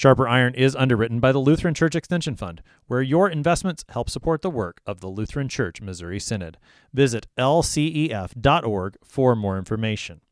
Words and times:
Sharper 0.00 0.26
Iron 0.26 0.54
is 0.54 0.74
underwritten 0.74 1.20
by 1.20 1.30
the 1.30 1.40
Lutheran 1.40 1.74
Church 1.74 1.94
Extension 1.94 2.34
Fund, 2.34 2.62
where 2.86 3.02
your 3.02 3.28
investments 3.28 3.84
help 3.90 4.08
support 4.08 4.40
the 4.40 4.48
work 4.48 4.80
of 4.86 5.02
the 5.02 5.08
Lutheran 5.08 5.46
Church 5.46 5.82
Missouri 5.82 6.18
Synod. 6.18 6.56
Visit 6.94 7.26
lcef.org 7.36 8.96
for 9.04 9.36
more 9.36 9.58
information. 9.58 10.22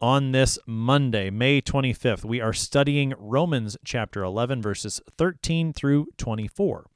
On 0.00 0.32
this 0.32 0.58
Monday, 0.66 1.28
May 1.28 1.60
25th, 1.60 2.24
we 2.24 2.40
are 2.40 2.54
studying 2.54 3.12
Romans 3.18 3.76
chapter 3.84 4.22
11, 4.22 4.62
verses 4.62 5.02
13 5.18 5.74
through 5.74 6.06
24. 6.16 6.86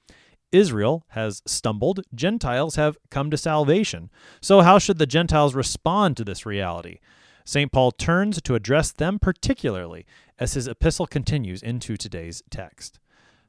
Israel 0.53 1.05
has 1.09 1.43
stumbled, 1.47 2.01
Gentiles 2.15 2.77
have 2.77 2.97
come 3.11 3.31
to 3.31 3.37
salvation. 3.37 4.09
So, 4.41 4.62
how 4.62 4.79
should 4.79 4.97
the 4.97 5.05
Gentiles 5.05 5.55
respond 5.55 6.17
to 6.17 6.25
this 6.25 6.47
reality? 6.47 7.01
St. 7.45 7.73
Paul 7.73 7.91
turns 7.91 8.41
to 8.43 8.55
address 8.55 8.92
them 8.92 9.19
particularly 9.19 10.07
as 10.41 10.55
his 10.55 10.66
epistle 10.66 11.06
continues 11.06 11.62
into 11.62 11.96
today's 11.96 12.42
text. 12.50 12.98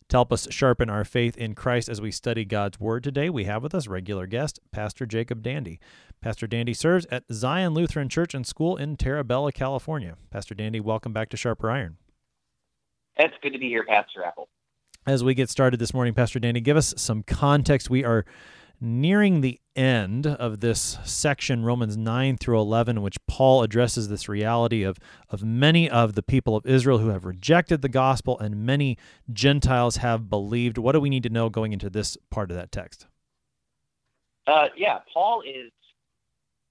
To 0.10 0.18
help 0.18 0.34
us 0.34 0.50
sharpen 0.52 0.90
our 0.90 1.06
faith 1.06 1.38
in 1.38 1.56
Christ 1.56 1.88
as 1.88 2.02
we 2.02 2.12
study 2.12 2.44
God's 2.44 2.82
Word 2.82 3.02
today, 3.02 3.30
we 3.30 3.46
have 3.46 3.64
with 3.64 3.74
us 3.74 3.88
regular 3.88 4.28
guest, 4.28 4.60
Pastor 4.74 5.06
Jacob 5.06 5.42
Dandy. 5.42 5.80
Pastor 6.20 6.48
Dandy 6.48 6.74
serves 6.74 7.06
at 7.10 7.24
Zion 7.32 7.74
Lutheran 7.74 8.10
Church 8.10 8.34
and 8.34 8.46
School 8.46 8.76
in 8.76 8.98
Terra 8.98 9.24
Bella, 9.24 9.54
California. 9.54 10.18
Pastor 10.30 10.54
Dandy, 10.54 10.82
welcome 10.82 11.14
back 11.14 11.30
to 11.30 11.38
Sharper 11.38 11.72
Iron. 11.72 11.96
It's 13.16 13.34
good 13.42 13.54
to 13.54 13.60
be 13.60 13.70
here, 13.70 13.86
Pastor 13.86 14.26
Apple. 14.26 14.50
As 15.08 15.24
we 15.24 15.34
get 15.34 15.50
started 15.50 15.80
this 15.80 15.94
morning, 15.94 16.14
Pastor 16.14 16.40
Dandy, 16.40 16.60
give 16.60 16.76
us 16.76 16.94
some 16.98 17.24
context. 17.24 17.90
We 17.90 18.04
are 18.04 18.26
nearing 18.82 19.42
the 19.42 19.60
end 19.76 20.26
of 20.26 20.60
this 20.60 20.98
section, 21.06 21.64
Romans 21.64 21.96
9 21.96 22.38
through 22.38 22.60
11, 22.60 22.98
in 22.98 23.04
which 23.04 23.18
Paul 23.28 23.62
addresses 23.62 24.10
this 24.10 24.28
reality 24.28 24.84
of, 24.84 24.98
of 25.30 25.44
many 25.44 25.90
of 25.90 26.16
the 26.16 26.24
people 26.24 26.56
of 26.56 26.66
Israel 26.66 26.98
who 26.98 27.10
have 27.10 27.24
rejected 27.24 27.82
the 27.82 27.90
gospel 27.90 28.38
and 28.40 28.66
many 28.66 28.98
Gentiles 29.32 29.98
have 29.98 30.30
believed. 30.30 30.78
What 30.78 30.94
do 30.94 31.00
we 31.00 31.10
need 31.10 31.24
to 31.24 31.30
know 31.30 31.50
going 31.50 31.74
into 31.74 31.90
this 31.90 32.18
part 32.32 32.50
of 32.50 32.58
that 32.58 32.72
text? 32.72 33.06
Uh, 34.48 34.68
yeah, 34.76 35.00
Paul 35.14 35.42
is 35.42 35.72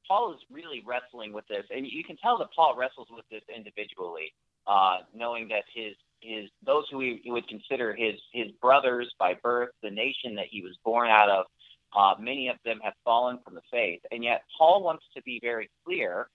Paul 0.09 0.33
is 0.33 0.41
really 0.51 0.83
wrestling 0.85 1.33
with 1.33 1.47
this, 1.47 1.65
and 1.71 1.87
you 1.87 2.03
can 2.03 2.17
tell 2.17 2.37
that 2.39 2.49
Paul 2.55 2.75
wrestles 2.77 3.07
with 3.13 3.25
this 3.31 3.43
individually, 3.55 4.35
uh, 4.67 4.99
knowing 5.15 5.47
that 5.49 5.63
his 5.73 5.95
his 6.21 6.51
those 6.67 6.85
who 6.91 6.99
he, 6.99 7.23
would 7.27 7.47
consider 7.47 7.95
his 7.95 8.17
his 8.33 8.51
brothers 8.61 9.15
by 9.21 9.35
birth, 9.41 9.71
the 9.85 9.91
nation 9.91 10.35
that 10.35 10.47
he 10.51 10.63
was 10.63 10.77
born 10.85 11.09
out 11.09 11.31
of, 11.31 11.47
uh, 11.97 12.15
many 12.19 12.49
of 12.49 12.57
them 12.65 12.81
have 12.83 12.95
fallen 13.05 13.39
from 13.45 13.55
the 13.55 13.63
faith. 13.71 14.01
And 14.11 14.23
yet, 14.23 14.43
Paul 14.57 14.83
wants 14.83 15.05
to 15.17 15.23
be 15.23 15.41
very 15.43 15.71
clear 15.85 16.29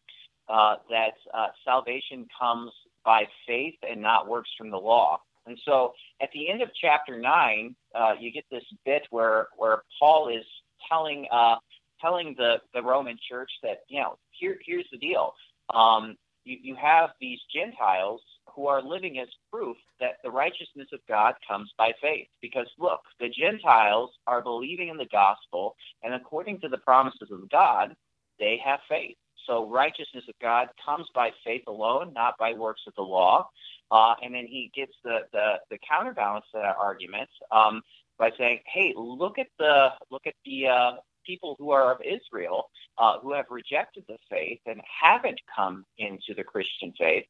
uh, 0.49 0.75
that 0.89 1.13
uh, 1.33 1.47
salvation 1.63 2.27
comes 2.37 2.71
by 3.03 3.27
faith 3.47 3.75
and 3.89 4.01
not 4.01 4.27
works 4.27 4.49
from 4.57 4.69
the 4.69 4.77
law. 4.77 5.19
And 5.45 5.59
so 5.63 5.93
at 6.21 6.29
the 6.33 6.49
end 6.49 6.61
of 6.61 6.69
chapter 6.79 7.19
9, 7.19 7.75
uh, 7.93 8.13
you 8.19 8.31
get 8.31 8.45
this 8.49 8.63
bit 8.83 9.03
where, 9.11 9.47
where 9.57 9.83
Paul 9.99 10.29
is 10.29 10.45
telling, 10.89 11.27
uh, 11.31 11.55
telling 12.01 12.35
the, 12.37 12.57
the 12.73 12.81
Roman 12.81 13.17
church 13.29 13.51
that, 13.63 13.81
you 13.87 14.01
know, 14.01 14.17
here, 14.31 14.57
here's 14.65 14.87
the 14.91 14.97
deal. 14.97 15.33
Um, 15.73 16.17
you, 16.43 16.57
you 16.61 16.75
have 16.75 17.11
these 17.21 17.39
Gentiles 17.53 18.21
who 18.55 18.67
are 18.67 18.81
living 18.81 19.19
as 19.19 19.27
proof 19.51 19.77
that 19.99 20.17
the 20.23 20.31
righteousness 20.31 20.87
of 20.93 20.99
God 21.07 21.33
comes 21.47 21.71
by 21.77 21.91
faith. 22.01 22.27
Because 22.41 22.67
look, 22.79 23.01
the 23.19 23.29
Gentiles 23.29 24.11
are 24.27 24.41
believing 24.41 24.89
in 24.89 24.97
the 24.97 25.07
gospel, 25.11 25.75
and 26.03 26.13
according 26.13 26.61
to 26.61 26.69
the 26.69 26.77
promises 26.79 27.29
of 27.31 27.49
God, 27.49 27.95
they 28.39 28.59
have 28.63 28.79
faith. 28.89 29.15
So 29.47 29.69
righteousness 29.69 30.23
of 30.27 30.35
God 30.41 30.69
comes 30.83 31.07
by 31.13 31.31
faith 31.45 31.63
alone, 31.67 32.13
not 32.13 32.35
by 32.39 32.53
works 32.53 32.81
of 32.87 32.93
the 32.95 33.03
law. 33.03 33.47
Uh, 33.91 34.15
and 34.23 34.33
then 34.33 34.47
he 34.47 34.71
gives 34.75 34.93
the, 35.03 35.19
the, 35.31 35.53
the 35.69 35.77
counterbalance 35.87 36.45
to 36.53 36.59
that 36.59 36.75
argument 36.79 37.29
um, 37.51 37.81
by 38.17 38.31
saying, 38.37 38.59
"Hey, 38.65 38.93
look 38.95 39.37
at 39.37 39.47
the 39.59 39.89
look 40.09 40.23
at 40.25 40.33
the 40.45 40.67
uh, 40.67 40.91
people 41.25 41.55
who 41.59 41.71
are 41.71 41.91
of 41.91 41.99
Israel 42.01 42.69
uh, 42.97 43.19
who 43.19 43.33
have 43.33 43.45
rejected 43.49 44.03
the 44.07 44.17
faith 44.29 44.59
and 44.65 44.81
haven't 45.01 45.39
come 45.55 45.85
into 45.97 46.33
the 46.35 46.43
Christian 46.43 46.93
faith. 46.97 47.25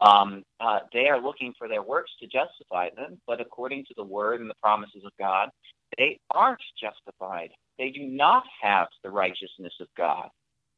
Um, 0.00 0.44
uh, 0.60 0.80
they 0.92 1.08
are 1.08 1.20
looking 1.20 1.54
for 1.58 1.68
their 1.68 1.82
works 1.82 2.12
to 2.20 2.26
justify 2.26 2.90
them, 2.94 3.20
but 3.26 3.40
according 3.40 3.84
to 3.86 3.94
the 3.96 4.04
word 4.04 4.40
and 4.40 4.48
the 4.48 4.54
promises 4.62 5.02
of 5.04 5.12
God, 5.18 5.50
they 5.96 6.20
aren't 6.30 6.62
justified. 6.80 7.50
They 7.78 7.90
do 7.90 8.02
not 8.04 8.44
have 8.62 8.88
the 9.02 9.10
righteousness 9.10 9.74
of 9.80 9.88
God. 9.96 10.28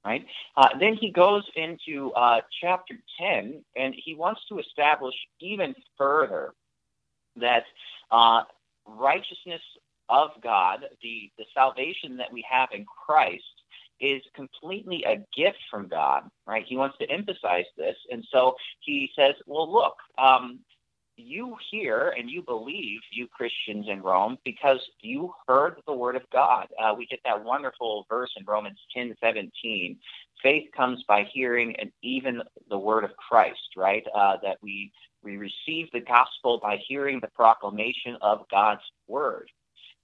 Right? 0.05 0.25
Uh, 0.57 0.69
then 0.79 0.95
he 0.99 1.13
goes 1.13 1.45
into 1.57 2.11
uh, 2.13 2.41
chapter 2.63 2.95
10, 3.21 3.63
and 3.77 3.95
he 3.95 4.15
wants 4.15 4.41
to 4.49 4.59
establish 4.59 5.15
even 5.41 5.75
further 5.99 6.55
that 7.37 7.65
uh, 8.11 8.43
righteousness 8.87 9.61
of 10.11 10.31
God, 10.43 10.81
the, 11.03 11.31
the 11.39 11.45
salvation 11.55 12.17
that 12.19 12.33
we 12.33 12.45
have 12.51 12.71
in 12.73 12.85
Christ, 12.85 13.45
is 14.01 14.23
completely 14.35 15.05
a 15.05 15.17
gift 15.37 15.59
from 15.71 15.87
God, 15.89 16.23
right? 16.47 16.65
He 16.67 16.77
wants 16.77 16.97
to 16.99 17.11
emphasize 17.11 17.67
this. 17.77 17.97
And 18.11 18.25
so 18.33 18.55
he 18.81 19.11
says, 19.15 19.35
well, 19.47 19.71
look, 19.71 19.97
um, 20.19 20.61
you 21.17 21.57
hear 21.71 22.15
and 22.17 22.31
you 22.31 22.43
believe, 22.43 23.01
you 23.13 23.29
Christians 23.29 23.87
in 23.89 24.03
Rome, 24.03 24.39
because 24.45 24.81
you 25.01 25.33
heard 25.47 25.77
the 25.87 25.93
word 25.93 26.17
of 26.17 26.23
God. 26.33 26.69
Uh, 26.83 26.95
we 26.97 27.07
get 27.07 27.21
that 27.25 27.45
wonderful 27.45 28.07
verse 28.09 28.31
in 28.37 28.45
Romans 28.47 28.79
10 28.95 29.15
17. 29.23 29.99
Faith 30.43 30.69
comes 30.75 31.03
by 31.07 31.25
hearing 31.33 31.77
and 31.77 31.91
even 32.03 32.43
the 32.71 32.79
word 32.79 33.05
of 33.05 33.11
Christ, 33.17 33.61
right? 33.77 34.05
Uh, 34.15 34.39
that 34.43 34.57
we, 34.63 34.91
we 35.23 35.37
receive 35.37 35.91
the 35.93 36.01
gospel 36.01 36.59
by 36.63 36.79
hearing 36.89 37.21
the 37.21 37.29
proclamation 37.29 38.17
of 38.23 38.47
God's 38.51 38.83
word. 39.07 39.51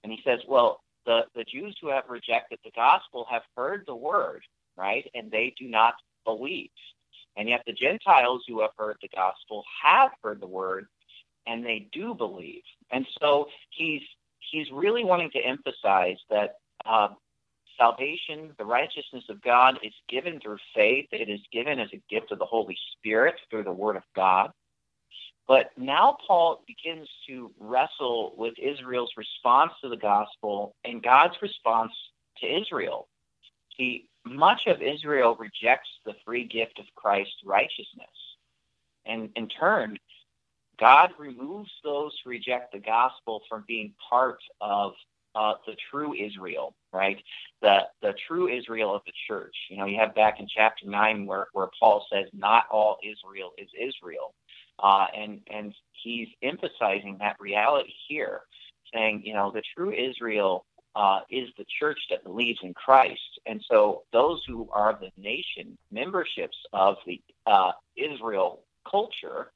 And 0.07 0.13
he 0.13 0.21
says, 0.23 0.39
well, 0.47 0.79
the, 1.05 1.23
the 1.35 1.43
Jews 1.43 1.75
who 1.81 1.89
have 1.89 2.05
rejected 2.07 2.59
the 2.63 2.71
gospel 2.71 3.27
have 3.29 3.41
heard 3.57 3.83
the 3.85 3.93
word, 3.95 4.41
right? 4.77 5.05
And 5.13 5.29
they 5.29 5.53
do 5.59 5.67
not 5.67 5.95
believe. 6.23 6.69
And 7.35 7.49
yet 7.49 7.63
the 7.67 7.73
Gentiles 7.73 8.43
who 8.47 8.61
have 8.61 8.69
heard 8.77 8.95
the 9.01 9.09
gospel 9.09 9.65
have 9.83 10.11
heard 10.23 10.39
the 10.39 10.47
word 10.47 10.87
and 11.45 11.65
they 11.65 11.89
do 11.91 12.13
believe. 12.13 12.61
And 12.89 13.05
so 13.19 13.47
he's 13.71 14.01
he's 14.49 14.67
really 14.71 15.03
wanting 15.03 15.29
to 15.31 15.39
emphasize 15.39 16.19
that 16.29 16.55
uh, 16.85 17.09
salvation, 17.77 18.53
the 18.57 18.63
righteousness 18.63 19.25
of 19.27 19.41
God, 19.41 19.77
is 19.83 19.93
given 20.07 20.39
through 20.39 20.59
faith. 20.73 21.07
It 21.11 21.27
is 21.27 21.41
given 21.51 21.81
as 21.81 21.89
a 21.91 22.01
gift 22.09 22.31
of 22.31 22.39
the 22.39 22.45
Holy 22.45 22.77
Spirit 22.93 23.35
through 23.49 23.65
the 23.65 23.73
Word 23.73 23.97
of 23.97 24.03
God. 24.15 24.51
But 25.47 25.71
now 25.77 26.17
Paul 26.27 26.63
begins 26.67 27.07
to 27.27 27.51
wrestle 27.59 28.33
with 28.37 28.53
Israel's 28.61 29.11
response 29.17 29.71
to 29.83 29.89
the 29.89 29.97
gospel 29.97 30.75
and 30.85 31.03
God's 31.03 31.35
response 31.41 31.93
to 32.41 32.47
Israel. 32.47 33.07
See, 33.77 34.09
much 34.25 34.61
of 34.67 34.81
Israel 34.81 35.37
rejects 35.39 35.89
the 36.05 36.15
free 36.25 36.45
gift 36.47 36.79
of 36.79 36.85
Christ's 36.95 37.41
righteousness. 37.45 38.07
And 39.05 39.29
in 39.35 39.47
turn, 39.49 39.97
God 40.79 41.11
removes 41.19 41.71
those 41.83 42.13
who 42.23 42.31
reject 42.31 42.73
the 42.73 42.79
gospel 42.79 43.41
from 43.49 43.65
being 43.67 43.93
part 44.09 44.39
of 44.61 44.93
uh, 45.35 45.53
the 45.67 45.75
true 45.91 46.13
Israel, 46.15 46.75
right? 46.93 47.17
The 47.61 47.81
the 48.01 48.13
true 48.27 48.49
Israel 48.49 48.95
of 48.95 49.01
the 49.05 49.13
church. 49.27 49.55
You 49.69 49.77
know, 49.77 49.85
you 49.85 49.99
have 49.99 50.15
back 50.15 50.39
in 50.39 50.47
chapter 50.47 50.87
nine 50.87 51.25
where, 51.25 51.47
where 51.53 51.69
Paul 51.79 52.05
says, 52.11 52.25
"Not 52.33 52.65
all 52.71 52.97
Israel 53.03 53.51
is 53.57 53.69
Israel." 53.79 54.33
Uh, 54.79 55.07
and 55.15 55.41
and 55.51 55.73
he's 56.03 56.27
emphasizing 56.43 57.17
that 57.19 57.35
reality 57.39 57.93
here, 58.07 58.41
saying, 58.93 59.23
you 59.25 59.33
know, 59.33 59.51
the 59.51 59.63
true 59.75 59.91
Israel 59.91 60.65
uh, 60.95 61.19
is 61.29 61.49
the 61.57 61.65
church 61.79 61.99
that 62.09 62.23
believes 62.23 62.59
in 62.63 62.73
Christ, 62.73 63.39
and 63.45 63.63
so 63.69 64.03
those 64.13 64.43
who 64.47 64.69
are 64.71 64.97
the 64.99 65.11
nation 65.21 65.77
memberships 65.91 66.57
of 66.73 66.95
the 67.05 67.21
uh, 67.45 67.71
Israel 67.95 68.61
culture 68.89 69.51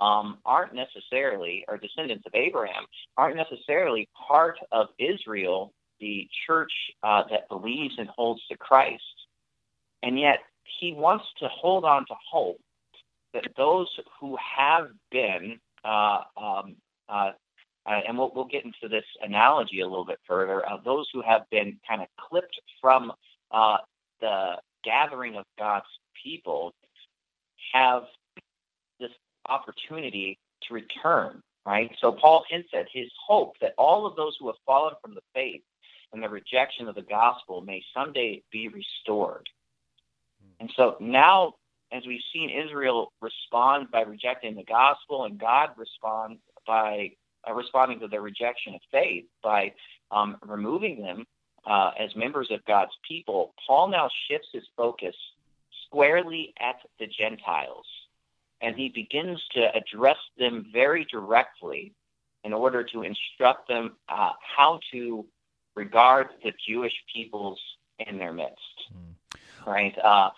um, 0.00 0.38
aren't 0.44 0.74
necessarily, 0.74 1.64
or 1.68 1.78
descendants 1.78 2.24
of 2.26 2.34
Abraham, 2.34 2.84
aren't 3.16 3.36
necessarily 3.36 4.08
part 4.28 4.58
of 4.72 4.88
Israel, 4.98 5.72
the 6.00 6.28
church 6.46 6.72
uh, 7.02 7.22
that 7.30 7.48
believes 7.48 7.94
and 7.98 8.08
holds 8.08 8.42
to 8.50 8.56
Christ, 8.56 9.02
and 10.02 10.18
yet 10.18 10.40
he 10.80 10.92
wants 10.92 11.24
to 11.38 11.48
hold 11.48 11.84
on 11.84 12.04
to 12.06 12.14
hope 12.30 12.60
that 13.34 13.44
those 13.56 13.88
who 14.20 14.36
have 14.36 14.88
been 15.10 15.58
uh, 15.84 16.20
um, 16.36 16.76
uh, 17.08 17.32
uh, 17.86 18.00
and 18.08 18.16
we'll, 18.16 18.32
we'll 18.34 18.46
get 18.46 18.64
into 18.64 18.88
this 18.88 19.04
analogy 19.22 19.80
a 19.80 19.86
little 19.86 20.06
bit 20.06 20.18
further, 20.26 20.66
uh, 20.66 20.78
those 20.84 21.06
who 21.12 21.20
have 21.20 21.42
been 21.50 21.78
kind 21.86 22.00
of 22.00 22.08
clipped 22.18 22.58
from 22.80 23.12
uh, 23.50 23.76
the 24.20 24.54
gathering 24.84 25.36
of 25.36 25.44
God's 25.58 25.86
people 26.22 26.72
have 27.72 28.04
this 28.98 29.10
opportunity 29.48 30.38
to 30.62 30.74
return, 30.74 31.42
right? 31.66 31.90
So 32.00 32.12
Paul 32.12 32.44
hints 32.48 32.70
at 32.72 32.86
his 32.90 33.10
hope 33.26 33.54
that 33.60 33.74
all 33.76 34.06
of 34.06 34.16
those 34.16 34.34
who 34.40 34.46
have 34.46 34.56
fallen 34.64 34.94
from 35.02 35.14
the 35.14 35.20
faith 35.34 35.62
and 36.12 36.22
the 36.22 36.28
rejection 36.28 36.88
of 36.88 36.94
the 36.94 37.02
gospel 37.02 37.60
may 37.60 37.82
someday 37.92 38.42
be 38.50 38.68
restored. 38.68 39.46
And 40.60 40.72
so 40.76 40.96
now, 41.00 41.54
as 41.94 42.04
we've 42.06 42.20
seen 42.32 42.50
Israel 42.50 43.12
respond 43.22 43.90
by 43.90 44.02
rejecting 44.02 44.56
the 44.56 44.64
gospel, 44.64 45.24
and 45.24 45.38
God 45.38 45.70
respond 45.76 46.38
by 46.66 47.12
uh, 47.48 47.52
responding 47.54 48.00
to 48.00 48.08
their 48.08 48.20
rejection 48.20 48.74
of 48.74 48.80
faith 48.90 49.24
by 49.42 49.72
um, 50.10 50.36
removing 50.46 51.00
them 51.00 51.24
uh, 51.66 51.92
as 51.98 52.14
members 52.16 52.50
of 52.50 52.64
God's 52.64 52.92
people, 53.06 53.54
Paul 53.66 53.88
now 53.88 54.08
shifts 54.28 54.48
his 54.52 54.64
focus 54.76 55.14
squarely 55.86 56.52
at 56.60 56.76
the 56.98 57.06
Gentiles. 57.06 57.86
And 58.60 58.76
he 58.76 58.88
begins 58.88 59.42
to 59.52 59.68
address 59.74 60.16
them 60.38 60.66
very 60.72 61.06
directly 61.10 61.92
in 62.44 62.52
order 62.52 62.82
to 62.84 63.02
instruct 63.02 63.68
them 63.68 63.96
uh, 64.08 64.32
how 64.56 64.80
to 64.92 65.24
regard 65.74 66.28
the 66.42 66.52
Jewish 66.66 66.94
peoples 67.12 67.60
in 67.98 68.18
their 68.18 68.32
midst. 68.32 68.58
Mm. 68.92 69.40
Right? 69.66 69.98
Uh, 69.98 70.30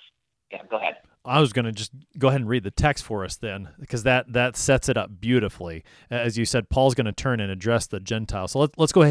yeah, 0.51 0.63
go 0.69 0.77
ahead. 0.77 0.97
I 1.27 1.41
was 1.41 1.53
going 1.53 1.65
to 1.65 1.73
just 1.73 1.93
go 2.19 2.29
ahead 2.29 2.41
and 2.41 2.49
read 2.49 2.63
the 2.63 2.71
text 2.71 3.05
for 3.05 3.25
us 3.25 3.37
then, 3.37 3.71
because 3.81 4.05
that 4.05 4.33
that 4.33 4.57
sets 4.57 4.89
it 4.89 4.97
up 4.97 5.21
beautifully. 5.21 5.85
As 6.11 6.39
you 6.39 6.45
said, 6.45 6.71
Paul's 6.71 6.95
going 6.95 7.07
to 7.07 7.13
turn 7.13 7.41
and 7.41 7.51
address 7.51 7.87
the 7.87 8.01
Gentiles. 8.01 8.53
So 8.53 8.61
let, 8.61 8.71
let's 8.79 8.93
go 8.93 9.03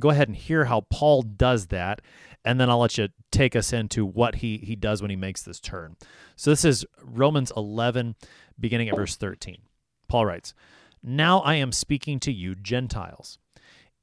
go 0.00 0.10
ahead 0.10 0.28
and 0.28 0.36
hear 0.36 0.64
how 0.64 0.86
Paul 0.90 1.22
does 1.22 1.66
that, 1.66 2.00
and 2.44 2.58
then 2.58 2.70
I'll 2.70 2.78
let 2.78 2.96
you 2.96 3.08
take 3.30 3.54
us 3.54 3.72
into 3.72 4.04
what 4.06 4.36
he 4.36 4.58
he 4.58 4.74
does 4.74 5.02
when 5.02 5.10
he 5.10 5.16
makes 5.16 5.42
this 5.42 5.60
turn. 5.60 5.96
So 6.36 6.50
this 6.50 6.64
is 6.64 6.86
Romans 7.02 7.52
11, 7.56 8.16
beginning 8.58 8.88
at 8.88 8.96
verse 8.96 9.16
13. 9.16 9.58
Paul 10.08 10.26
writes, 10.26 10.54
"Now 11.02 11.40
I 11.40 11.54
am 11.56 11.72
speaking 11.72 12.18
to 12.20 12.32
you 12.32 12.54
Gentiles." 12.54 13.38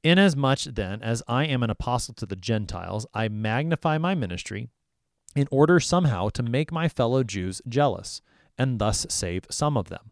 Inasmuch 0.04 0.60
then 0.60 1.02
as 1.02 1.24
I 1.26 1.44
am 1.46 1.64
an 1.64 1.70
apostle 1.70 2.14
to 2.14 2.26
the 2.26 2.36
Gentiles, 2.36 3.04
I 3.12 3.28
magnify 3.28 3.98
my 3.98 4.14
ministry 4.14 4.68
in 5.38 5.46
order 5.52 5.78
somehow 5.78 6.28
to 6.30 6.42
make 6.42 6.72
my 6.72 6.88
fellow 6.88 7.22
Jews 7.22 7.62
jealous, 7.68 8.20
and 8.58 8.80
thus 8.80 9.06
save 9.08 9.46
some 9.48 9.76
of 9.76 9.88
them. 9.88 10.10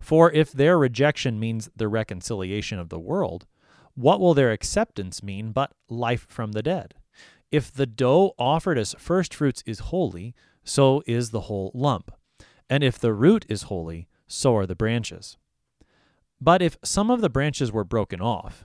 For 0.00 0.32
if 0.32 0.50
their 0.50 0.76
rejection 0.76 1.38
means 1.38 1.70
the 1.76 1.86
reconciliation 1.86 2.80
of 2.80 2.88
the 2.88 2.98
world, 2.98 3.46
what 3.94 4.18
will 4.18 4.34
their 4.34 4.50
acceptance 4.50 5.22
mean 5.22 5.52
but 5.52 5.72
life 5.88 6.26
from 6.28 6.50
the 6.50 6.64
dead? 6.64 6.94
If 7.52 7.72
the 7.72 7.86
dough 7.86 8.34
offered 8.38 8.76
as 8.76 8.96
first 8.98 9.32
fruits 9.32 9.62
is 9.66 9.78
holy, 9.78 10.34
so 10.64 11.00
is 11.06 11.30
the 11.30 11.42
whole 11.42 11.70
lump. 11.72 12.10
And 12.68 12.82
if 12.82 12.98
the 12.98 13.14
root 13.14 13.46
is 13.48 13.62
holy, 13.62 14.08
so 14.26 14.56
are 14.56 14.66
the 14.66 14.74
branches. 14.74 15.38
But 16.40 16.60
if 16.60 16.76
some 16.82 17.08
of 17.08 17.20
the 17.20 17.30
branches 17.30 17.70
were 17.70 17.84
broken 17.84 18.20
off, 18.20 18.64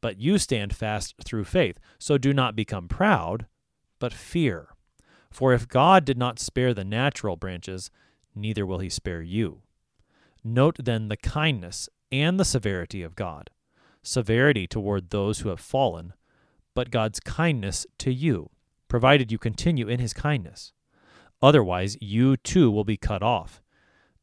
but 0.00 0.20
you 0.20 0.38
stand 0.38 0.74
fast 0.74 1.14
through 1.24 1.44
faith. 1.44 1.78
So 1.98 2.18
do 2.18 2.32
not 2.32 2.56
become 2.56 2.88
proud, 2.88 3.46
but 3.98 4.12
fear. 4.12 4.68
For 5.30 5.52
if 5.52 5.68
God 5.68 6.04
did 6.04 6.18
not 6.18 6.38
spare 6.38 6.74
the 6.74 6.84
natural 6.84 7.36
branches, 7.36 7.90
neither 8.34 8.66
will 8.66 8.78
he 8.78 8.88
spare 8.88 9.22
you. 9.22 9.62
Note 10.42 10.76
then 10.78 11.08
the 11.08 11.16
kindness 11.16 11.88
and 12.10 12.40
the 12.40 12.44
severity 12.44 13.02
of 13.02 13.14
God 13.14 13.50
severity 14.02 14.66
toward 14.66 15.10
those 15.10 15.40
who 15.40 15.50
have 15.50 15.60
fallen, 15.60 16.14
but 16.74 16.90
God's 16.90 17.20
kindness 17.20 17.86
to 17.98 18.12
you, 18.12 18.50
provided 18.88 19.30
you 19.30 19.38
continue 19.38 19.88
in 19.88 20.00
his 20.00 20.14
kindness. 20.14 20.72
Otherwise, 21.42 21.96
you 22.00 22.36
too 22.36 22.70
will 22.70 22.84
be 22.84 22.96
cut 22.96 23.22
off. 23.22 23.62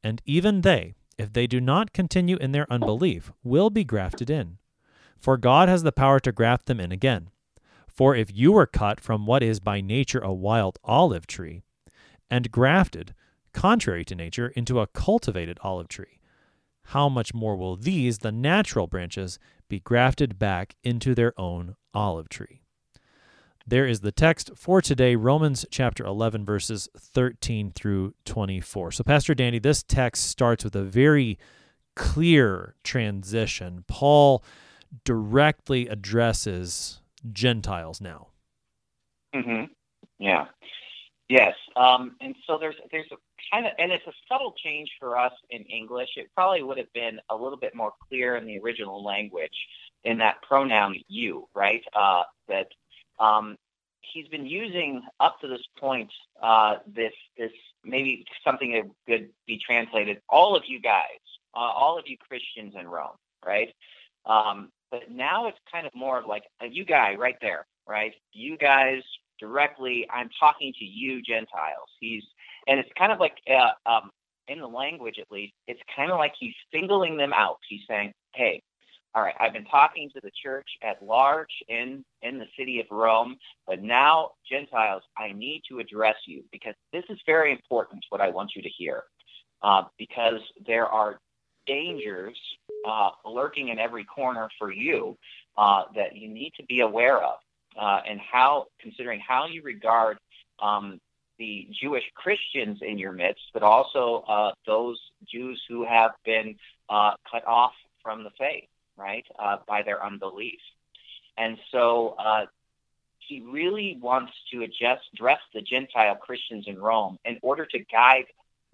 And 0.04 0.22
even 0.26 0.62
they, 0.62 0.96
if 1.18 1.34
they 1.34 1.48
do 1.48 1.60
not 1.60 1.94
continue 1.94 2.38
in 2.38 2.52
their 2.52 2.72
unbelief, 2.72 3.32
will 3.44 3.70
be 3.70 3.84
grafted 3.84 4.30
in 4.30 4.58
for 5.20 5.38
God 5.38 5.70
has 5.70 5.84
the 5.84 5.92
power 5.92 6.20
to 6.20 6.32
graft 6.32 6.66
them 6.66 6.80
in 6.80 6.92
again. 6.92 7.30
For 7.88 8.16
if 8.16 8.30
you 8.34 8.52
were 8.52 8.68
cut 8.68 9.00
from 9.00 9.26
what 9.26 9.42
is 9.42 9.60
by 9.60 9.82
nature 9.82 10.20
a 10.20 10.34
wild 10.34 10.78
olive 10.84 11.26
tree, 11.26 11.64
and 12.30 12.52
grafted, 12.52 13.14
contrary 13.54 14.06
to 14.06 14.16
nature, 14.16 14.50
into 14.50 14.80
a 14.80 14.88
cultivated 14.88 15.58
olive 15.64 15.88
tree, 15.88 16.20
how 16.88 17.10
much 17.10 17.34
more 17.34 17.56
will 17.58 17.76
these, 17.76 18.20
the 18.20 18.32
natural 18.32 18.88
branches, 18.88 19.40
be 19.68 19.80
grafted 19.80 20.40
back 20.40 20.76
into 20.84 21.14
their 21.14 21.34
own 21.40 21.76
olive 21.94 22.30
tree? 22.30 22.62
There 23.66 23.86
is 23.86 24.00
the 24.00 24.14
text 24.14 24.52
for 24.56 24.82
today, 24.82 25.18
Romans 25.18 25.66
chapter 25.70 26.06
11, 26.06 26.46
verses 26.46 26.88
13 26.98 27.74
through 27.76 28.14
24. 28.24 28.94
So, 28.94 29.04
Pastor 29.04 29.36
Dandy, 29.36 29.60
this 29.60 29.84
text 29.84 30.24
starts 30.28 30.64
with 30.64 30.74
a 30.74 30.84
very 30.84 31.38
clear 31.98 32.76
transition. 32.86 33.84
Paul 33.88 34.42
directly 35.04 35.88
addresses 35.88 37.02
Gentiles 37.32 38.02
now. 38.02 38.28
hmm 39.34 39.64
Yeah. 40.20 40.46
Yes. 41.30 41.56
Um, 41.76 42.16
and 42.22 42.36
so 42.46 42.58
there's 42.58 42.76
there's 42.92 43.12
a 43.12 43.18
kind 43.54 43.66
of 43.66 43.74
and 43.78 43.92
it's 43.92 44.08
a 44.08 44.14
subtle 44.30 44.54
change 44.64 44.90
for 45.00 45.18
us 45.18 45.34
in 45.50 45.64
English. 45.64 46.10
It 46.16 46.28
probably 46.34 46.64
would 46.64 46.78
have 46.78 46.92
been 46.94 47.20
a 47.30 47.36
little 47.36 47.58
bit 47.58 47.76
more 47.76 47.92
clear 48.08 48.38
in 48.38 48.46
the 48.46 48.58
original 48.60 49.04
language 49.04 49.52
in 50.06 50.18
that 50.20 50.42
pronoun 50.42 50.96
you, 51.08 51.48
right? 51.54 51.84
Uh, 51.94 52.24
that 52.48 52.68
um, 53.20 53.58
he's 54.02 54.28
been 54.30 54.46
using 54.46 55.02
up 55.20 55.40
to 55.42 55.48
this 55.48 55.64
point 55.78 56.10
uh, 56.42 56.76
this 56.88 57.14
this 57.38 57.52
maybe 57.84 58.24
something 58.44 58.72
that 58.72 58.86
could 59.08 59.30
be 59.46 59.60
translated 59.66 60.22
all 60.30 60.56
of 60.56 60.64
you 60.68 60.80
guys, 60.80 61.20
uh, 61.56 61.60
all 61.60 61.98
of 62.00 62.06
you 62.08 62.16
Christians 62.18 62.74
in 62.80 62.88
Rome, 62.88 63.16
right? 63.46 63.74
Um, 64.26 64.70
but 64.92 65.12
now 65.12 65.48
it's 65.48 65.58
kind 65.72 65.86
of 65.86 65.94
more 65.96 66.20
of 66.20 66.26
like 66.26 66.44
you 66.62 66.86
guy 66.86 67.16
right 67.16 67.38
there, 67.42 67.66
right? 67.88 68.14
You 68.34 68.58
guys 68.58 69.02
directly. 69.40 70.08
I'm 70.14 70.30
talking 70.40 70.74
to 70.80 70.86
you, 70.86 71.22
Gentiles. 71.22 71.90
He's 72.00 72.24
and 72.68 72.80
it's 72.80 72.90
kind 72.98 73.12
of 73.12 73.20
like 73.20 73.36
uh, 73.50 73.90
um, 73.90 74.12
in 74.48 74.60
the 74.60 74.68
language 74.68 75.16
at 75.20 75.32
least, 75.32 75.54
it's 75.68 75.82
kind 75.96 76.12
of 76.12 76.18
like 76.18 76.34
he's 76.40 76.54
singling 76.74 77.18
them 77.18 77.34
out. 77.34 77.58
He's 77.70 77.82
saying, 77.88 78.14
"Hey, 78.34 78.62
all 79.16 79.24
right, 79.24 79.36
I've 79.40 79.54
been 79.54 79.66
talking 79.66 80.10
to 80.14 80.22
the 80.22 80.32
church 80.44 80.68
at 80.84 81.02
large 81.04 81.52
in 81.70 82.04
in 82.22 82.38
the 82.38 82.46
city 82.58 82.80
of 82.80 82.86
Rome, 82.92 83.38
but 83.66 83.82
now 83.82 84.32
Gentiles, 84.50 85.04
I 85.18 85.32
need 85.32 85.64
to 85.70 85.80
address 85.80 86.16
you 86.28 86.44
because 86.52 86.76
this 86.94 87.04
is 87.10 87.18
very 87.26 87.52
important. 87.52 88.04
What 88.10 88.22
I 88.22 88.30
want 88.30 88.52
you 88.56 88.62
to 88.62 88.70
hear, 88.70 89.04
uh, 89.64 89.84
because 89.98 90.42
there 90.66 90.88
are 90.88 91.20
dangers 91.68 92.38
uh, 92.88 93.10
lurking 93.26 93.70
in 93.70 93.80
every 93.80 94.04
corner 94.04 94.50
for 94.58 94.72
you 94.72 95.18
uh, 95.58 95.84
that 95.96 96.16
you 96.16 96.28
need 96.30 96.54
to 96.58 96.64
be 96.64 96.80
aware 96.82 97.22
of, 97.22 97.36
uh, 97.80 98.00
and 98.08 98.20
how, 98.20 98.68
considering 98.80 99.20
how 99.20 99.48
you 99.48 99.62
regard 99.62 100.18
um, 100.60 101.00
the 101.38 101.68
Jewish 101.72 102.04
Christians 102.16 102.80
in 102.82 102.98
your 102.98 103.12
midst, 103.12 103.44
but 103.54 103.64
also 103.64 104.24
uh, 104.28 104.52
those 104.66 105.00
Jews 105.32 105.62
who 105.68 105.86
have 105.86 106.12
been 106.26 106.56
uh, 106.90 107.12
cut 107.30 107.46
off 107.46 107.74
from 108.02 108.24
the 108.24 108.32
faith, 108.38 108.70
right, 108.96 109.26
uh, 109.38 109.58
by 109.68 109.84
their 109.84 110.04
unbelief. 110.04 110.60
And 111.38 111.58
so 111.72 112.16
he 113.20 113.42
really 113.42 113.98
wants 114.02 114.32
to 114.52 114.64
adjust, 114.64 115.04
address 115.14 115.40
the 115.54 115.62
Gentile 115.62 116.16
Christians 116.16 116.66
in 116.66 116.80
Rome 116.80 117.20
in 117.26 117.38
order 117.42 117.66
to 117.66 117.80
guide 117.80 118.26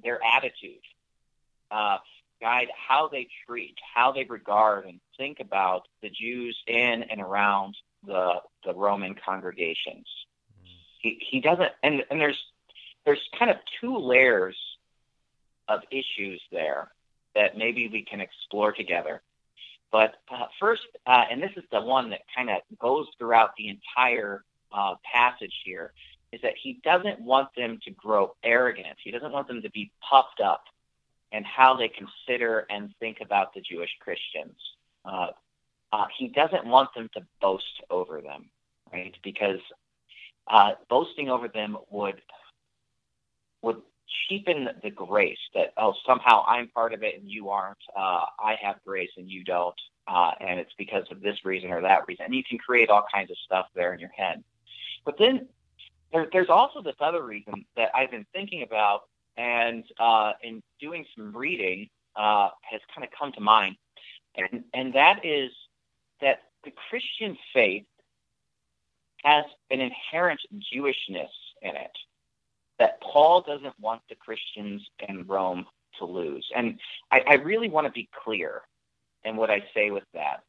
their 0.01 0.19
attitude. 0.23 0.79
Guide 2.43 2.67
how 2.89 3.07
they 3.07 3.29
treat, 3.47 3.75
how 3.95 4.11
they 4.11 4.25
regard 4.25 4.83
and 4.85 4.99
think 5.15 5.39
about 5.39 5.87
the 6.01 6.09
Jews 6.09 6.57
in 6.67 7.03
and 7.09 7.21
around 7.21 7.77
the 8.05 8.33
the 8.65 8.73
Roman 8.73 9.15
congregations. 9.15 10.05
He 10.99 11.25
he 11.31 11.39
doesn't 11.39 11.71
and, 11.81 12.03
and 12.11 12.19
there's 12.19 12.41
there's 13.05 13.21
kind 13.39 13.49
of 13.49 13.57
two 13.79 13.97
layers 13.97 14.57
of 15.69 15.79
issues 15.89 16.41
there 16.51 16.91
that 17.33 17.57
maybe 17.57 17.87
we 17.87 18.03
can 18.03 18.19
explore 18.19 18.73
together. 18.73 19.21
But 19.89 20.15
uh, 20.29 20.47
first, 20.59 20.81
uh, 21.07 21.23
and 21.31 21.41
this 21.41 21.51
is 21.55 21.63
the 21.71 21.79
one 21.79 22.09
that 22.09 22.21
kind 22.35 22.49
of 22.49 22.57
goes 22.77 23.07
throughout 23.17 23.51
the 23.57 23.69
entire 23.69 24.43
uh, 24.75 24.95
passage 25.09 25.53
here, 25.63 25.93
is 26.33 26.41
that 26.41 26.55
he 26.61 26.81
doesn't 26.83 27.21
want 27.21 27.49
them 27.55 27.79
to 27.85 27.91
grow 27.91 28.35
arrogant. 28.43 28.97
He 29.01 29.11
doesn't 29.11 29.31
want 29.31 29.47
them 29.47 29.61
to 29.61 29.69
be 29.69 29.91
puffed 30.09 30.41
up 30.43 30.65
in 31.33 31.43
how 31.43 31.75
they 31.75 31.89
consider 31.89 32.65
and 32.69 32.93
think 32.99 33.17
about 33.19 33.53
the 33.53 33.61
Jewish 33.61 33.89
Christians. 33.99 34.55
Uh, 35.03 35.27
uh, 35.91 36.05
he 36.17 36.27
doesn't 36.29 36.65
want 36.65 36.89
them 36.95 37.09
to 37.15 37.21
boast 37.41 37.81
over 37.89 38.21
them, 38.21 38.49
right? 38.91 39.15
Because 39.23 39.59
uh, 40.47 40.71
boasting 40.89 41.29
over 41.29 41.47
them 41.47 41.77
would 41.89 42.21
would 43.61 43.81
cheapen 44.27 44.69
the 44.83 44.91
grace 44.91 45.39
that 45.55 45.73
oh 45.77 45.93
somehow 46.05 46.43
I'm 46.47 46.67
part 46.69 46.93
of 46.93 47.03
it 47.03 47.19
and 47.19 47.29
you 47.29 47.49
aren't. 47.49 47.77
Uh, 47.95 48.25
I 48.39 48.55
have 48.61 48.75
grace 48.85 49.11
and 49.17 49.29
you 49.29 49.43
don't, 49.43 49.75
uh, 50.07 50.31
and 50.39 50.59
it's 50.59 50.73
because 50.77 51.05
of 51.11 51.21
this 51.21 51.43
reason 51.43 51.71
or 51.71 51.81
that 51.81 52.07
reason. 52.07 52.25
And 52.25 52.35
you 52.35 52.43
can 52.47 52.57
create 52.59 52.89
all 52.89 53.05
kinds 53.11 53.31
of 53.31 53.37
stuff 53.45 53.67
there 53.75 53.93
in 53.93 53.99
your 53.99 54.11
head. 54.15 54.43
But 55.05 55.17
then 55.17 55.47
there, 56.11 56.27
there's 56.31 56.49
also 56.49 56.81
this 56.81 56.95
other 56.99 57.23
reason 57.23 57.65
that 57.75 57.89
I've 57.95 58.11
been 58.11 58.25
thinking 58.33 58.63
about, 58.63 59.03
and 59.37 59.83
uh, 59.99 60.33
in 60.43 60.61
doing 60.79 61.05
some 61.15 61.35
reading 61.35 61.89
uh, 62.15 62.49
has 62.61 62.81
kind 62.93 63.05
of 63.05 63.09
come 63.17 63.31
to 63.33 63.41
mind, 63.41 63.75
and 64.35 64.63
and 64.73 64.93
that 64.93 65.25
is 65.25 65.51
that 66.21 66.39
the 66.63 66.71
Christian 66.89 67.37
faith 67.53 67.85
has 69.23 69.45
an 69.71 69.79
inherent 69.79 70.41
Jewishness 70.73 71.31
in 71.61 71.75
it 71.75 71.97
that 72.79 72.99
Paul 73.01 73.41
doesn't 73.41 73.79
want 73.79 74.01
the 74.09 74.15
Christians 74.15 74.81
in 75.07 75.25
Rome 75.25 75.65
to 75.99 76.05
lose. 76.05 76.45
And 76.55 76.79
I, 77.11 77.21
I 77.27 77.33
really 77.35 77.69
want 77.69 77.87
to 77.87 77.91
be 77.91 78.09
clear 78.23 78.61
in 79.23 79.35
what 79.35 79.49
I 79.49 79.63
say 79.73 79.91
with 79.91 80.03
that 80.13 80.43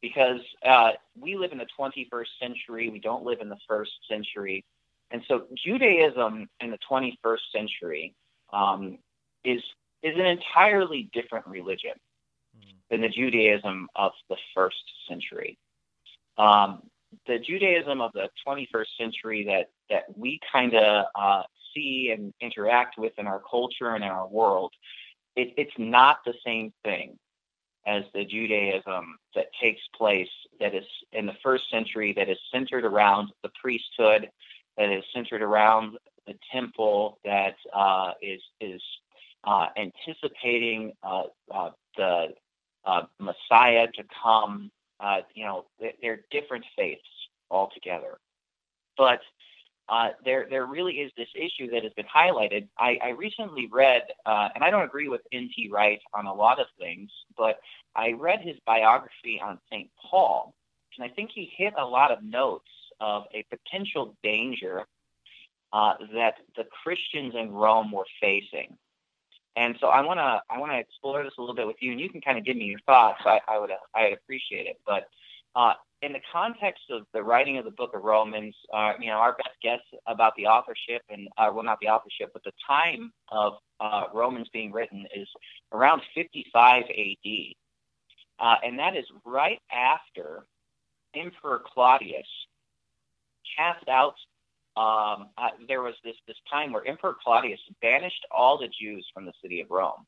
because 0.00 0.40
uh, 0.66 0.92
we 1.18 1.36
live 1.36 1.52
in 1.52 1.58
the 1.58 1.66
21st 1.78 2.26
century. 2.40 2.90
We 2.90 3.00
don't 3.00 3.24
live 3.24 3.40
in 3.40 3.48
the 3.48 3.58
first 3.68 3.92
century. 4.08 4.64
And 5.10 5.22
so 5.28 5.44
Judaism 5.64 6.48
in 6.60 6.70
the 6.70 6.78
21st 6.90 7.38
century 7.52 8.14
um, 8.52 8.98
is, 9.44 9.62
is 10.02 10.14
an 10.16 10.26
entirely 10.26 11.10
different 11.12 11.46
religion 11.46 11.92
mm. 12.58 12.74
than 12.90 13.00
the 13.00 13.08
Judaism 13.08 13.88
of 13.96 14.12
the 14.28 14.36
first 14.54 14.82
century. 15.08 15.58
Um, 16.36 16.82
the 17.26 17.38
Judaism 17.38 18.00
of 18.00 18.12
the 18.12 18.28
21st 18.46 18.86
century 18.98 19.44
that 19.44 19.70
that 19.90 20.04
we 20.16 20.40
kind 20.52 20.74
of 20.74 21.06
uh, 21.14 21.42
see 21.74 22.14
and 22.14 22.32
interact 22.40 22.98
with 22.98 23.12
in 23.18 23.26
our 23.26 23.40
culture 23.50 23.94
and 23.94 24.04
in 24.04 24.10
our 24.10 24.28
world, 24.28 24.72
it, 25.36 25.54
it's 25.56 25.72
not 25.78 26.18
the 26.24 26.34
same 26.44 26.72
thing 26.84 27.18
as 27.86 28.04
the 28.12 28.24
Judaism 28.24 29.16
that 29.34 29.46
takes 29.60 29.80
place 29.96 30.28
that 30.60 30.74
is 30.74 30.84
in 31.12 31.26
the 31.26 31.36
first 31.42 31.64
century 31.70 32.12
that 32.14 32.28
is 32.28 32.38
centered 32.52 32.84
around 32.84 33.30
the 33.42 33.50
priesthood, 33.60 34.28
that 34.76 34.90
is 34.90 35.02
centered 35.14 35.42
around 35.42 35.96
the 36.28 36.34
temple, 36.52 37.18
that 37.24 37.56
uh, 37.74 38.12
is 38.22 38.40
is 38.60 38.80
uh, 39.44 39.66
anticipating 39.76 40.92
uh, 41.02 41.24
uh 41.52 41.70
the 41.96 42.26
uh, 42.84 43.02
Messiah 43.18 43.88
to 43.94 44.04
come. 44.22 44.70
You 45.34 45.44
know, 45.44 45.64
they're 46.02 46.20
different 46.30 46.64
faiths 46.76 47.02
altogether. 47.50 48.18
But 48.96 49.20
there 50.24 50.46
there 50.50 50.66
really 50.66 50.94
is 50.94 51.12
this 51.16 51.28
issue 51.34 51.70
that 51.70 51.82
has 51.82 51.92
been 51.94 52.06
highlighted. 52.14 52.68
I, 52.78 52.98
I 53.02 53.08
recently 53.10 53.68
read, 53.70 54.02
and 54.26 54.62
I 54.62 54.70
don't 54.70 54.84
agree 54.84 55.08
with 55.08 55.22
N.T. 55.32 55.70
Wright 55.72 56.00
on 56.14 56.26
a 56.26 56.34
lot 56.34 56.60
of 56.60 56.66
things, 56.78 57.10
but 57.36 57.58
I 57.96 58.12
read 58.12 58.40
his 58.42 58.56
biography 58.66 59.40
on 59.42 59.58
St. 59.70 59.88
Paul, 60.10 60.54
and 60.98 61.08
I 61.08 61.14
think 61.14 61.30
he 61.34 61.50
hit 61.56 61.74
a 61.78 61.84
lot 61.84 62.10
of 62.10 62.22
notes 62.22 62.70
of 63.00 63.24
a 63.32 63.44
potential 63.50 64.16
danger 64.22 64.86
uh, 65.72 65.94
that 66.14 66.34
the 66.56 66.64
Christians 66.82 67.34
in 67.36 67.52
Rome 67.52 67.92
were 67.92 68.06
facing. 68.20 68.76
And 69.56 69.76
so 69.80 69.88
I 69.88 70.02
want 70.02 70.18
to 70.18 70.40
I 70.48 70.58
want 70.58 70.72
to 70.72 70.78
explore 70.78 71.22
this 71.24 71.32
a 71.36 71.40
little 71.40 71.54
bit 71.54 71.66
with 71.66 71.76
you, 71.80 71.90
and 71.90 72.00
you 72.00 72.08
can 72.08 72.20
kind 72.20 72.38
of 72.38 72.44
give 72.44 72.56
me 72.56 72.66
your 72.66 72.78
thoughts. 72.86 73.22
I, 73.24 73.40
I 73.48 73.58
would 73.58 73.70
I 73.94 74.08
appreciate 74.08 74.66
it. 74.66 74.78
But 74.86 75.08
uh, 75.56 75.72
in 76.02 76.12
the 76.12 76.20
context 76.32 76.84
of 76.90 77.02
the 77.12 77.22
writing 77.22 77.58
of 77.58 77.64
the 77.64 77.72
book 77.72 77.90
of 77.94 78.04
Romans, 78.04 78.54
uh, 78.72 78.92
you 79.00 79.08
know, 79.08 79.16
our 79.16 79.32
best 79.32 79.56
guess 79.62 79.80
about 80.06 80.32
the 80.36 80.46
authorship 80.46 81.02
and, 81.10 81.28
uh, 81.36 81.50
well, 81.52 81.64
not 81.64 81.78
the 81.80 81.88
authorship, 81.88 82.30
but 82.32 82.44
the 82.44 82.52
time 82.66 83.12
of 83.30 83.54
uh, 83.80 84.04
Romans 84.14 84.48
being 84.52 84.70
written 84.70 85.06
is 85.14 85.28
around 85.72 86.02
55 86.14 86.84
AD. 86.84 87.30
Uh, 88.38 88.54
and 88.64 88.78
that 88.78 88.96
is 88.96 89.04
right 89.24 89.60
after 89.72 90.44
Emperor 91.14 91.62
Claudius 91.74 92.26
cast 93.56 93.88
out. 93.88 94.14
Um, 94.78 95.30
uh, 95.36 95.50
there 95.66 95.82
was 95.82 95.94
this 96.04 96.14
this 96.28 96.36
time 96.50 96.72
where 96.72 96.86
Emperor 96.86 97.16
Claudius 97.22 97.58
banished 97.82 98.24
all 98.30 98.58
the 98.58 98.68
Jews 98.68 99.06
from 99.12 99.24
the 99.24 99.32
city 99.42 99.60
of 99.60 99.70
Rome, 99.70 100.06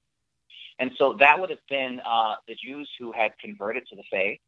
and 0.78 0.92
so 0.96 1.16
that 1.18 1.38
would 1.38 1.50
have 1.50 1.66
been 1.68 2.00
uh, 2.08 2.36
the 2.46 2.54
Jews 2.54 2.88
who 2.98 3.10
had 3.10 3.32
converted 3.38 3.86
to 3.88 3.96
the 3.96 4.04
faith, 4.10 4.38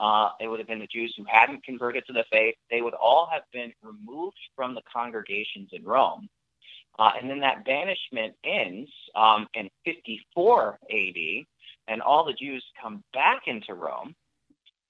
uh, 0.00 0.30
it 0.40 0.48
would 0.48 0.58
have 0.58 0.66
been 0.66 0.78
the 0.78 0.86
Jews 0.86 1.14
who 1.16 1.24
hadn't 1.28 1.62
converted 1.62 2.04
to 2.06 2.12
the 2.14 2.24
faith. 2.32 2.54
They 2.70 2.80
would 2.80 2.94
all 2.94 3.28
have 3.30 3.42
been 3.52 3.72
removed 3.82 4.38
from 4.56 4.74
the 4.74 4.80
congregations 4.90 5.68
in 5.72 5.84
Rome. 5.84 6.28
Uh, 6.98 7.10
and 7.20 7.30
then 7.30 7.40
that 7.40 7.64
banishment 7.64 8.34
ends 8.44 8.90
um, 9.14 9.46
in 9.54 9.68
54 9.84 10.78
AD, 10.90 11.44
and 11.88 12.02
all 12.02 12.24
the 12.24 12.32
Jews 12.32 12.64
come 12.82 13.04
back 13.12 13.42
into 13.46 13.74
Rome. 13.74 14.14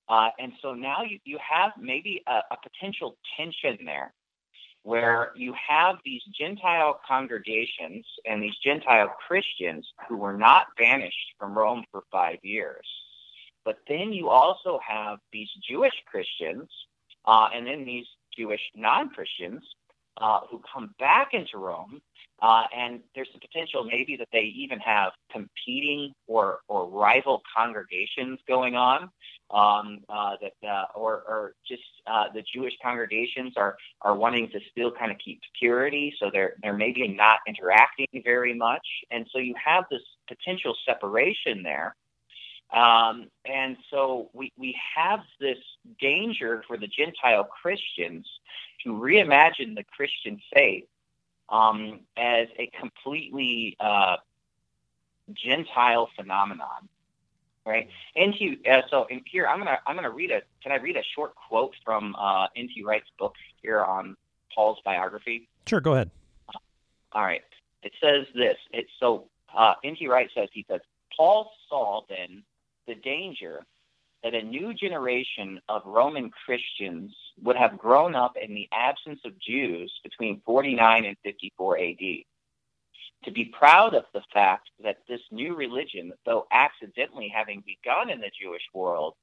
Uh, 0.08 0.30
and 0.38 0.52
so 0.62 0.74
now 0.74 1.02
you, 1.02 1.18
you 1.24 1.38
have 1.38 1.72
maybe 1.78 2.22
a, 2.26 2.40
a 2.52 2.56
potential 2.62 3.16
tension 3.36 3.84
there 3.84 4.12
where 4.82 5.32
you 5.36 5.54
have 5.68 5.96
these 6.04 6.22
Gentile 6.38 7.00
congregations 7.06 8.06
and 8.26 8.42
these 8.42 8.56
Gentile 8.64 9.12
Christians 9.26 9.86
who 10.08 10.16
were 10.16 10.36
not 10.36 10.66
banished 10.78 11.34
from 11.38 11.56
Rome 11.56 11.84
for 11.90 12.02
five 12.10 12.38
years. 12.42 12.86
But 13.64 13.78
then 13.88 14.12
you 14.12 14.30
also 14.30 14.80
have 14.86 15.18
these 15.32 15.48
Jewish 15.68 15.92
Christians 16.06 16.68
uh, 17.26 17.48
and 17.54 17.66
then 17.66 17.84
these 17.84 18.06
Jewish 18.36 18.60
non 18.74 19.10
Christians 19.10 19.62
uh, 20.20 20.40
who 20.50 20.60
come 20.72 20.94
back 20.98 21.34
into 21.34 21.58
Rome. 21.58 22.00
Uh, 22.42 22.64
and 22.74 23.00
there's 23.14 23.28
the 23.34 23.40
potential 23.40 23.84
maybe 23.84 24.16
that 24.16 24.28
they 24.32 24.52
even 24.56 24.78
have 24.78 25.12
competing 25.30 26.12
or, 26.26 26.60
or 26.68 26.88
rival 26.88 27.42
congregations 27.54 28.38
going 28.48 28.74
on. 28.74 29.10
Um, 29.52 30.04
uh, 30.08 30.36
that 30.40 30.68
uh, 30.68 30.84
or, 30.94 31.24
or 31.26 31.54
just 31.66 31.82
uh, 32.06 32.26
the 32.32 32.42
Jewish 32.54 32.74
congregations 32.80 33.54
are 33.56 33.76
are 34.00 34.14
wanting 34.14 34.48
to 34.50 34.60
still 34.70 34.92
kind 34.92 35.10
of 35.10 35.18
keep 35.18 35.40
purity, 35.58 36.14
so 36.20 36.30
they're 36.32 36.54
they're 36.62 36.76
maybe 36.76 37.08
not 37.08 37.40
interacting 37.48 38.06
very 38.22 38.54
much, 38.54 38.86
and 39.10 39.26
so 39.32 39.38
you 39.40 39.54
have 39.62 39.86
this 39.90 40.02
potential 40.28 40.76
separation 40.86 41.64
there. 41.64 41.96
Um, 42.72 43.26
and 43.44 43.76
so 43.90 44.30
we, 44.32 44.52
we 44.56 44.78
have 44.96 45.20
this 45.40 45.58
danger 46.00 46.62
for 46.68 46.76
the 46.76 46.86
Gentile 46.86 47.44
Christians 47.44 48.26
to 48.84 48.90
reimagine 48.90 49.74
the 49.74 49.84
Christian 49.84 50.40
faith 50.54 50.84
um, 51.48 52.00
as 52.16 52.46
a 52.58 52.70
completely 52.78 53.76
uh, 53.80 54.16
Gentile 55.32 56.08
phenomenon, 56.16 56.88
right? 57.66 57.88
N.T. 58.16 58.60
Uh, 58.70 58.82
so 58.90 59.06
in 59.10 59.22
here, 59.30 59.46
I'm 59.46 59.58
gonna 59.58 59.78
I'm 59.86 59.96
gonna 59.96 60.10
read 60.10 60.30
a 60.30 60.42
can 60.62 60.72
I 60.72 60.76
read 60.76 60.96
a 60.96 61.02
short 61.14 61.34
quote 61.34 61.74
from 61.84 62.14
uh, 62.18 62.46
N.T. 62.56 62.82
Wright's 62.84 63.10
book 63.18 63.34
here 63.62 63.82
on 63.82 64.16
Paul's 64.54 64.78
biography? 64.84 65.48
Sure, 65.66 65.80
go 65.80 65.94
ahead. 65.94 66.10
all 67.12 67.22
right, 67.22 67.42
it 67.82 67.92
says 68.00 68.26
this. 68.34 68.56
It's 68.72 68.90
so 68.98 69.28
uh, 69.56 69.74
N.T. 69.84 70.06
Wright 70.08 70.30
says 70.34 70.48
he 70.52 70.64
says 70.68 70.80
Paul 71.16 71.50
saw 71.68 72.02
then 72.08 72.42
the 72.86 72.94
danger 72.94 73.64
that 74.22 74.34
a 74.34 74.42
new 74.42 74.74
generation 74.74 75.60
of 75.68 75.82
Roman 75.86 76.30
Christians 76.44 77.14
would 77.42 77.56
have 77.56 77.78
grown 77.78 78.14
up 78.14 78.36
in 78.40 78.54
the 78.54 78.68
absence 78.72 79.20
of 79.24 79.38
Jews 79.38 79.92
between 80.02 80.42
49 80.44 81.04
and 81.06 81.16
54 81.24 81.78
AD. 81.78 81.96
To 83.24 83.30
be 83.30 83.44
proud 83.44 83.94
of 83.94 84.04
the 84.14 84.22
fact 84.32 84.70
that 84.82 84.98
this 85.06 85.20
new 85.30 85.54
religion, 85.54 86.12
though 86.24 86.46
accidentally 86.50 87.28
having 87.28 87.62
begun 87.66 88.08
in 88.08 88.20
the 88.20 88.30
Jewish 88.40 88.62
world, 88.72 89.14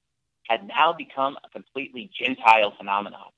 had 0.47 0.67
now 0.67 0.93
become 0.93 1.37
a 1.43 1.49
completely 1.49 2.09
Gentile 2.13 2.73
phenomenon. 2.77 3.31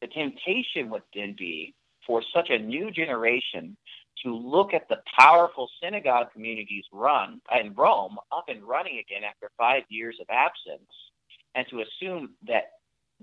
The 0.00 0.08
temptation 0.08 0.90
would 0.90 1.02
then 1.14 1.34
be 1.36 1.74
for 2.06 2.22
such 2.34 2.50
a 2.50 2.58
new 2.58 2.90
generation 2.90 3.76
to 4.22 4.36
look 4.36 4.74
at 4.74 4.88
the 4.88 5.02
powerful 5.18 5.70
synagogue 5.82 6.32
communities 6.32 6.84
run 6.92 7.40
in 7.58 7.74
Rome 7.74 8.18
up 8.30 8.48
and 8.48 8.62
running 8.62 8.98
again 8.98 9.24
after 9.24 9.50
five 9.56 9.84
years 9.88 10.18
of 10.20 10.26
absence, 10.30 10.90
and 11.54 11.66
to 11.68 11.80
assume 11.80 12.34
that 12.46 12.72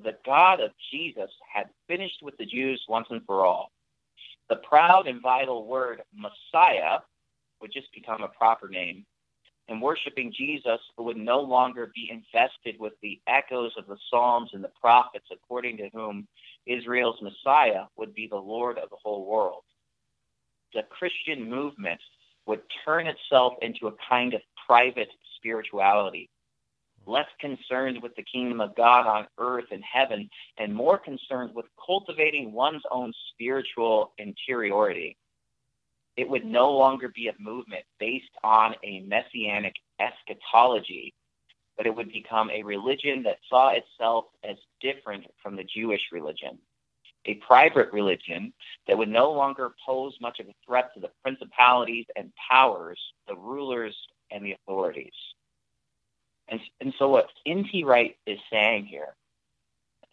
the 0.03 0.17
God 0.25 0.59
of 0.59 0.71
Jesus 0.91 1.29
had 1.53 1.69
finished 1.87 2.21
with 2.21 2.37
the 2.37 2.45
Jews 2.45 2.83
once 2.89 3.07
and 3.09 3.25
for 3.25 3.45
all. 3.45 3.71
The 4.51 4.57
proud 4.57 5.07
and 5.07 5.23
vital 5.23 5.65
word 5.65 6.03
Messiah 6.13 6.99
would 7.61 7.73
just 7.73 7.87
become 7.95 8.23
a 8.23 8.29
proper 8.29 8.69
name 8.69 9.05
and 9.69 9.81
worshiping 9.81 10.33
Jesus 10.37 10.79
would 10.97 11.17
no 11.17 11.39
longer 11.39 11.91
be 11.95 12.09
infested 12.11 12.79
with 12.79 12.93
the 13.01 13.21
echoes 13.27 13.71
of 13.77 13.87
the 13.87 13.97
Psalms 14.09 14.51
and 14.53 14.63
the 14.63 14.71
prophets, 14.81 15.27
according 15.31 15.77
to 15.77 15.89
whom 15.93 16.27
Israel's 16.67 17.21
Messiah 17.21 17.85
would 17.97 18.13
be 18.13 18.27
the 18.27 18.37
Lord 18.37 18.77
of 18.77 18.89
the 18.89 18.97
whole 19.01 19.25
world. 19.25 19.63
The 20.73 20.83
Christian 20.83 21.49
movement 21.49 22.01
would 22.47 22.61
turn 22.85 23.07
itself 23.07 23.53
into 23.61 23.87
a 23.87 23.93
kind 24.09 24.33
of 24.33 24.41
private 24.67 25.09
spirituality, 25.37 26.29
less 27.05 27.27
concerned 27.39 28.01
with 28.01 28.15
the 28.15 28.23
kingdom 28.23 28.61
of 28.61 28.75
God 28.75 29.07
on 29.07 29.27
earth 29.37 29.65
and 29.71 29.83
heaven, 29.83 30.29
and 30.57 30.73
more 30.73 30.97
concerned 30.97 31.51
with 31.53 31.65
cultivating 31.85 32.51
one's 32.51 32.83
own 32.91 33.13
spiritual 33.33 34.13
interiority. 34.17 35.17
It 36.17 36.29
would 36.29 36.45
no 36.45 36.71
longer 36.71 37.09
be 37.09 37.27
a 37.27 37.33
movement 37.39 37.83
based 37.99 38.31
on 38.43 38.75
a 38.83 39.01
messianic 39.01 39.73
eschatology, 39.99 41.13
but 41.77 41.87
it 41.87 41.95
would 41.95 42.11
become 42.11 42.49
a 42.51 42.63
religion 42.63 43.23
that 43.23 43.37
saw 43.49 43.69
itself 43.69 44.25
as 44.43 44.57
different 44.81 45.25
from 45.41 45.55
the 45.55 45.63
Jewish 45.63 46.01
religion. 46.11 46.57
A 47.25 47.35
private 47.35 47.91
religion 47.93 48.51
that 48.87 48.97
would 48.97 49.09
no 49.09 49.31
longer 49.31 49.71
pose 49.85 50.15
much 50.21 50.39
of 50.39 50.47
a 50.47 50.55
threat 50.65 50.91
to 50.95 50.99
the 50.99 51.11
principalities 51.23 52.05
and 52.15 52.31
powers, 52.49 52.99
the 53.27 53.35
rulers 53.35 53.95
and 54.31 54.43
the 54.43 54.53
authorities. 54.53 55.13
And, 56.51 56.59
and 56.81 56.93
so, 56.99 57.09
what 57.09 57.29
N.T. 57.45 57.83
Wright 57.85 58.17
is 58.27 58.37
saying 58.51 58.85
here 58.85 59.15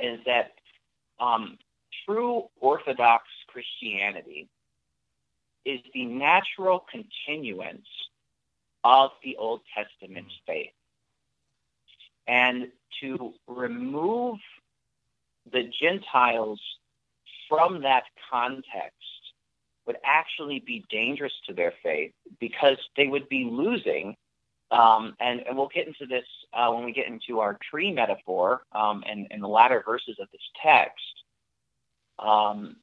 is 0.01 0.21
that 0.25 0.53
um, 1.21 1.59
true 2.07 2.45
Orthodox 2.61 3.25
Christianity 3.49 4.49
is 5.65 5.81
the 5.93 6.07
natural 6.07 6.85
continuance 6.91 7.89
of 8.85 9.11
the 9.23 9.37
Old 9.37 9.61
Testament 9.75 10.27
mm. 10.27 10.47
faith. 10.47 10.73
And 12.27 12.69
to 13.01 13.35
remove 13.47 14.39
the 15.51 15.71
Gentiles 15.81 16.61
from 17.49 17.83
that 17.83 18.05
context 18.31 18.95
would 19.87 19.97
actually 20.05 20.61
be 20.61 20.85
dangerous 20.91 21.33
to 21.47 21.55
their 21.55 21.73
faith 21.83 22.13
because 22.39 22.77
they 22.97 23.07
would 23.07 23.29
be 23.29 23.49
losing. 23.51 24.17
Um, 24.71 25.15
and, 25.21 25.41
and, 25.47 25.57
we'll 25.57 25.71
get 25.75 25.87
into 25.87 26.05
this 26.07 26.27
uh, 26.53 26.71
when 26.71 26.85
we 26.85 26.93
get 26.93 27.07
into 27.07 27.41
our 27.41 27.59
tree 27.71 27.91
metaphor 27.91 28.63
um, 28.73 29.03
and, 29.09 29.27
and, 29.31 29.43
the 29.43 29.49
latter 29.49 29.83
verses 29.85 30.17
of 30.21 30.29
this 30.31 30.43
text. 30.63 31.03
Um, 32.19 32.77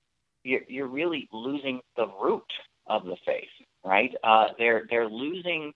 you're, 0.44 0.62
you're, 0.68 0.88
really 0.88 1.30
losing 1.32 1.82
the 1.96 2.08
root 2.20 2.52
of 2.88 3.06
the 3.06 3.18
faith, 3.24 3.50
right? 3.84 4.14
Uh, 4.24 4.48
they're 4.58 4.88
they're 4.90 5.08
losing, 5.08 5.74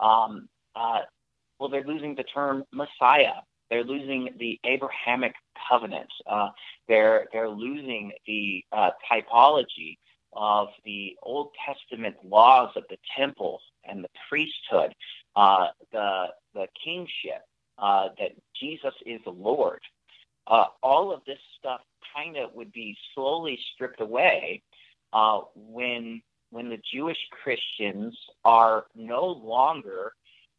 um, 0.00 0.48
uh, 0.74 1.00
well, 1.60 1.68
they're 1.68 1.84
losing 1.84 2.16
the 2.16 2.24
term 2.24 2.64
Messiah. 2.72 3.42
They're 3.70 3.84
losing 3.84 4.30
the 4.38 4.58
Abrahamic 4.64 5.34
covenant. 5.68 6.10
Uh, 6.26 6.48
they're 6.88 7.26
they're 7.32 7.48
losing 7.48 8.12
the 8.26 8.64
uh, 8.72 8.90
typology 9.10 9.96
of 10.32 10.68
the 10.84 11.16
Old 11.22 11.50
Testament 11.66 12.16
laws 12.24 12.70
of 12.76 12.84
the 12.90 12.96
temple 13.16 13.60
and 13.84 14.04
the 14.04 14.08
priesthood, 14.28 14.94
uh, 15.36 15.68
the 15.92 16.26
the 16.54 16.66
kingship, 16.84 17.42
uh, 17.78 18.08
that 18.18 18.32
Jesus 18.60 18.94
is 19.06 19.20
the 19.24 19.30
Lord. 19.30 19.80
all 20.46 21.12
of 21.12 21.20
this 21.26 21.38
stuff 21.58 21.80
kind 22.14 22.36
of 22.36 22.52
would 22.54 22.72
be 22.72 22.96
slowly 23.14 23.58
stripped 23.74 24.00
away 24.00 24.62
when 25.54 26.22
when 26.50 26.68
the 26.68 26.78
Jewish 26.92 27.18
Christians 27.42 28.16
are 28.44 28.84
no 28.94 29.24
longer 29.24 30.12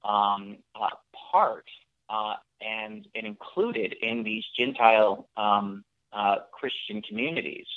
um, 0.04 0.58
uh, 0.76 0.90
part 1.32 1.66
uh, 2.10 2.36
and, 2.62 3.08
and 3.16 3.26
included 3.26 3.96
in 4.02 4.24
these 4.24 4.44
Gentile 4.58 5.28
um, 5.38 5.84
uh, 6.12 6.38
Christian 6.52 7.02
communities. 7.02 7.68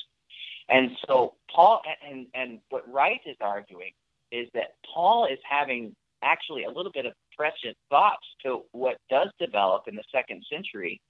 And 0.69 0.91
so 1.07 1.35
Paul 1.55 1.83
and, 2.09 2.27
and 2.35 2.59
what 2.71 2.91
Wright 2.93 3.21
is 3.25 3.37
arguing 3.41 3.93
is 4.33 4.49
that 4.55 4.75
Paul 4.93 5.27
is 5.27 5.39
having 5.49 5.95
actually 6.23 6.65
a 6.65 6.71
little 6.71 6.93
bit 6.93 7.07
of 7.07 7.13
prescient 7.37 7.77
thoughts 7.91 8.27
to 8.45 8.63
what 8.73 8.97
does 9.11 9.29
develop 9.39 9.83
in 9.87 9.95
the 9.95 10.05
second 10.13 10.43
century, 10.51 11.01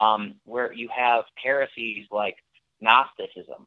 um, 0.00 0.34
where 0.44 0.72
you 0.72 0.88
have 0.94 1.24
heresies 1.42 2.06
like 2.10 2.36
Gnosticism 2.80 3.66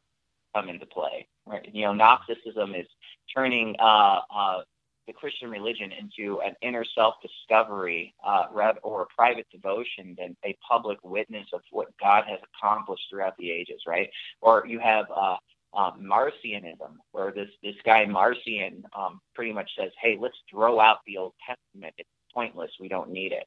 come 0.54 0.68
into 0.68 0.86
play. 0.86 1.26
Right? 1.46 1.68
You 1.72 1.82
know, 1.82 1.94
Gnosticism 1.94 2.74
is 2.74 2.86
turning 3.34 3.74
uh, 3.78 4.20
uh, 4.34 4.60
the 5.06 5.12
Christian 5.14 5.50
religion 5.50 5.90
into 5.92 6.40
an 6.42 6.54
inner 6.60 6.84
self-discovery 6.94 8.14
uh, 8.24 8.44
or 8.82 9.02
a 9.02 9.06
private 9.16 9.46
devotion 9.50 10.14
than 10.18 10.36
a 10.44 10.54
public 10.66 10.98
witness 11.02 11.46
of 11.54 11.62
what 11.70 11.88
God 12.00 12.24
has 12.28 12.38
accomplished 12.54 13.04
throughout 13.10 13.34
the 13.38 13.50
ages, 13.50 13.80
right? 13.86 14.10
Or 14.42 14.64
you 14.66 14.78
have 14.80 15.06
uh, 15.14 15.36
um, 15.74 16.00
Marcionism, 16.02 16.96
where 17.12 17.32
this 17.32 17.48
this 17.62 17.76
guy 17.84 18.04
Marcion 18.06 18.84
um, 18.96 19.20
pretty 19.34 19.52
much 19.52 19.70
says, 19.78 19.90
"Hey, 20.00 20.16
let's 20.20 20.36
throw 20.50 20.80
out 20.80 20.98
the 21.06 21.18
Old 21.18 21.34
Testament. 21.46 21.94
It's 21.98 22.08
pointless. 22.32 22.70
We 22.80 22.88
don't 22.88 23.10
need 23.10 23.32
it." 23.32 23.46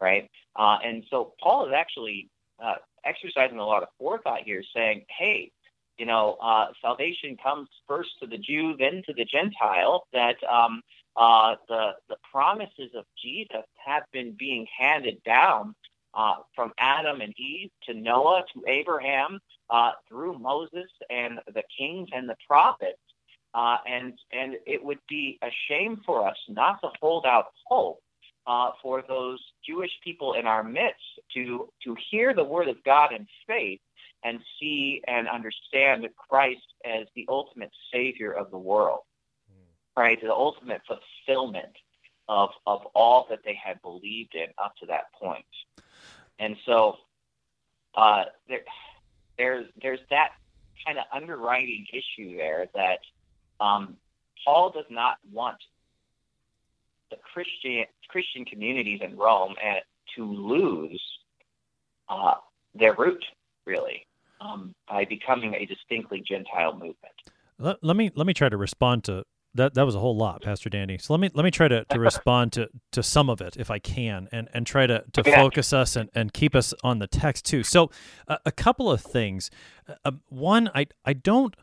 Right? 0.00 0.28
Uh, 0.56 0.78
and 0.84 1.04
so 1.10 1.34
Paul 1.40 1.66
is 1.66 1.72
actually 1.74 2.28
uh, 2.62 2.74
exercising 3.04 3.58
a 3.58 3.66
lot 3.66 3.82
of 3.82 3.88
forethought 3.98 4.42
here, 4.44 4.62
saying, 4.74 5.04
"Hey, 5.08 5.50
you 5.98 6.06
know, 6.06 6.36
uh, 6.42 6.66
salvation 6.80 7.36
comes 7.42 7.68
first 7.86 8.10
to 8.20 8.26
the 8.26 8.38
Jew, 8.38 8.76
then 8.78 9.02
to 9.06 9.12
the 9.14 9.24
Gentile. 9.24 10.04
That 10.12 10.36
um, 10.44 10.82
uh, 11.16 11.56
the 11.68 11.92
the 12.08 12.16
promises 12.30 12.90
of 12.96 13.04
Jesus 13.22 13.64
have 13.84 14.04
been 14.12 14.34
being 14.38 14.66
handed 14.78 15.22
down 15.24 15.74
uh, 16.14 16.36
from 16.54 16.72
Adam 16.78 17.20
and 17.20 17.32
Eve 17.38 17.70
to 17.84 17.94
Noah 17.94 18.44
to 18.54 18.62
Abraham 18.66 19.38
uh, 19.72 19.92
through 20.06 20.38
Moses 20.38 20.90
and 21.10 21.40
the 21.52 21.62
kings 21.76 22.08
and 22.12 22.28
the 22.28 22.36
prophets. 22.46 22.98
Uh, 23.54 23.78
and 23.86 24.14
and 24.32 24.56
it 24.66 24.82
would 24.82 25.00
be 25.08 25.38
a 25.42 25.48
shame 25.68 26.00
for 26.06 26.26
us 26.26 26.36
not 26.48 26.80
to 26.80 26.88
hold 27.00 27.26
out 27.26 27.46
hope 27.66 28.00
uh, 28.46 28.70
for 28.82 29.02
those 29.06 29.40
Jewish 29.66 29.90
people 30.02 30.34
in 30.34 30.46
our 30.46 30.62
midst 30.62 31.02
to 31.34 31.68
to 31.84 31.96
hear 32.10 32.34
the 32.34 32.44
word 32.44 32.68
of 32.68 32.82
God 32.84 33.12
in 33.12 33.26
faith 33.46 33.80
and 34.24 34.40
see 34.58 35.02
and 35.06 35.28
understand 35.28 36.08
Christ 36.16 36.66
as 36.84 37.06
the 37.14 37.26
ultimate 37.28 37.72
Savior 37.92 38.32
of 38.32 38.50
the 38.50 38.58
world, 38.58 39.00
right? 39.96 40.18
The 40.20 40.32
ultimate 40.32 40.80
fulfillment 40.86 41.76
of 42.28 42.50
of 42.66 42.86
all 42.94 43.26
that 43.28 43.40
they 43.44 43.58
had 43.62 43.82
believed 43.82 44.34
in 44.34 44.48
up 44.62 44.74
to 44.80 44.86
that 44.86 45.12
point. 45.20 45.44
And 46.38 46.56
so 46.64 46.96
uh, 47.94 48.24
there, 48.48 48.62
there's 49.38 49.66
there's 49.80 50.00
that 50.10 50.30
kind 50.86 50.98
of 50.98 51.04
underwriting 51.14 51.86
issue 51.92 52.36
there 52.36 52.66
that 52.74 52.98
um, 53.64 53.96
Paul 54.44 54.70
does 54.70 54.86
not 54.90 55.16
want 55.32 55.58
the 57.10 57.16
Christian 57.32 57.84
Christian 58.08 58.44
communities 58.44 59.00
in 59.02 59.16
Rome 59.16 59.54
and, 59.62 59.80
to 60.16 60.24
lose 60.24 61.02
uh, 62.08 62.34
their 62.74 62.94
root, 62.94 63.24
really 63.64 64.06
um, 64.40 64.74
by 64.88 65.04
becoming 65.04 65.54
a 65.54 65.64
distinctly 65.66 66.22
Gentile 66.26 66.72
movement. 66.72 66.96
Let, 67.58 67.82
let, 67.82 67.96
me 67.96 68.10
let 68.14 68.26
me 68.26 68.34
try 68.34 68.48
to 68.48 68.56
respond 68.56 69.04
to 69.04 69.24
that. 69.54 69.74
That 69.74 69.84
was 69.84 69.94
a 69.94 70.00
whole 70.00 70.16
lot, 70.16 70.42
Pastor 70.42 70.68
Dandy. 70.68 70.98
So 70.98 71.12
let 71.12 71.20
me 71.20 71.30
let 71.34 71.44
me 71.44 71.50
try 71.50 71.68
to, 71.68 71.84
to 71.84 72.00
respond 72.00 72.52
to, 72.54 72.68
to 72.92 73.02
some 73.02 73.28
of 73.30 73.40
it 73.40 73.56
if 73.56 73.70
I 73.70 73.78
can, 73.78 74.28
and, 74.32 74.48
and 74.52 74.66
try 74.66 74.86
to, 74.86 75.04
to 75.12 75.24
focus 75.24 75.72
us 75.72 75.96
and, 75.96 76.10
and 76.14 76.32
keep 76.32 76.54
us 76.54 76.74
on 76.82 76.98
the 76.98 77.06
text 77.06 77.44
too. 77.46 77.62
So 77.62 77.90
uh, 78.28 78.38
a 78.44 78.52
couple 78.52 78.90
of 78.90 79.00
things. 79.00 79.50
Uh, 80.04 80.12
one, 80.28 80.70
I 80.74 80.86
I 81.04 81.12
don't 81.12 81.54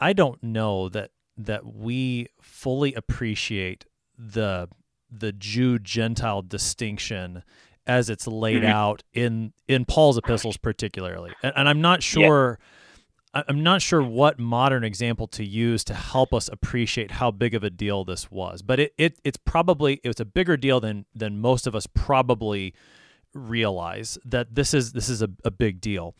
I 0.00 0.12
don't 0.12 0.42
know 0.42 0.88
that 0.90 1.10
that 1.36 1.66
we 1.66 2.28
fully 2.40 2.94
appreciate 2.94 3.84
the 4.18 4.68
the 5.10 5.32
Jew 5.32 5.78
Gentile 5.78 6.42
distinction 6.42 7.42
as 7.86 8.10
it's 8.10 8.26
laid 8.26 8.62
mm-hmm. 8.62 8.72
out 8.72 9.02
in 9.12 9.52
in 9.68 9.84
Paul's 9.84 10.18
epistles 10.18 10.56
particularly. 10.56 11.32
And, 11.42 11.52
and 11.56 11.68
I'm 11.68 11.80
not 11.80 12.02
sure 12.02 12.58
yeah. 12.60 12.66
I'm 13.48 13.62
not 13.62 13.82
sure 13.82 14.02
what 14.02 14.38
modern 14.38 14.84
example 14.84 15.26
to 15.28 15.44
use 15.44 15.84
to 15.84 15.94
help 15.94 16.32
us 16.32 16.48
appreciate 16.48 17.12
how 17.12 17.30
big 17.30 17.54
of 17.54 17.64
a 17.64 17.70
deal 17.70 18.04
this 18.04 18.30
was. 18.30 18.62
But 18.62 18.80
it, 18.80 18.94
it 18.96 19.18
it's 19.24 19.36
probably 19.36 20.00
it 20.04 20.08
was 20.08 20.20
a 20.20 20.24
bigger 20.24 20.56
deal 20.56 20.80
than 20.80 21.06
than 21.14 21.40
most 21.40 21.66
of 21.66 21.74
us 21.74 21.86
probably 21.86 22.74
realize 23.34 24.18
that 24.24 24.54
this 24.54 24.72
is 24.74 24.92
this 24.92 25.08
is 25.08 25.22
a, 25.22 25.28
a 25.44 25.50
big 25.50 25.80
deal. 25.80 26.14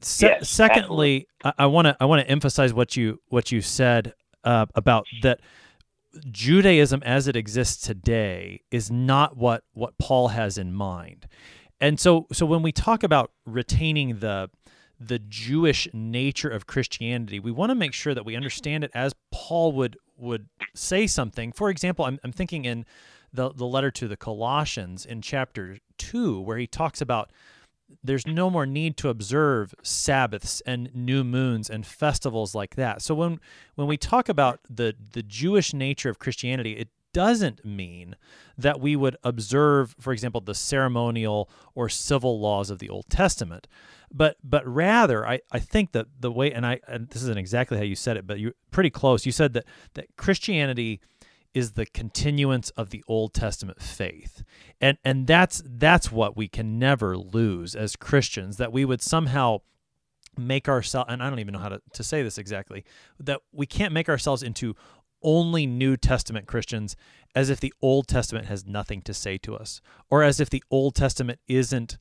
Se- 0.00 0.26
yes, 0.26 0.50
secondly, 0.50 1.28
I 1.58 1.66
want 1.66 1.86
to 1.86 1.96
I 2.00 2.06
want 2.06 2.24
to 2.24 2.30
emphasize 2.30 2.72
what 2.72 2.96
you 2.96 3.20
what 3.28 3.52
you 3.52 3.60
said 3.60 4.14
uh, 4.44 4.66
about 4.74 5.06
that 5.22 5.40
Judaism 6.30 7.02
as 7.04 7.28
it 7.28 7.36
exists 7.36 7.86
today 7.86 8.62
is 8.70 8.90
not 8.90 9.36
what 9.36 9.64
what 9.72 9.98
Paul 9.98 10.28
has 10.28 10.58
in 10.58 10.72
mind. 10.72 11.26
And 11.80 12.00
so 12.00 12.26
so 12.32 12.46
when 12.46 12.62
we 12.62 12.72
talk 12.72 13.02
about 13.02 13.32
retaining 13.46 14.18
the 14.18 14.50
the 15.00 15.18
Jewish 15.18 15.88
nature 15.92 16.48
of 16.48 16.66
Christianity, 16.66 17.38
we 17.38 17.52
want 17.52 17.70
to 17.70 17.74
make 17.74 17.92
sure 17.92 18.14
that 18.14 18.24
we 18.24 18.36
understand 18.36 18.84
it 18.84 18.90
as 18.94 19.14
Paul 19.30 19.72
would 19.72 19.96
would 20.16 20.48
say 20.74 21.06
something. 21.06 21.52
For 21.52 21.70
example, 21.70 22.04
I'm, 22.04 22.18
I'm 22.24 22.32
thinking 22.32 22.64
in 22.64 22.84
the 23.32 23.50
the 23.50 23.66
letter 23.66 23.90
to 23.92 24.08
the 24.08 24.16
Colossians 24.16 25.06
in 25.06 25.22
chapter 25.22 25.78
two, 25.96 26.40
where 26.40 26.58
he 26.58 26.66
talks 26.66 27.00
about 27.00 27.30
there's 28.02 28.26
no 28.26 28.50
more 28.50 28.66
need 28.66 28.96
to 28.98 29.08
observe 29.08 29.74
Sabbaths 29.82 30.60
and 30.66 30.94
new 30.94 31.24
moons 31.24 31.70
and 31.70 31.86
festivals 31.86 32.54
like 32.54 32.74
that. 32.74 33.00
So 33.02 33.14
when 33.14 33.40
when 33.76 33.86
we 33.86 33.96
talk 33.96 34.28
about 34.28 34.60
the 34.68 34.94
the 35.12 35.22
Jewish 35.22 35.72
nature 35.72 36.10
of 36.10 36.18
Christianity, 36.18 36.72
it 36.72 36.88
doesn't 37.18 37.64
mean 37.64 38.14
that 38.56 38.78
we 38.78 38.94
would 38.94 39.16
observe, 39.24 39.96
for 39.98 40.12
example, 40.12 40.40
the 40.40 40.54
ceremonial 40.54 41.50
or 41.74 41.88
civil 41.88 42.38
laws 42.38 42.70
of 42.70 42.78
the 42.78 42.88
Old 42.88 43.06
Testament. 43.10 43.66
But 44.12 44.36
but 44.44 44.64
rather, 44.64 45.26
I, 45.26 45.40
I 45.50 45.58
think 45.58 45.90
that 45.92 46.06
the 46.20 46.30
way 46.30 46.52
and 46.52 46.64
I 46.64 46.78
and 46.86 47.08
this 47.10 47.22
isn't 47.22 47.36
exactly 47.36 47.76
how 47.76 47.82
you 47.82 47.96
said 47.96 48.16
it, 48.16 48.24
but 48.24 48.38
you 48.38 48.52
pretty 48.70 48.90
close. 48.90 49.26
You 49.26 49.32
said 49.32 49.52
that 49.54 49.64
that 49.94 50.16
Christianity 50.16 51.00
is 51.52 51.72
the 51.72 51.86
continuance 51.86 52.70
of 52.70 52.90
the 52.90 53.02
Old 53.08 53.34
Testament 53.34 53.82
faith. 53.82 54.44
And 54.80 54.96
and 55.04 55.26
that's 55.26 55.60
that's 55.66 56.12
what 56.12 56.36
we 56.36 56.46
can 56.46 56.78
never 56.78 57.18
lose 57.18 57.74
as 57.74 57.96
Christians, 57.96 58.58
that 58.58 58.72
we 58.72 58.84
would 58.84 59.02
somehow 59.02 59.62
make 60.36 60.68
ourselves 60.68 61.10
and 61.12 61.20
I 61.20 61.28
don't 61.28 61.40
even 61.40 61.52
know 61.54 61.58
how 61.58 61.70
to, 61.70 61.82
to 61.94 62.04
say 62.04 62.22
this 62.22 62.38
exactly, 62.38 62.84
that 63.18 63.40
we 63.50 63.66
can't 63.66 63.92
make 63.92 64.08
ourselves 64.08 64.44
into 64.44 64.76
only 65.22 65.66
New 65.66 65.96
Testament 65.96 66.46
Christians 66.46 66.96
as 67.34 67.50
if 67.50 67.60
the 67.60 67.72
Old 67.80 68.08
Testament 68.08 68.46
has 68.46 68.66
nothing 68.66 69.02
to 69.02 69.14
say 69.14 69.38
to 69.38 69.56
us, 69.56 69.80
or 70.10 70.22
as 70.22 70.40
if 70.40 70.50
the 70.50 70.62
Old 70.70 70.94
Testament 70.94 71.40
isn't 71.46 71.98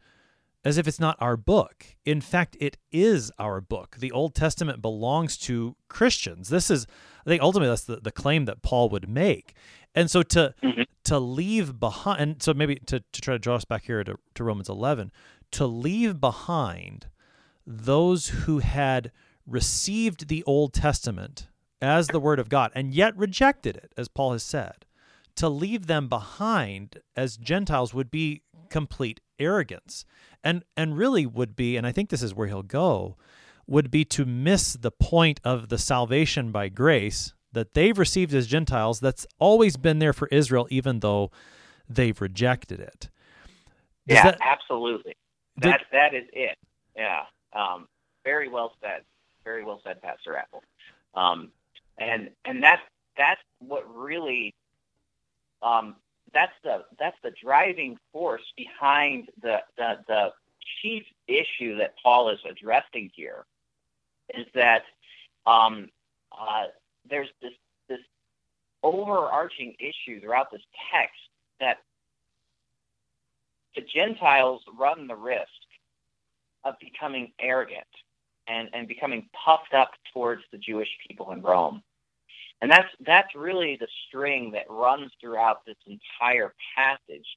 as 0.64 0.78
if 0.78 0.88
it's 0.88 1.00
not 1.00 1.16
our 1.22 1.38
book. 1.38 1.96
In 2.04 2.20
fact, 2.20 2.58
it 2.60 2.78
is 2.92 3.32
our 3.40 3.62
book. 3.62 3.98
The 4.00 4.12
Old 4.12 4.36
Testament 4.36 4.82
belongs 4.82 5.38
to 5.40 5.78
Christians. 5.88 6.50
This 6.50 6.70
is, 6.70 6.86
I 7.26 7.30
think, 7.30 7.42
ultimately 7.42 7.70
that's 7.70 7.86
the, 7.86 7.98
the 7.98 8.12
claim 8.12 8.46
that 8.46 8.64
Paul 8.64 8.90
would 8.90 9.08
make. 9.08 9.54
And 9.96 10.12
so 10.12 10.24
to 10.24 10.54
mm-hmm. 10.62 10.82
to 11.06 11.20
leave 11.20 11.80
behind, 11.80 12.22
and 12.22 12.44
so 12.44 12.54
maybe 12.54 12.76
to, 12.88 13.00
to 13.00 13.22
try 13.22 13.34
to 13.36 13.40
draw 13.40 13.56
us 13.56 13.66
back 13.66 13.86
here 13.86 14.04
to, 14.04 14.16
to 14.36 14.44
Romans 14.44 14.68
11, 14.68 15.12
to 15.52 15.66
leave 15.66 16.20
behind 16.20 17.08
those 17.66 18.28
who 18.30 18.60
had 18.60 19.12
received 19.46 20.28
the 20.28 20.44
Old 20.44 20.74
Testament 20.74 21.48
as 21.82 22.08
the 22.08 22.20
Word 22.20 22.40
of 22.40 22.50
God 22.50 22.72
and 22.76 22.94
yet 22.94 23.16
rejected 23.18 23.78
it, 23.78 23.94
as 23.98 24.08
Paul 24.08 24.34
has 24.34 24.44
said, 24.44 24.86
to 25.36 25.50
leave 25.50 25.88
them 25.88 26.08
behind 26.08 27.00
as 27.16 27.38
Gentiles 27.38 27.94
would 27.94 28.10
be 28.12 28.42
complete 28.70 29.20
arrogance. 29.40 30.06
And 30.44 30.64
and 30.76 30.98
really 30.98 31.26
would 31.26 31.56
be 31.56 31.76
and 31.76 31.86
i 31.86 31.92
think 31.92 32.10
this 32.10 32.22
is 32.22 32.34
where 32.34 32.48
he'll 32.48 32.64
go 32.64 33.18
would 33.66 33.92
be 33.92 34.06
to 34.06 34.24
miss 34.24 34.74
the 34.74 34.92
point 34.92 35.42
of 35.44 35.68
the 35.68 35.78
salvation 35.78 36.52
by 36.52 36.70
grace 36.70 37.34
that 37.52 37.74
they've 37.74 37.98
received 37.98 38.34
as 38.34 38.48
gentiles 38.48 39.00
that's 39.00 39.26
always 39.40 39.76
been 39.76 40.00
there 40.00 40.14
for 40.14 40.28
israel 40.28 40.68
even 40.70 41.00
though 41.00 41.32
they've 41.90 42.22
rejected 42.22 42.80
it. 42.80 43.10
Does 44.08 44.18
yeah 44.18 44.24
that, 44.24 44.38
absolutely. 44.42 45.18
did, 45.60 45.74
that 45.74 45.82
that 45.92 46.14
is 46.14 46.26
it. 46.32 46.58
Yeah 46.96 47.24
um, 47.54 47.88
very 48.24 48.48
well 48.48 48.74
said. 48.82 49.02
Very 49.44 49.64
well 49.64 49.82
said 49.84 50.02
pastor 50.02 50.36
apple. 50.38 50.64
Um, 51.14 51.52
and 51.98 52.30
and 52.46 52.64
that's 52.64 52.82
that's 53.18 53.42
what 53.60 53.84
really 53.94 54.54
um, 55.62 55.96
that's 56.34 56.54
the 56.64 56.84
that's 57.00 57.18
the 57.24 57.32
driving 57.44 57.98
force 58.12 58.44
behind 58.56 59.30
the, 59.42 59.58
the 59.78 60.00
the 60.08 60.30
chief 60.82 61.04
issue 61.28 61.78
that 61.78 61.96
Paul 62.02 62.30
is 62.30 62.40
addressing 62.50 63.10
here 63.16 63.46
is 64.36 64.46
that 64.54 64.84
um, 65.46 65.90
uh, 66.32 66.66
there's 67.10 67.30
this 67.42 67.54
this 67.88 68.00
overarching 68.84 69.76
issue 69.80 70.20
throughout 70.22 70.52
this 70.52 70.62
text 70.92 71.16
that 71.60 71.78
the 73.76 73.82
Gentiles 73.82 74.62
run 74.78 75.08
the 75.08 75.16
risk 75.16 75.48
of 76.64 76.76
becoming 76.80 77.32
arrogant 77.40 77.88
and, 78.48 78.70
and 78.74 78.88
becoming 78.88 79.30
puffed 79.46 79.74
up 79.74 79.92
towards 80.14 80.44
the 80.52 80.58
Jewish 80.58 80.90
people 81.08 81.32
in 81.32 81.42
Rome. 81.42 81.82
And 82.62 82.72
that's 82.72 82.90
that's 83.06 83.36
really 83.36 83.78
the 83.80 83.88
string 84.08 84.52
that 84.52 84.66
runs 84.70 85.12
throughout 85.22 85.66
this 85.66 85.78
entire 85.86 86.54
passage 86.76 87.28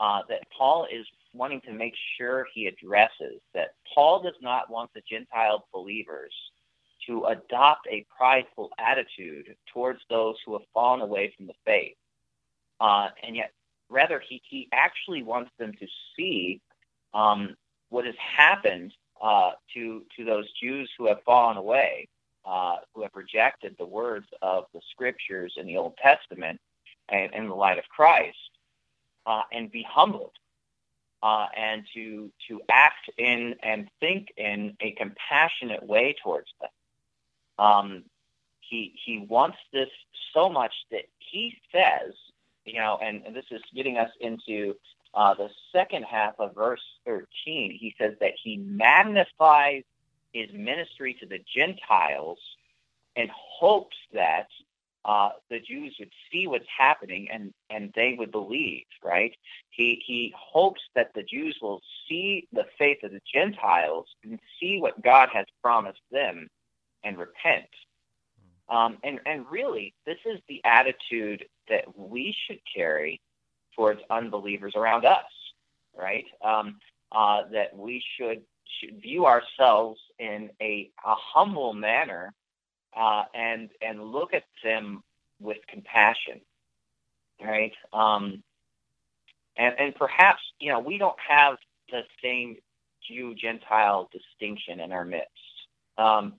uh, 0.00 0.22
that 0.28 0.40
Paul 0.56 0.86
is 0.92 1.06
wanting 1.32 1.60
to 1.62 1.72
make 1.72 1.94
sure 2.18 2.46
he 2.52 2.66
addresses. 2.66 3.40
That 3.54 3.74
Paul 3.94 4.22
does 4.22 4.34
not 4.42 4.70
want 4.70 4.90
the 4.92 5.02
Gentile 5.08 5.66
believers 5.72 6.32
to 7.06 7.24
adopt 7.26 7.86
a 7.88 8.04
prideful 8.16 8.70
attitude 8.78 9.54
towards 9.72 10.00
those 10.10 10.36
who 10.44 10.54
have 10.54 10.66
fallen 10.72 11.00
away 11.02 11.32
from 11.36 11.46
the 11.46 11.54
faith, 11.64 11.96
uh, 12.80 13.08
and 13.22 13.36
yet 13.36 13.52
rather 13.88 14.20
he 14.28 14.42
he 14.48 14.68
actually 14.72 15.22
wants 15.22 15.52
them 15.58 15.72
to 15.78 15.86
see 16.16 16.60
um, 17.12 17.54
what 17.90 18.06
has 18.06 18.16
happened 18.18 18.92
uh, 19.20 19.52
to 19.74 20.02
to 20.16 20.24
those 20.24 20.50
Jews 20.52 20.90
who 20.98 21.06
have 21.08 21.22
fallen 21.24 21.56
away 21.56 22.08
uh, 22.44 22.76
who 22.94 23.02
have 23.02 23.12
rejected 23.14 23.74
the 23.78 23.86
words 23.86 24.26
of 24.42 24.64
the 24.74 24.80
scriptures 24.90 25.54
in 25.56 25.66
the 25.66 25.76
Old 25.76 25.96
Testament 25.96 26.60
and 27.08 27.32
in 27.34 27.48
the 27.48 27.54
light 27.54 27.78
of 27.78 27.84
Christ, 27.88 28.36
uh, 29.26 29.42
and 29.52 29.70
be 29.70 29.86
humbled, 29.88 30.32
uh, 31.22 31.46
and 31.56 31.84
to 31.94 32.30
to 32.48 32.60
act 32.70 33.10
in 33.16 33.54
and 33.62 33.88
think 34.00 34.32
in 34.36 34.76
a 34.80 34.92
compassionate 34.92 35.82
way 35.82 36.14
towards 36.22 36.48
them. 36.60 37.66
Um, 37.66 38.04
he 38.60 38.94
he 39.04 39.26
wants 39.28 39.58
this 39.72 39.88
so 40.32 40.48
much 40.48 40.74
that 40.90 41.04
he 41.18 41.56
says, 41.72 42.14
you 42.64 42.74
know, 42.74 42.98
and, 43.02 43.22
and 43.26 43.34
this 43.34 43.44
is 43.50 43.62
getting 43.74 43.96
us 43.98 44.10
into 44.20 44.74
uh, 45.14 45.34
the 45.34 45.48
second 45.72 46.04
half 46.04 46.34
of 46.38 46.54
verse 46.54 46.82
13. 47.06 47.26
He 47.78 47.94
says 47.98 48.14
that 48.20 48.32
he 48.42 48.56
magnifies 48.56 49.82
his 50.32 50.50
ministry 50.52 51.16
to 51.20 51.26
the 51.26 51.40
Gentiles 51.54 52.38
and 53.16 53.30
hopes 53.32 53.96
that 54.12 54.48
uh, 55.04 55.30
the 55.50 55.60
Jews 55.60 55.94
would 55.98 56.10
see 56.32 56.46
what's 56.46 56.64
happening 56.76 57.28
and, 57.30 57.52
and 57.70 57.92
they 57.94 58.16
would 58.18 58.32
believe, 58.32 58.84
right? 59.04 59.32
He, 59.70 60.02
he 60.04 60.34
hopes 60.36 60.80
that 60.94 61.12
the 61.14 61.22
Jews 61.22 61.56
will 61.60 61.80
see 62.08 62.48
the 62.52 62.64
faith 62.78 63.02
of 63.02 63.12
the 63.12 63.20
Gentiles 63.32 64.06
and 64.24 64.38
see 64.58 64.78
what 64.80 65.02
God 65.02 65.28
has 65.32 65.44
promised 65.62 66.00
them 66.10 66.48
and 67.04 67.18
repent. 67.18 67.68
Um, 68.68 68.96
and, 69.04 69.20
and 69.26 69.44
really, 69.50 69.92
this 70.06 70.16
is 70.24 70.40
the 70.48 70.62
attitude 70.64 71.44
that 71.68 71.84
we 71.98 72.34
should 72.46 72.60
carry 72.74 73.20
towards 73.76 74.00
unbelievers 74.10 74.74
around 74.76 75.04
us, 75.04 75.24
right? 75.96 76.24
Um, 76.44 76.78
uh, 77.12 77.42
that 77.52 77.76
we 77.76 78.02
should 78.16 78.42
should 78.80 79.00
view 79.00 79.26
ourselves 79.26 80.00
in 80.18 80.50
a, 80.60 80.90
a 81.04 81.14
humble 81.14 81.72
manner 81.74 82.32
uh, 82.96 83.24
and 83.34 83.70
and 83.82 84.02
look 84.02 84.34
at 84.34 84.44
them 84.62 85.02
with 85.40 85.58
compassion, 85.68 86.40
right? 87.40 87.72
Um, 87.92 88.42
and 89.56 89.74
and 89.78 89.94
perhaps 89.94 90.40
you 90.58 90.72
know 90.72 90.80
we 90.80 90.98
don't 90.98 91.18
have 91.28 91.56
the 91.90 92.02
same 92.22 92.56
Jew 93.06 93.34
Gentile 93.34 94.10
distinction 94.12 94.80
in 94.80 94.92
our 94.92 95.04
midst. 95.04 95.28
Um, 95.98 96.34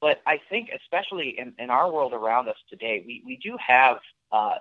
but 0.00 0.20
I 0.26 0.40
think, 0.50 0.70
especially 0.74 1.38
in, 1.38 1.54
in 1.58 1.70
our 1.70 1.90
world 1.90 2.12
around 2.12 2.48
us 2.48 2.56
today, 2.68 3.04
we, 3.06 3.22
we 3.24 3.36
do 3.36 3.56
have 3.64 3.98
uh, 4.32 4.56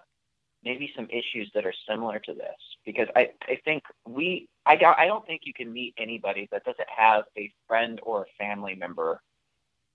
maybe 0.64 0.92
some 0.96 1.08
issues 1.10 1.50
that 1.54 1.66
are 1.66 1.74
similar 1.90 2.20
to 2.20 2.34
this 2.34 2.56
because 2.86 3.08
I, 3.16 3.32
I 3.48 3.60
think 3.66 3.84
we 4.08 4.48
I 4.66 4.76
don't, 4.76 4.98
I 4.98 5.06
don't 5.08 5.26
think 5.26 5.42
you 5.46 5.54
can 5.54 5.72
meet 5.72 5.94
anybody 5.98 6.48
that 6.52 6.64
doesn't 6.64 6.90
have 6.96 7.24
a 7.38 7.52
friend 7.68 8.00
or 8.04 8.24
a 8.24 8.44
family 8.44 8.76
member 8.76 9.22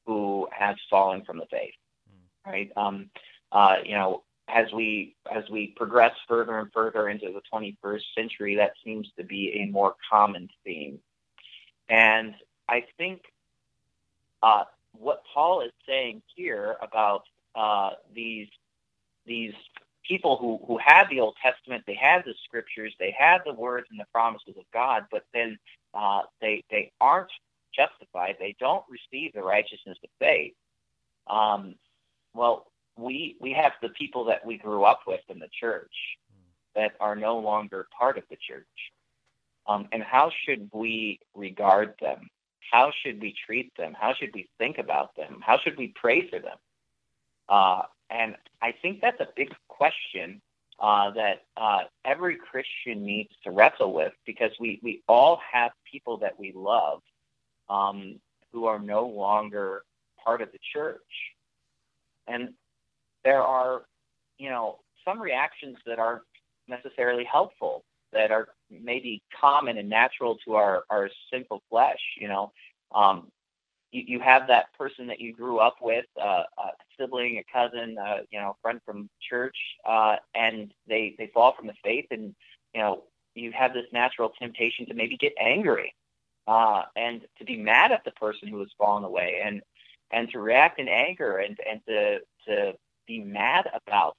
who 0.07 0.49
has 0.53 0.77
fallen 0.91 1.25
from 1.25 1.39
the 1.39 1.47
faith 1.51 1.75
mm. 2.11 2.51
right 2.51 2.71
um, 2.77 3.11
uh, 3.53 3.77
you 3.85 3.95
know 3.95 4.23
as 4.49 4.67
we 4.73 5.17
as 5.31 5.45
we 5.51 5.75
progress 5.77 6.15
further 6.29 6.59
and 6.59 6.73
further 6.73 7.09
into 7.09 7.33
the 7.33 7.43
21st 7.53 8.03
century 8.17 8.57
that 8.57 8.73
seems 8.85 9.09
to 9.19 9.25
be 9.25 9.63
a 9.63 9.71
more 9.71 9.95
common 10.11 10.49
theme 10.65 10.99
and 11.89 12.35
I 12.69 12.85
think 12.99 13.23
uh, 14.43 14.65
what 14.93 15.23
Paul 15.33 15.63
is 15.63 15.73
saying 15.87 16.23
here 16.35 16.77
about 16.81 17.23
uh, 17.55 17.91
these 18.15 18.49
these 19.25 19.55
people 20.07 20.37
who, 20.37 20.61
who 20.66 20.79
had 20.79 21.05
the 21.11 21.21
Old 21.21 21.37
Testament, 21.42 21.85
they 21.87 21.95
had 21.95 22.25
the 22.25 22.35
scriptures, 22.45 22.95
they 22.99 23.14
had 23.16 23.38
the 23.45 23.55
words 23.55 23.87
and 23.90 23.99
the 23.99 24.07
promises 24.12 24.55
of 24.59 24.64
God, 24.73 25.05
but 25.11 25.25
then 25.35 25.59
uh, 25.95 26.23
they 26.40 26.64
they 26.71 26.92
aren't 27.01 27.31
justified. 27.75 28.37
They 28.38 28.57
don't 28.59 28.85
receive 28.88 29.33
the 29.33 29.42
righteousness 29.42 29.99
of 30.03 30.11
faith. 30.19 30.55
Um, 31.27 31.75
well, 32.35 32.66
we 32.99 33.37
we 33.40 33.53
have 33.53 33.73
the 33.83 33.90
people 33.90 34.25
that 34.27 34.45
we 34.45 34.59
grew 34.59 34.85
up 34.85 35.01
with 35.07 35.21
in 35.29 35.38
the 35.38 35.49
church 35.61 35.92
that 36.75 36.92
are 37.01 37.16
no 37.16 37.38
longer 37.38 37.88
part 37.99 38.19
of 38.19 38.25
the 38.31 38.37
church. 38.37 38.66
Um, 39.66 39.88
and 39.92 40.03
how 40.03 40.31
should 40.45 40.71
we 40.73 41.19
regard 41.35 41.95
them? 42.01 42.29
How 42.71 42.92
should 43.03 43.21
we 43.21 43.35
treat 43.47 43.73
them? 43.77 43.95
How 43.99 44.14
should 44.14 44.31
we 44.35 44.49
think 44.59 44.79
about 44.79 45.16
them? 45.16 45.40
How 45.45 45.59
should 45.59 45.77
we 45.77 45.92
pray 45.97 46.29
for 46.29 46.38
them? 46.38 46.57
Uh, 47.49 47.83
and 48.11 48.37
I 48.62 48.73
think 48.83 49.01
that's 49.01 49.21
a 49.21 49.29
big 49.37 49.55
question 49.77 50.41
uh, 50.81 51.11
that 51.12 51.43
uh, 51.57 51.81
every 52.05 52.37
Christian 52.37 53.05
needs 53.05 53.31
to 53.45 53.51
wrestle 53.51 53.93
with 53.93 54.12
because 54.27 54.51
we, 54.61 54.81
we 54.83 55.03
all 55.09 55.41
have 55.53 55.71
people 55.91 56.19
that 56.19 56.39
we 56.39 56.53
love 56.55 57.01
um, 57.69 58.21
who 58.53 58.67
are 58.67 58.79
no 58.79 59.07
longer 59.07 59.83
part 60.23 60.43
of 60.43 60.53
the 60.53 60.59
church. 60.73 61.01
And 62.27 62.51
there 63.25 63.43
are, 63.43 63.83
you 64.39 64.51
know, 64.51 64.79
some 65.05 65.21
reactions 65.21 65.77
that 65.87 65.99
aren't 65.99 66.23
necessarily 66.69 67.25
helpful, 67.25 67.85
that 68.12 68.31
are 68.31 68.49
maybe 68.71 69.23
common 69.41 69.79
and 69.79 69.89
natural 69.89 70.37
to 70.45 70.55
our, 70.55 70.85
our 70.91 71.09
sinful 71.33 71.62
flesh, 71.71 72.01
you 72.21 72.29
know. 72.29 72.53
Um, 72.95 73.29
you, 73.92 74.03
you 74.07 74.20
have 74.20 74.49
that 74.49 74.66
person 74.79 75.07
that 75.09 75.20
you 75.20 75.33
grew 75.33 75.59
up 75.59 75.77
with, 75.81 76.07
uh, 76.20 76.42
a 76.59 76.70
sibling, 76.99 77.38
a 77.38 77.44
cousin, 77.53 77.96
uh, 77.99 78.18
you 78.31 78.40
know, 78.40 78.51
a 78.51 78.57
friend 78.62 78.81
from 78.85 79.09
church, 79.29 79.57
uh, 79.88 80.16
and 80.35 80.72
they 80.88 81.14
they 81.18 81.31
fall 81.33 81.55
from 81.57 81.66
the 81.66 81.75
faith, 81.85 82.07
and 82.11 82.35
you 82.75 82.81
know, 82.81 83.05
you 83.35 83.53
have 83.53 83.72
this 83.72 83.87
natural 83.92 84.33
temptation 84.38 84.87
to 84.87 84.94
maybe 84.94 85.16
get 85.16 85.33
angry, 85.40 85.94
uh, 86.46 86.83
and 86.96 87.22
to 87.38 87.44
be 87.44 87.57
mad 87.57 87.92
at 87.92 88.05
the 88.05 88.11
person 88.12 88.49
who 88.49 88.59
has 88.61 88.68
fallen 88.79 89.05
away, 89.05 89.40
and 89.44 89.62
and 90.11 90.31
to 90.31 90.38
react 90.40 90.79
in 90.81 90.88
anger, 90.88 91.38
and 91.38 91.59
and 91.68 91.81
to 91.87 92.18
to 92.46 92.72
be 93.07 93.20
mad 93.20 93.68
about 93.87 94.16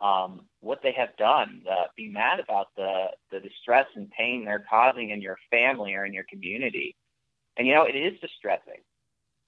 um, 0.00 0.42
what 0.60 0.80
they 0.82 0.92
have 0.92 1.16
done, 1.16 1.62
uh, 1.70 1.84
be 1.96 2.08
mad 2.08 2.40
about 2.40 2.68
the 2.76 3.06
the 3.30 3.40
distress 3.40 3.86
and 3.94 4.10
pain 4.10 4.44
they're 4.44 4.64
causing 4.68 5.10
in 5.10 5.22
your 5.22 5.38
family 5.50 5.94
or 5.94 6.04
in 6.04 6.12
your 6.12 6.26
community. 6.30 6.94
And 7.56 7.66
you 7.66 7.74
know, 7.74 7.84
it 7.84 7.96
is 7.96 8.18
distressing. 8.20 8.80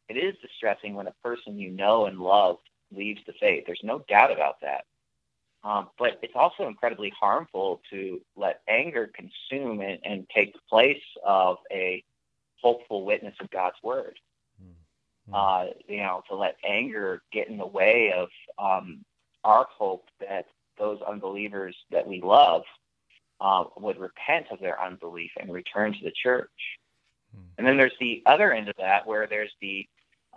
It 0.09 0.17
is 0.17 0.35
distressing 0.41 0.95
when 0.95 1.07
a 1.07 1.15
person 1.23 1.59
you 1.59 1.71
know 1.71 2.07
and 2.07 2.19
love 2.19 2.57
leaves 2.95 3.21
the 3.27 3.35
faith. 3.39 3.65
There's 3.67 3.81
no 3.83 4.03
doubt 4.09 4.33
about 4.33 4.61
that. 4.63 4.85
Um, 5.65 5.89
but 5.99 6.19
it's 6.23 6.35
also 6.35 6.69
incredibly 6.69 7.13
harmful 7.19 7.83
to 7.91 8.21
let 8.37 8.61
anger 8.69 9.11
consume 9.13 9.81
and, 9.81 9.99
and 10.05 10.27
take 10.35 10.53
the 10.53 10.61
place 10.71 11.03
of 11.27 11.59
a 11.71 12.03
hopeful 12.63 13.05
witness 13.05 13.35
of 13.41 13.51
God's 13.51 13.77
word. 13.83 14.19
Mm-hmm. 14.63 15.35
Uh, 15.35 15.73
you 15.87 15.99
know, 15.99 16.23
to 16.29 16.37
let 16.37 16.57
anger 16.65 17.23
get 17.33 17.49
in 17.49 17.59
the 17.59 17.67
way 17.67 18.13
of 18.17 18.29
um, 18.59 19.05
our 19.45 19.67
hope 19.71 20.05
that 20.21 20.47
those 20.79 21.01
unbelievers 21.03 21.77
that 21.91 22.07
we 22.07 22.21
love 22.23 22.63
uh, 23.41 23.65
would 23.77 23.99
repent 23.99 24.47
of 24.51 24.61
their 24.61 24.81
unbelief 24.81 25.31
and 25.39 25.53
return 25.53 25.93
to 25.93 26.05
the 26.05 26.13
church. 26.23 26.51
And 27.59 27.67
then 27.67 27.77
there's 27.77 27.93
the 28.01 28.23
other 28.25 28.53
end 28.53 28.69
of 28.69 28.77
that 28.79 29.07
where 29.07 29.27
there's 29.27 29.53
the 29.61 29.87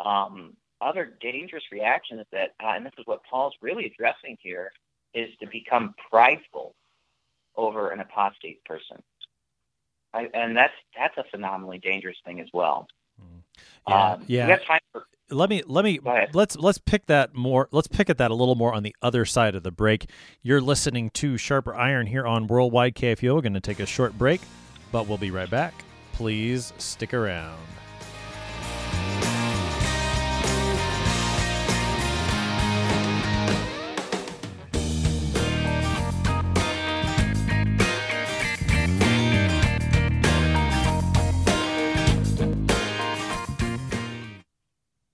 um, 0.03 0.55
other 0.81 1.13
dangerous 1.21 1.63
reactions 1.71 2.25
that, 2.31 2.53
uh, 2.63 2.73
and 2.75 2.85
this 2.85 2.93
is 2.97 3.05
what 3.05 3.21
Paul's 3.29 3.53
really 3.61 3.85
addressing 3.85 4.37
here, 4.41 4.71
is 5.13 5.29
to 5.39 5.47
become 5.47 5.93
prideful 6.09 6.73
over 7.55 7.91
an 7.91 7.99
apostate 7.99 8.63
person. 8.65 8.97
I, 10.13 10.29
and 10.33 10.57
that's 10.57 10.73
that's 10.97 11.17
a 11.17 11.23
phenomenally 11.31 11.77
dangerous 11.77 12.17
thing 12.25 12.41
as 12.41 12.47
well. 12.53 12.87
Mm. 13.21 13.41
Yeah, 13.87 14.11
um, 14.11 14.23
yeah. 14.27 14.57
For, 14.91 15.05
let 15.29 15.49
me 15.49 15.63
let 15.65 15.85
me 15.85 15.99
let's 16.33 16.57
let's 16.57 16.79
pick 16.79 17.05
that 17.05 17.33
more. 17.33 17.69
Let's 17.71 17.87
pick 17.87 18.09
at 18.09 18.17
that 18.17 18.31
a 18.31 18.35
little 18.35 18.55
more 18.55 18.73
on 18.73 18.83
the 18.83 18.95
other 19.01 19.25
side 19.25 19.55
of 19.55 19.63
the 19.63 19.71
break. 19.71 20.09
You're 20.41 20.59
listening 20.59 21.11
to 21.11 21.37
Sharper 21.37 21.73
Iron 21.75 22.07
here 22.07 22.25
on 22.25 22.47
Worldwide 22.47 22.95
KFUO. 22.95 23.35
We're 23.35 23.41
going 23.41 23.53
to 23.53 23.61
take 23.61 23.79
a 23.79 23.85
short 23.85 24.17
break, 24.17 24.41
but 24.91 25.07
we'll 25.07 25.17
be 25.17 25.31
right 25.31 25.49
back 25.49 25.73
please 26.21 26.71
stick 26.77 27.15
around. 27.15 27.57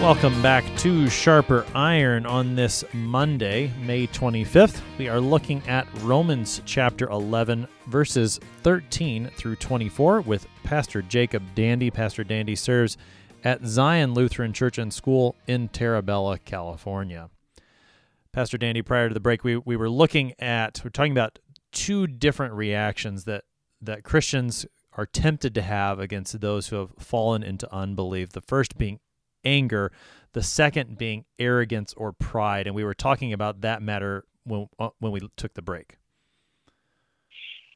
Welcome 0.00 0.40
back 0.42 0.64
to 0.78 1.10
Sharper 1.10 1.66
Iron 1.74 2.24
on 2.24 2.54
this 2.54 2.84
Monday, 2.92 3.72
May 3.82 4.06
25th. 4.06 4.80
We 4.96 5.08
are 5.08 5.18
looking 5.18 5.60
at 5.66 5.88
Romans 6.02 6.62
chapter 6.64 7.08
11, 7.08 7.66
verses 7.88 8.38
13 8.62 9.28
through 9.36 9.56
24 9.56 10.20
with 10.20 10.46
Pastor 10.62 11.02
Jacob 11.02 11.42
Dandy. 11.56 11.90
Pastor 11.90 12.22
Dandy 12.22 12.54
serves 12.54 12.96
at 13.42 13.66
Zion 13.66 14.14
Lutheran 14.14 14.52
Church 14.52 14.78
and 14.78 14.94
School 14.94 15.34
in 15.48 15.66
Terra 15.66 16.00
California. 16.44 17.28
Pastor 18.32 18.56
Dandy, 18.56 18.82
prior 18.82 19.08
to 19.08 19.14
the 19.14 19.18
break, 19.18 19.42
we, 19.42 19.56
we 19.56 19.76
were 19.76 19.90
looking 19.90 20.32
at, 20.38 20.80
we're 20.84 20.90
talking 20.90 21.10
about 21.10 21.40
two 21.72 22.06
different 22.06 22.54
reactions 22.54 23.24
that, 23.24 23.42
that 23.82 24.04
Christians 24.04 24.64
are 24.92 25.06
tempted 25.06 25.56
to 25.56 25.62
have 25.62 25.98
against 25.98 26.40
those 26.40 26.68
who 26.68 26.76
have 26.76 26.90
fallen 27.00 27.42
into 27.42 27.72
unbelief. 27.74 28.30
The 28.30 28.40
first 28.40 28.78
being 28.78 29.00
anger, 29.48 29.90
the 30.32 30.42
second 30.42 30.98
being 30.98 31.24
arrogance 31.38 31.94
or 31.96 32.12
pride. 32.12 32.66
And 32.66 32.76
we 32.76 32.84
were 32.84 32.94
talking 32.94 33.32
about 33.32 33.62
that 33.62 33.82
matter 33.82 34.24
when 34.44 34.68
uh, 34.78 34.90
when 34.98 35.12
we 35.12 35.20
took 35.36 35.54
the 35.54 35.62
break. 35.62 35.96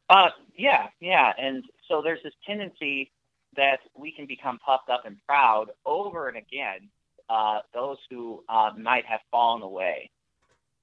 Uh, 0.08 0.28
yeah, 0.56 0.88
yeah, 1.00 1.32
and 1.38 1.64
so 1.88 2.02
there's 2.02 2.22
this 2.22 2.34
tendency 2.46 3.10
that 3.56 3.80
we 3.96 4.12
can 4.12 4.26
become 4.26 4.58
puffed 4.58 4.90
up 4.90 5.04
and 5.06 5.16
proud 5.26 5.66
over 5.86 6.28
and 6.28 6.36
again. 6.36 6.88
Uh, 7.30 7.60
those 7.72 7.96
who 8.10 8.44
uh, 8.48 8.70
might 8.78 9.06
have 9.06 9.20
fallen 9.30 9.62
away, 9.62 10.10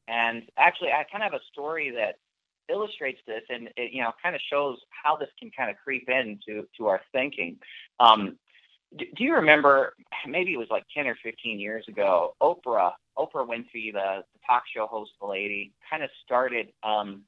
and 0.08 0.44
actually, 0.58 0.90
I 0.90 1.04
kind 1.12 1.24
of 1.24 1.32
have 1.32 1.40
a 1.40 1.52
story 1.52 1.92
that 1.92 2.16
illustrates 2.70 3.20
this, 3.28 3.44
and 3.50 3.70
it, 3.78 3.92
you 3.92 4.02
know, 4.02 4.12
kind 4.24 4.36
of 4.36 4.42
shows 4.52 4.78
how 5.04 5.16
this 5.16 5.30
can 5.40 5.52
kind 5.56 5.70
of 5.70 5.76
creep 5.78 6.10
into 6.10 6.66
to 6.78 6.88
our 6.88 7.02
thinking. 7.12 7.58
Um, 8.00 8.38
do 8.98 9.24
you 9.24 9.36
remember 9.36 9.94
maybe 10.28 10.54
it 10.54 10.58
was 10.58 10.70
like 10.70 10.86
10 10.94 11.08
or 11.08 11.16
15 11.22 11.60
years 11.60 11.88
ago 11.88 12.36
oprah 12.42 12.94
oprah 13.18 13.48
winfrey 13.48 13.94
the, 13.94 14.24
the 14.34 14.40
talk 14.46 14.64
show 14.74 14.88
host 14.88 15.12
the 15.22 15.28
lady 15.28 15.72
kind 15.90 16.04
of 16.04 16.10
started 16.26 16.70
um, 16.84 17.22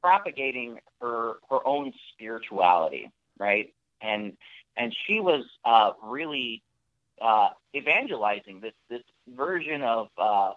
propagating 0.00 0.78
her 1.00 1.34
her 1.50 1.66
own 1.66 1.92
spirituality 2.12 3.10
right 3.38 3.72
and 4.00 4.32
and 4.76 4.94
she 5.06 5.20
was 5.20 5.44
uh, 5.64 5.92
really 6.02 6.62
uh, 7.20 7.48
evangelizing 7.74 8.60
this 8.60 8.74
this 8.88 9.02
version 9.34 9.82
of 9.82 10.08
uh, 10.18 10.52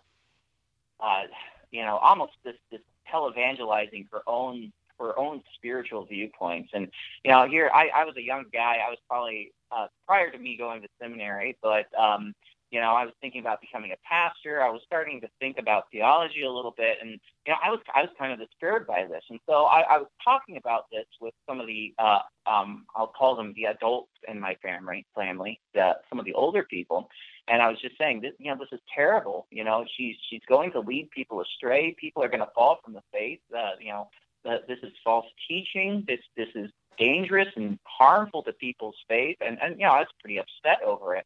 uh, 0.99 1.23
you 1.71 1.83
know 1.83 1.97
almost 1.97 2.33
this 2.43 2.55
this 2.71 2.81
televangelizing 3.11 4.07
her 4.11 4.21
own 4.27 4.71
her 4.99 5.17
own 5.17 5.41
spiritual 5.55 6.05
viewpoints. 6.05 6.71
And 6.73 6.89
you 7.23 7.31
know, 7.31 7.47
here 7.47 7.71
I, 7.73 7.89
I 7.95 8.05
was 8.05 8.15
a 8.17 8.21
young 8.21 8.45
guy. 8.51 8.77
I 8.85 8.89
was 8.89 8.99
probably 9.07 9.53
uh, 9.71 9.87
prior 10.07 10.31
to 10.31 10.37
me 10.37 10.57
going 10.57 10.81
to 10.81 10.87
seminary, 11.01 11.57
but 11.61 11.85
um, 11.97 12.33
you 12.71 12.79
know, 12.79 12.91
I 12.91 13.03
was 13.03 13.13
thinking 13.19 13.41
about 13.41 13.61
becoming 13.61 13.91
a 13.91 13.95
pastor. 14.07 14.61
I 14.61 14.69
was 14.69 14.81
starting 14.85 15.19
to 15.21 15.27
think 15.39 15.57
about 15.57 15.85
theology 15.91 16.43
a 16.43 16.51
little 16.51 16.73
bit, 16.77 16.97
and 17.01 17.19
you 17.45 17.53
know, 17.53 17.55
I 17.63 17.71
was 17.71 17.79
I 17.95 18.01
was 18.01 18.11
kind 18.17 18.31
of 18.31 18.39
disturbed 18.39 18.85
by 18.85 19.05
this, 19.09 19.23
and 19.29 19.39
so 19.47 19.63
I, 19.65 19.81
I 19.81 19.97
was 19.97 20.07
talking 20.23 20.57
about 20.57 20.85
this 20.91 21.05
with 21.19 21.33
some 21.47 21.59
of 21.59 21.65
the 21.65 21.93
uh, 21.97 22.19
um, 22.45 22.85
I'll 22.95 23.07
call 23.07 23.35
them 23.35 23.53
the 23.55 23.65
adults 23.65 24.11
in 24.27 24.39
my 24.39 24.55
family, 24.61 25.05
family, 25.15 25.59
the, 25.73 25.93
some 26.09 26.19
of 26.19 26.25
the 26.25 26.33
older 26.33 26.63
people, 26.63 27.09
and 27.47 27.61
I 27.61 27.69
was 27.69 27.81
just 27.81 27.97
saying 27.97 28.21
this, 28.21 28.33
you 28.37 28.51
know, 28.51 28.57
this 28.59 28.69
is 28.71 28.81
terrible. 28.93 29.47
You 29.49 29.63
know, 29.63 29.85
she's 29.97 30.15
she's 30.29 30.41
going 30.47 30.71
to 30.73 30.79
lead 30.79 31.09
people 31.09 31.41
astray. 31.41 31.95
People 31.99 32.23
are 32.23 32.29
going 32.29 32.39
to 32.41 32.51
fall 32.53 32.79
from 32.83 32.93
the 32.93 33.03
faith. 33.11 33.39
Uh, 33.55 33.71
you 33.79 33.89
know, 33.89 34.09
that 34.43 34.67
this 34.67 34.79
is 34.83 34.91
false 35.03 35.25
teaching. 35.47 36.03
This 36.07 36.19
this 36.35 36.49
is 36.55 36.71
dangerous 36.97 37.47
and 37.55 37.79
harmful 37.83 38.43
to 38.43 38.53
people's 38.53 38.97
faith, 39.07 39.37
and 39.41 39.57
and 39.61 39.79
you 39.79 39.85
know 39.85 39.93
I 39.93 39.99
was 39.99 40.07
pretty 40.19 40.39
upset 40.39 40.81
over 40.83 41.15
it. 41.15 41.25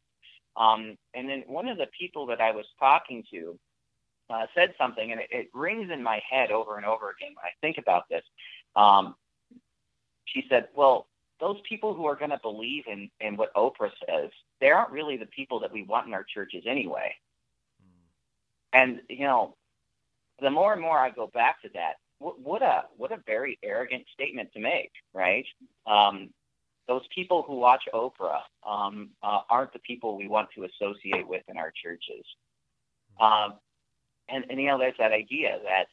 Um, 0.56 0.96
and 1.14 1.28
then 1.28 1.44
one 1.46 1.68
of 1.68 1.78
the 1.78 1.88
people 1.98 2.26
that 2.26 2.40
I 2.40 2.52
was 2.52 2.66
talking 2.78 3.24
to 3.32 3.58
uh, 4.30 4.46
said 4.54 4.74
something, 4.78 5.10
and 5.10 5.20
it, 5.20 5.28
it 5.30 5.48
rings 5.52 5.90
in 5.90 6.02
my 6.02 6.20
head 6.28 6.50
over 6.50 6.76
and 6.76 6.86
over 6.86 7.10
again 7.10 7.34
when 7.34 7.44
I 7.44 7.54
think 7.60 7.78
about 7.78 8.08
this. 8.08 8.22
Um, 8.76 9.14
she 10.26 10.44
said, 10.48 10.68
"Well, 10.74 11.06
those 11.40 11.56
people 11.68 11.94
who 11.94 12.06
are 12.06 12.16
going 12.16 12.30
to 12.30 12.40
believe 12.42 12.84
in, 12.86 13.10
in 13.20 13.36
what 13.36 13.54
Oprah 13.54 13.90
says, 14.06 14.30
they 14.60 14.70
aren't 14.70 14.90
really 14.90 15.16
the 15.16 15.26
people 15.26 15.60
that 15.60 15.72
we 15.72 15.82
want 15.82 16.06
in 16.06 16.14
our 16.14 16.24
churches 16.24 16.64
anyway. 16.66 17.14
And, 18.72 19.00
you 19.08 19.26
know, 19.26 19.54
the 20.40 20.50
more 20.50 20.72
and 20.72 20.82
more 20.82 20.98
I 20.98 21.10
go 21.10 21.26
back 21.28 21.62
to 21.62 21.68
that, 21.74 21.94
what, 22.42 22.62
a 22.62 22.84
what 22.96 23.12
a 23.12 23.18
very 23.26 23.58
arrogant 23.62 24.04
statement 24.12 24.52
to 24.54 24.60
make, 24.60 24.92
right? 25.12 25.46
Um, 25.86 26.30
those 26.86 27.02
people 27.14 27.42
who 27.46 27.56
watch 27.56 27.82
Oprah 27.92 28.40
um, 28.66 29.10
uh, 29.22 29.40
aren't 29.48 29.72
the 29.72 29.78
people 29.80 30.16
we 30.16 30.28
want 30.28 30.48
to 30.54 30.64
associate 30.64 31.26
with 31.26 31.42
in 31.48 31.56
our 31.56 31.72
churches. 31.82 32.24
Um, 33.20 33.54
and, 34.28 34.44
and, 34.50 34.60
you 34.60 34.66
know, 34.66 34.78
there's 34.78 34.96
that 34.98 35.12
idea 35.12 35.58
that 35.64 35.86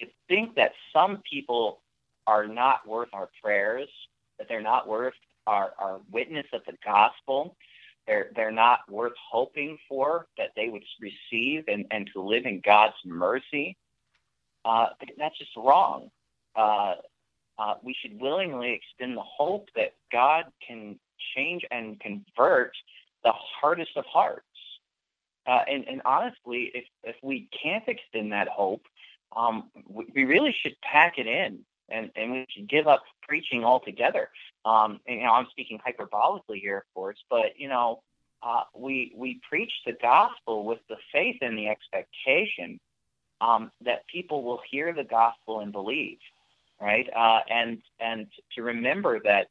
to 0.00 0.06
think 0.28 0.54
that 0.56 0.72
some 0.92 1.22
people 1.30 1.80
are 2.26 2.46
not 2.46 2.86
worth 2.86 3.08
our 3.12 3.28
prayers, 3.42 3.88
that 4.38 4.48
they're 4.48 4.62
not 4.62 4.88
worth 4.88 5.14
our, 5.46 5.72
our 5.78 6.00
witness 6.10 6.46
of 6.52 6.62
the 6.66 6.74
gospel, 6.84 7.56
they're, 8.06 8.30
they're 8.34 8.50
not 8.50 8.80
worth 8.90 9.12
hoping 9.30 9.78
for, 9.88 10.26
that 10.38 10.50
they 10.56 10.68
would 10.68 10.84
receive 11.00 11.64
and, 11.68 11.84
and 11.90 12.08
to 12.14 12.22
live 12.22 12.46
in 12.46 12.60
God's 12.64 12.96
mercy, 13.04 13.76
uh, 14.64 14.86
that's 15.18 15.38
just 15.38 15.50
wrong. 15.56 16.10
Uh, 16.54 16.94
uh, 17.58 17.74
we 17.82 17.94
should 18.00 18.20
willingly 18.20 18.72
extend 18.72 19.16
the 19.16 19.22
hope 19.22 19.68
that 19.76 19.92
God 20.10 20.46
can 20.66 20.98
change 21.36 21.62
and 21.70 22.00
convert 22.00 22.72
the 23.22 23.32
hardest 23.32 23.96
of 23.96 24.04
hearts. 24.06 24.46
Uh, 25.46 25.60
and, 25.68 25.86
and, 25.88 26.02
honestly, 26.04 26.70
if, 26.74 26.84
if 27.02 27.16
we 27.22 27.48
can't 27.62 27.86
extend 27.88 28.32
that 28.32 28.48
hope, 28.48 28.82
um, 29.36 29.70
we, 29.88 30.06
we, 30.14 30.24
really 30.24 30.54
should 30.62 30.76
pack 30.80 31.18
it 31.18 31.26
in 31.26 31.60
and, 31.88 32.10
and 32.14 32.32
we 32.32 32.46
should 32.50 32.68
give 32.68 32.86
up 32.86 33.02
preaching 33.26 33.64
altogether. 33.64 34.28
Um, 34.64 35.00
and, 35.06 35.18
you 35.18 35.24
know, 35.24 35.32
I'm 35.32 35.46
speaking 35.50 35.78
hyperbolically 35.78 36.60
here, 36.60 36.78
of 36.78 36.94
course, 36.94 37.18
but 37.28 37.58
you 37.58 37.68
know, 37.68 38.02
uh, 38.42 38.62
we 38.74 39.12
we 39.16 39.40
preach 39.48 39.72
the 39.84 39.92
gospel 39.92 40.64
with 40.64 40.80
the 40.88 40.96
faith 41.12 41.38
and 41.42 41.58
the 41.58 41.68
expectation 41.68 42.80
um, 43.40 43.70
that 43.84 44.06
people 44.06 44.42
will 44.42 44.60
hear 44.70 44.92
the 44.92 45.04
gospel 45.04 45.60
and 45.60 45.72
believe 45.72 46.18
right? 46.80 47.08
Uh, 47.14 47.40
and 47.48 47.78
and 48.00 48.26
to 48.54 48.62
remember 48.62 49.20
that 49.24 49.48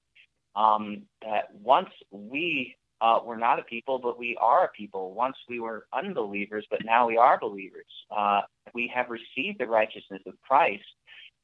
um, 0.55 1.03
that 1.21 1.53
once 1.61 1.89
we 2.11 2.75
uh, 3.01 3.19
were 3.23 3.37
not 3.37 3.59
a 3.59 3.63
people, 3.63 3.99
but 3.99 4.19
we 4.19 4.37
are 4.41 4.65
a 4.65 4.69
people. 4.69 5.13
Once 5.13 5.37
we 5.47 5.59
were 5.59 5.85
unbelievers, 5.93 6.65
but 6.69 6.79
now 6.83 7.07
we 7.07 7.17
are 7.17 7.39
believers. 7.39 7.85
Uh, 8.15 8.41
we 8.73 8.91
have 8.93 9.07
received 9.09 9.59
the 9.59 9.67
righteousness 9.67 10.21
of 10.25 10.33
Christ 10.41 10.83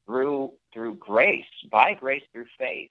through 0.06 0.52
through 0.72 0.96
grace, 0.96 1.44
by 1.70 1.94
grace 1.94 2.22
through 2.32 2.46
faith. 2.58 2.90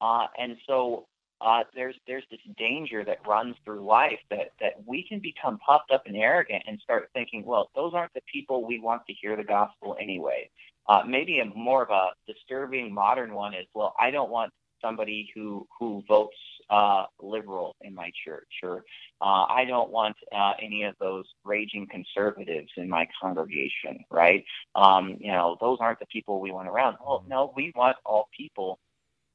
Uh, 0.00 0.26
and 0.38 0.56
so 0.66 1.06
uh, 1.40 1.64
there's 1.74 1.94
there's 2.06 2.24
this 2.30 2.40
danger 2.56 3.04
that 3.04 3.26
runs 3.26 3.56
through 3.64 3.84
life 3.84 4.18
that 4.30 4.52
that 4.60 4.72
we 4.86 5.04
can 5.08 5.20
become 5.20 5.58
puffed 5.58 5.90
up 5.92 6.02
and 6.06 6.16
arrogant 6.16 6.62
and 6.66 6.78
start 6.80 7.08
thinking, 7.14 7.44
well, 7.44 7.70
those 7.74 7.92
aren't 7.94 8.12
the 8.14 8.22
people 8.32 8.66
we 8.66 8.78
want 8.78 9.02
to 9.06 9.12
hear 9.12 9.36
the 9.36 9.44
gospel 9.44 9.96
anyway. 10.00 10.50
Uh, 10.88 11.02
maybe 11.06 11.40
a 11.40 11.44
more 11.44 11.82
of 11.82 11.90
a 11.90 12.08
disturbing 12.26 12.92
modern 12.92 13.32
one 13.32 13.54
is, 13.54 13.66
well, 13.74 13.94
I 14.00 14.10
don't 14.10 14.30
want 14.30 14.52
somebody 14.82 15.30
who 15.34 15.66
who 15.78 16.02
votes 16.08 16.36
uh, 16.68 17.04
liberal 17.20 17.74
in 17.82 17.94
my 17.94 18.10
church, 18.24 18.48
or 18.62 18.84
uh, 19.20 19.44
I 19.48 19.64
don't 19.66 19.90
want 19.90 20.16
uh, 20.34 20.52
any 20.60 20.84
of 20.84 20.94
those 21.00 21.24
raging 21.44 21.86
conservatives 21.90 22.70
in 22.76 22.88
my 22.88 23.08
congregation, 23.20 24.04
right? 24.10 24.44
Um, 24.74 25.16
you 25.20 25.32
know, 25.32 25.56
those 25.60 25.78
aren't 25.80 26.00
the 26.00 26.06
people 26.06 26.40
we 26.40 26.52
want 26.52 26.68
around. 26.68 26.96
Well, 27.04 27.20
mm-hmm. 27.20 27.30
no, 27.30 27.52
we 27.56 27.72
want 27.74 27.96
all 28.04 28.28
people 28.36 28.78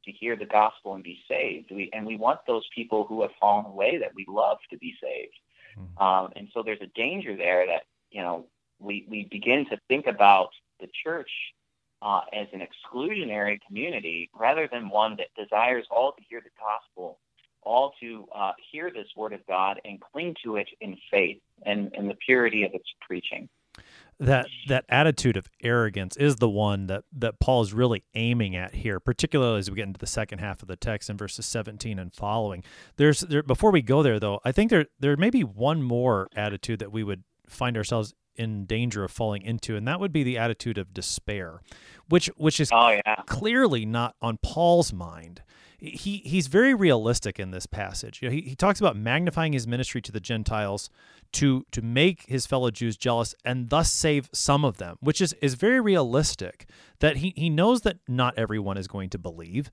to 0.05 0.11
hear 0.11 0.35
the 0.35 0.45
gospel 0.45 0.95
and 0.95 1.03
be 1.03 1.19
saved. 1.27 1.71
We, 1.71 1.89
and 1.93 2.05
we 2.05 2.17
want 2.17 2.39
those 2.47 2.63
people 2.73 3.05
who 3.05 3.21
have 3.21 3.31
fallen 3.39 3.65
away 3.65 3.97
that 3.97 4.13
we 4.15 4.25
love 4.27 4.57
to 4.71 4.77
be 4.77 4.93
saved. 5.01 5.33
Mm-hmm. 5.77 6.03
Um, 6.03 6.31
and 6.35 6.47
so 6.53 6.63
there's 6.63 6.81
a 6.81 6.91
danger 6.95 7.35
there 7.35 7.65
that, 7.67 7.83
you 8.11 8.21
know, 8.21 8.45
we, 8.79 9.05
we 9.09 9.27
begin 9.29 9.65
to 9.69 9.77
think 9.87 10.07
about 10.07 10.49
the 10.79 10.87
church 11.03 11.29
uh, 12.01 12.21
as 12.33 12.47
an 12.53 12.61
exclusionary 12.61 13.59
community 13.67 14.29
rather 14.37 14.67
than 14.71 14.89
one 14.89 15.17
that 15.17 15.27
desires 15.41 15.85
all 15.89 16.11
to 16.11 16.21
hear 16.29 16.41
the 16.41 16.49
gospel, 16.59 17.17
all 17.63 17.93
to 17.99 18.27
uh, 18.35 18.51
hear 18.71 18.91
this 18.91 19.07
word 19.15 19.33
of 19.33 19.45
God 19.47 19.81
and 19.85 19.99
cling 19.99 20.35
to 20.43 20.57
it 20.57 20.69
in 20.81 20.97
faith 21.09 21.41
and, 21.65 21.91
and 21.97 22.09
the 22.09 22.15
purity 22.25 22.63
of 22.63 22.73
its 22.73 22.87
preaching 23.01 23.49
that 24.19 24.47
that 24.67 24.86
attitude 24.89 25.38
of 25.38 25.49
arrogance 25.62 26.15
is 26.17 26.38
the 26.38 26.49
one 26.49 26.88
that 26.88 27.04
that 27.12 27.39
Paul 27.39 27.62
is 27.62 27.73
really 27.73 28.04
aiming 28.13 28.56
at 28.56 28.75
here, 28.75 28.99
particularly 28.99 29.60
as 29.60 29.69
we 29.69 29.78
get 29.78 29.88
into 29.88 29.99
the 29.99 30.08
second 30.08 30.39
half 30.39 30.62
of 30.62 30.67
the 30.67 30.75
text 30.75 31.10
in 31.10 31.17
verses 31.17 31.45
17 31.45 31.99
and 31.99 32.13
following. 32.13 32.63
There's 32.95 33.21
there 33.21 33.43
before 33.43 33.71
we 33.71 33.82
go 33.82 34.04
there 34.04 34.19
though, 34.19 34.39
I 34.45 34.51
think 34.51 34.69
there 34.69 34.86
there 34.99 35.17
may 35.17 35.30
be 35.30 35.43
one 35.43 35.84
more 35.84 36.30
attitude 36.36 36.80
that 36.80 36.91
we 36.91 37.04
would 37.04 37.23
find 37.47 37.75
ourselves 37.78 38.13
in 38.38 38.65
danger 38.65 39.04
of 39.04 39.12
falling 39.12 39.41
into, 39.43 39.75
and 39.75 39.88
that 39.88 39.99
would 39.99 40.12
be 40.12 40.23
the 40.23 40.38
attitude 40.38 40.78
of 40.78 40.93
despair, 40.93 41.62
which 42.10 42.28
which 42.38 42.60
is 42.60 42.69
oh, 42.71 42.89
yeah. 42.89 43.15
clearly 43.25 43.86
not 43.86 44.15
on 44.21 44.38
Paul's 44.41 44.93
mind. 44.93 45.41
He 45.86 46.17
he's 46.26 46.48
very 46.48 46.74
realistic 46.74 47.39
in 47.39 47.52
this 47.52 47.65
passage. 47.65 48.21
You 48.21 48.30
know, 48.30 48.36
he, 48.36 48.41
he 48.41 48.56
talks 48.56 48.80
about 48.80 48.95
magnifying 48.95 49.54
his 49.54 49.67
ministry 49.67 50.02
to 50.02 50.12
the 50.12 50.19
Gentiles 50.19 50.89
to 51.34 51.65
to 51.71 51.82
make 51.82 52.26
his 52.28 52.45
fellow 52.45 52.71
Jews 52.71 52.98
jealous 52.98 53.36
and 53.43 53.69
thus 53.69 53.91
save 53.91 54.30
some 54.34 54.65
of 54.65 54.78
them, 54.78 54.98
which 55.00 55.21
is 55.21 55.34
is 55.41 55.56
very 55.56 55.80
realistic. 55.80 56.67
That 57.00 57.17
he 57.17 57.34
he 57.36 57.50
knows 57.50 57.82
that 57.82 57.98
not 58.08 58.38
everyone 58.38 58.78
is 58.78 58.88
going 58.88 59.10
to 59.12 59.17
believe, 59.17 59.69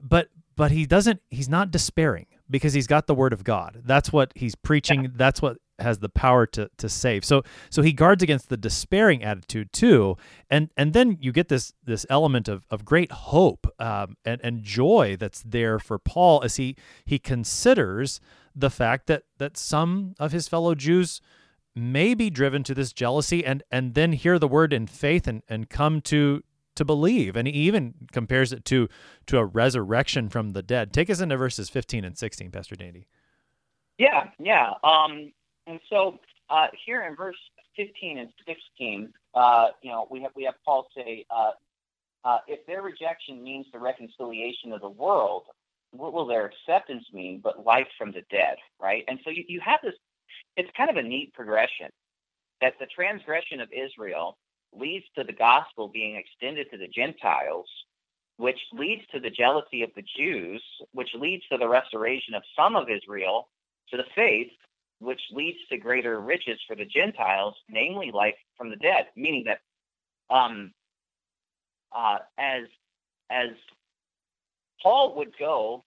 but 0.00 0.28
but 0.56 0.70
he 0.70 0.86
doesn't 0.86 1.20
he's 1.30 1.48
not 1.48 1.70
despairing 1.70 2.26
because 2.48 2.72
he's 2.72 2.86
got 2.86 3.06
the 3.06 3.14
word 3.14 3.32
of 3.32 3.44
God. 3.44 3.82
That's 3.84 4.12
what 4.12 4.32
he's 4.34 4.54
preaching. 4.54 5.04
Yeah. 5.04 5.10
That's 5.14 5.42
what 5.42 5.58
has 5.78 5.98
the 5.98 6.08
power 6.08 6.46
to 6.46 6.70
to 6.78 6.88
save. 6.88 7.24
So 7.24 7.42
so 7.70 7.82
he 7.82 7.92
guards 7.92 8.22
against 8.22 8.48
the 8.48 8.56
despairing 8.56 9.22
attitude 9.22 9.72
too, 9.72 10.16
and 10.50 10.70
and 10.76 10.92
then 10.92 11.18
you 11.20 11.32
get 11.32 11.48
this 11.48 11.72
this 11.84 12.06
element 12.10 12.48
of 12.48 12.66
of 12.70 12.84
great 12.84 13.12
hope 13.12 13.66
um, 13.78 14.16
and 14.24 14.40
and 14.42 14.62
joy 14.62 15.16
that's 15.18 15.42
there 15.42 15.78
for 15.78 15.98
Paul 15.98 16.42
as 16.42 16.56
he 16.56 16.76
he 17.04 17.18
considers 17.18 18.20
the 18.54 18.70
fact 18.70 19.06
that 19.06 19.24
that 19.38 19.56
some 19.56 20.14
of 20.18 20.32
his 20.32 20.48
fellow 20.48 20.74
Jews 20.74 21.20
may 21.74 22.14
be 22.14 22.30
driven 22.30 22.62
to 22.64 22.74
this 22.74 22.92
jealousy 22.92 23.44
and 23.44 23.62
and 23.70 23.94
then 23.94 24.12
hear 24.12 24.38
the 24.38 24.48
word 24.48 24.72
in 24.72 24.86
faith 24.86 25.28
and 25.28 25.42
and 25.48 25.68
come 25.68 26.00
to 26.02 26.42
to 26.76 26.84
believe. 26.84 27.36
And 27.36 27.46
he 27.46 27.54
even 27.54 27.94
compares 28.12 28.52
it 28.52 28.64
to 28.66 28.88
to 29.26 29.38
a 29.38 29.44
resurrection 29.44 30.28
from 30.28 30.52
the 30.52 30.62
dead. 30.62 30.92
Take 30.92 31.10
us 31.10 31.20
into 31.20 31.36
verses 31.36 31.68
15 31.68 32.04
and 32.04 32.16
16 32.16 32.50
pastor 32.50 32.76
dandy. 32.76 33.06
Yeah 33.98 34.30
yeah. 34.38 34.72
Um 34.82 35.32
and 35.66 35.80
so 35.90 36.18
uh 36.50 36.68
here 36.86 37.02
in 37.04 37.16
verse 37.16 37.36
15 37.76 38.18
and 38.18 38.30
16 38.46 39.12
uh 39.34 39.68
you 39.82 39.90
know 39.90 40.06
we 40.10 40.22
have 40.22 40.32
we 40.36 40.44
have 40.44 40.54
paul 40.64 40.88
say 40.96 41.24
uh 41.30 41.50
uh, 42.24 42.38
if 42.48 42.66
their 42.66 42.82
rejection 42.82 43.42
means 43.42 43.66
the 43.72 43.78
reconciliation 43.78 44.72
of 44.72 44.80
the 44.80 44.90
world, 44.90 45.44
what 45.92 46.12
will 46.12 46.26
their 46.26 46.46
acceptance 46.46 47.04
mean 47.12 47.40
but 47.42 47.64
life 47.64 47.86
from 47.96 48.10
the 48.12 48.22
dead, 48.30 48.56
right? 48.80 49.04
And 49.08 49.20
so 49.24 49.30
you, 49.30 49.44
you 49.48 49.60
have 49.64 49.80
this, 49.82 49.94
it's 50.56 50.70
kind 50.76 50.90
of 50.90 50.96
a 50.96 51.02
neat 51.02 51.32
progression 51.34 51.88
that 52.60 52.74
the 52.80 52.86
transgression 52.86 53.60
of 53.60 53.68
Israel 53.72 54.36
leads 54.74 55.04
to 55.16 55.24
the 55.24 55.32
gospel 55.32 55.88
being 55.88 56.16
extended 56.16 56.66
to 56.72 56.78
the 56.78 56.88
Gentiles, 56.88 57.66
which 58.38 58.58
leads 58.72 59.02
to 59.12 59.20
the 59.20 59.30
jealousy 59.30 59.82
of 59.82 59.90
the 59.94 60.04
Jews, 60.18 60.62
which 60.92 61.10
leads 61.14 61.44
to 61.52 61.58
the 61.58 61.68
restoration 61.68 62.34
of 62.34 62.42
some 62.58 62.76
of 62.76 62.88
Israel 62.90 63.48
to 63.90 63.96
the 63.96 64.04
faith, 64.16 64.50
which 64.98 65.20
leads 65.30 65.58
to 65.70 65.78
greater 65.78 66.20
riches 66.20 66.58
for 66.66 66.74
the 66.76 66.84
Gentiles, 66.84 67.54
namely 67.68 68.10
life 68.12 68.34
from 68.56 68.70
the 68.70 68.76
dead, 68.76 69.06
meaning 69.16 69.44
that 69.46 70.34
um, 70.34 70.72
uh, 71.94 72.18
as 72.38 72.64
as 73.30 73.50
Paul 74.82 75.14
would 75.16 75.32
go 75.38 75.84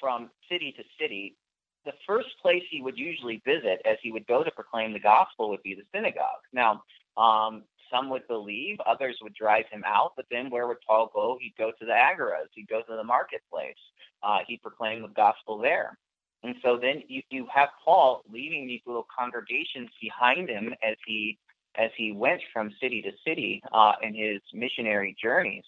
from 0.00 0.30
city 0.50 0.74
to 0.76 0.82
city. 1.00 1.36
The 1.84 1.92
first 2.06 2.28
place 2.42 2.62
he 2.68 2.82
would 2.82 2.98
usually 2.98 3.40
visit 3.46 3.80
as 3.84 3.96
he 4.02 4.10
would 4.10 4.26
go 4.26 4.42
to 4.42 4.50
proclaim 4.50 4.92
the 4.92 4.98
gospel 4.98 5.50
would 5.50 5.62
be 5.62 5.74
the 5.74 5.84
synagogue. 5.94 6.42
Now, 6.52 6.82
um, 7.16 7.62
some 7.90 8.10
would 8.10 8.26
believe, 8.26 8.78
others 8.84 9.16
would 9.22 9.34
drive 9.34 9.66
him 9.70 9.84
out, 9.86 10.12
but 10.16 10.26
then 10.30 10.50
where 10.50 10.66
would 10.66 10.78
Paul 10.86 11.10
go? 11.14 11.38
He'd 11.40 11.54
go 11.56 11.70
to 11.70 11.86
the 11.86 11.92
agoras, 11.92 12.48
he'd 12.54 12.68
go 12.68 12.82
to 12.82 12.96
the 12.96 13.04
marketplace, 13.04 13.76
uh, 14.22 14.38
he'd 14.46 14.62
proclaim 14.62 15.02
the 15.02 15.08
gospel 15.08 15.58
there. 15.58 15.96
And 16.42 16.54
so 16.62 16.78
then 16.80 17.02
you, 17.08 17.22
you 17.30 17.46
have 17.52 17.70
Paul 17.84 18.22
leaving 18.30 18.66
these 18.66 18.82
little 18.86 19.06
congregations 19.16 19.90
behind 20.00 20.48
him 20.48 20.74
as 20.82 20.96
he 21.06 21.38
as 21.78 21.90
he 21.96 22.10
went 22.10 22.40
from 22.52 22.72
city 22.80 23.02
to 23.02 23.12
city 23.26 23.62
uh, 23.72 23.92
in 24.02 24.14
his 24.14 24.40
missionary 24.54 25.14
journeys. 25.22 25.64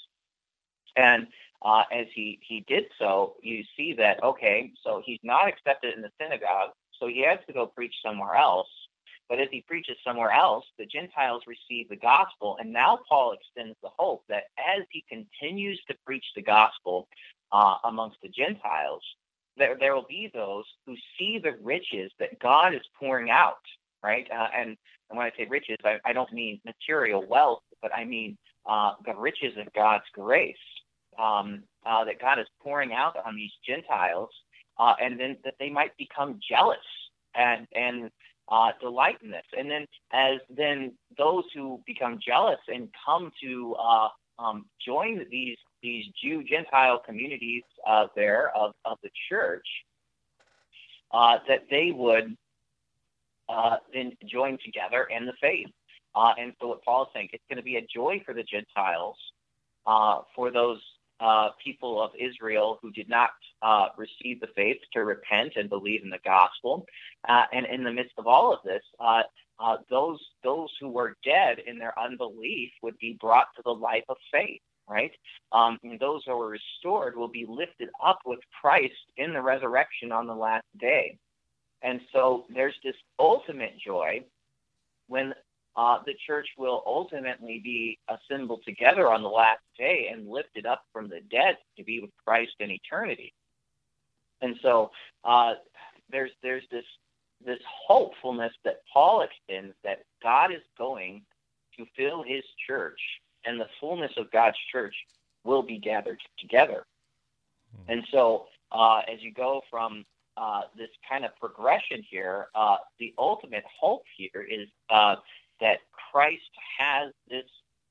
And 0.97 1.27
uh, 1.63 1.83
as 1.93 2.07
he, 2.15 2.39
he 2.43 2.65
did 2.67 2.85
so, 2.99 3.35
you 3.43 3.63
see 3.77 3.93
that, 3.95 4.23
okay, 4.23 4.73
so 4.83 5.03
he's 5.05 5.19
not 5.23 5.49
accepted 5.49 5.95
in 5.95 6.01
the 6.03 6.11
synagogue, 6.19 6.71
so 6.99 7.09
he 7.09 7.25
has 7.27 7.39
to 7.47 7.53
go 7.53 7.67
preach 7.67 7.95
somewhere 8.03 8.37
else. 8.37 8.69
But 9.29 9.39
as 9.39 9.49
he 9.51 9.61
preaches 9.61 9.97
somewhere 10.03 10.31
else, 10.31 10.65
the 10.79 10.87
Gentiles 10.87 11.43
receive 11.47 11.91
the 11.91 11.97
gospel. 11.97 12.57
And 12.59 12.73
now 12.73 13.01
Paul 13.07 13.33
extends 13.33 13.77
the 13.83 13.91
hope 13.95 14.25
that 14.31 14.45
as 14.59 14.85
he 14.91 15.05
continues 15.09 15.79
to 15.89 15.97
preach 16.07 16.25
the 16.35 16.43
gospel, 16.43 17.09
uh, 17.53 17.77
amongst 17.85 18.17
the 18.23 18.29
Gentiles, 18.29 19.03
there 19.59 19.77
there 19.79 19.95
will 19.95 20.07
be 20.09 20.31
those 20.33 20.65
who 20.87 20.95
see 21.19 21.39
the 21.43 21.53
riches 21.63 22.11
that 22.19 22.39
God 22.41 22.75
is 22.75 22.83
pouring 22.99 23.31
out, 23.31 23.63
right? 24.03 24.27
Uh, 24.31 24.49
and 24.57 24.77
and 25.11 25.19
when 25.19 25.27
I 25.27 25.31
say 25.37 25.47
riches, 25.49 25.77
I, 25.85 25.99
I 26.05 26.13
don't 26.13 26.33
mean 26.33 26.61
material 26.65 27.25
wealth, 27.29 27.63
but 27.83 27.95
I 27.95 28.05
mean 28.05 28.37
uh, 28.67 28.93
the 29.05 29.15
riches 29.15 29.55
of 29.59 29.73
God's 29.73 30.05
grace 30.13 30.57
um, 31.19 31.63
uh, 31.87 32.05
that 32.05 32.21
God 32.21 32.39
is 32.39 32.47
pouring 32.63 32.93
out 32.93 33.17
on 33.25 33.35
these 33.37 33.53
Gentiles, 33.67 34.31
uh, 34.79 34.95
and 35.01 35.19
then 35.19 35.37
that 35.45 35.55
they 35.59 35.71
might 35.71 35.97
become 35.97 36.39
jealous 36.49 36.79
and 37.35 37.67
and 37.75 38.11
uh, 38.51 38.71
delight 38.81 39.17
in 39.23 39.31
this. 39.31 39.45
And 39.57 39.71
then 39.71 39.87
as 40.13 40.41
then 40.55 40.93
those 41.17 41.45
who 41.55 41.81
become 41.87 42.19
jealous 42.25 42.61
and 42.69 42.89
come 43.05 43.31
to 43.43 43.75
uh, 43.75 44.09
um, 44.39 44.67
join 44.85 45.27
these 45.31 45.57
these 45.83 46.07
Jew 46.23 46.43
Gentile 46.43 46.99
communities 47.05 47.63
uh, 47.87 48.07
there 48.17 48.51
of, 48.57 48.75
of 48.85 48.99
the 49.03 49.11
church, 49.29 49.67
uh, 51.13 51.39
that 51.49 51.65
they 51.71 51.91
would 51.91 52.37
uh, 53.49 53.77
then 53.93 54.13
join 54.27 54.59
together 54.65 55.05
in 55.05 55.27
the 55.27 55.33
faith. 55.41 55.69
Uh, 56.15 56.33
and 56.39 56.53
so 56.61 56.69
what 56.69 56.85
Paul 56.85 57.03
is 57.05 57.09
saying, 57.15 57.29
it's 57.33 57.45
going 57.49 57.59
to 57.59 57.63
be 57.63 57.77
a 57.77 57.87
joy 57.95 58.21
for 58.25 58.35
the 58.35 58.43
Gentiles, 58.43 59.17
uh, 59.87 60.21
for 60.35 60.51
those 60.51 60.81
uh, 61.21 61.51
people 61.63 62.03
of 62.03 62.11
Israel 62.19 62.79
who 62.83 62.91
did 62.91 63.09
not 63.09 63.31
receive 63.97 64.41
the 64.41 64.49
faith 64.55 64.79
to 64.93 65.05
repent 65.05 65.53
and 65.57 65.69
believe 65.69 66.03
in 66.03 66.11
the 66.11 66.19
gospel. 66.25 66.87
And 67.27 67.67
in 67.67 67.85
the 67.85 67.93
midst 67.93 68.15
of 68.19 68.27
all 68.27 68.53
of 68.53 68.61
this, 68.65 68.83
those 69.91 70.21
those 70.45 70.71
who 70.81 70.89
were 70.89 71.17
dead 71.25 71.59
in 71.67 71.79
their 71.79 71.99
unbelief 71.99 72.71
would 72.83 72.99
be 72.99 73.17
brought 73.21 73.49
to 73.57 73.63
the 73.65 73.71
life 73.71 74.05
of 74.09 74.17
faith. 74.33 74.61
Right, 74.89 75.13
um, 75.53 75.79
and 75.83 76.01
those 76.01 76.23
who 76.25 76.37
were 76.37 76.49
restored 76.49 77.15
will 77.15 77.29
be 77.29 77.45
lifted 77.47 77.91
up 78.03 78.21
with 78.25 78.39
Christ 78.59 78.95
in 79.19 79.35
the 79.35 79.43
resurrection 79.43 80.13
on 80.13 80.27
the 80.27 80.35
last 80.35 80.65
day. 80.81 81.19
And 81.83 82.01
so 82.13 82.45
there's 82.49 82.75
this 82.83 82.95
ultimate 83.19 83.75
joy 83.85 84.25
when 85.09 85.35
uh, 85.77 85.99
the 86.07 86.15
church 86.27 86.49
will 86.59 86.83
ultimately 86.87 87.61
be 87.63 87.99
assembled 88.09 88.63
together 88.65 89.13
on 89.13 89.23
the 89.23 89.29
last 89.29 89.63
day 89.79 90.09
and 90.13 90.29
lifted 90.29 90.67
up 90.67 90.83
from 90.93 91.09
the 91.09 91.21
dead 91.31 91.57
to 91.77 91.85
be 91.85 92.01
with 92.01 92.11
Christ 92.25 92.55
in 92.59 92.71
eternity. 92.71 93.33
And 94.41 94.57
so 94.63 94.91
uh, 95.25 95.55
there's 96.11 96.31
there's 96.43 96.65
this 96.71 96.85
this 97.45 97.61
hopefulness 97.87 98.53
that 98.65 98.81
Paul 98.93 99.23
extends 99.23 99.75
that 99.85 100.01
God 100.23 100.53
is 100.53 100.63
going 100.77 101.23
to 101.77 101.87
fill 101.97 102.25
His 102.25 102.43
church, 102.67 103.01
and 103.45 103.61
the 103.61 103.69
fullness 103.81 104.13
of 104.17 104.31
God's 104.31 104.59
church 104.71 104.95
will 105.45 105.63
be 105.63 105.79
gathered 105.79 106.21
together. 106.39 106.85
Mm-hmm. 107.75 107.93
And 107.93 108.05
so 108.11 108.47
uh, 108.73 109.03
as 109.13 109.23
you 109.23 109.33
go 109.33 109.63
from 109.71 110.05
uh, 110.37 110.63
this 110.77 110.91
kind 111.09 111.25
of 111.25 111.33
progression 111.37 112.03
here, 112.09 112.47
uh, 112.55 112.77
the 112.99 113.15
ultimate 113.19 113.65
hope 113.81 114.03
here 114.17 114.47
is 114.49 114.69
uh, 114.91 115.17
that 115.61 115.79
Christ 116.11 116.51
has 116.79 117.13
this 117.29 117.45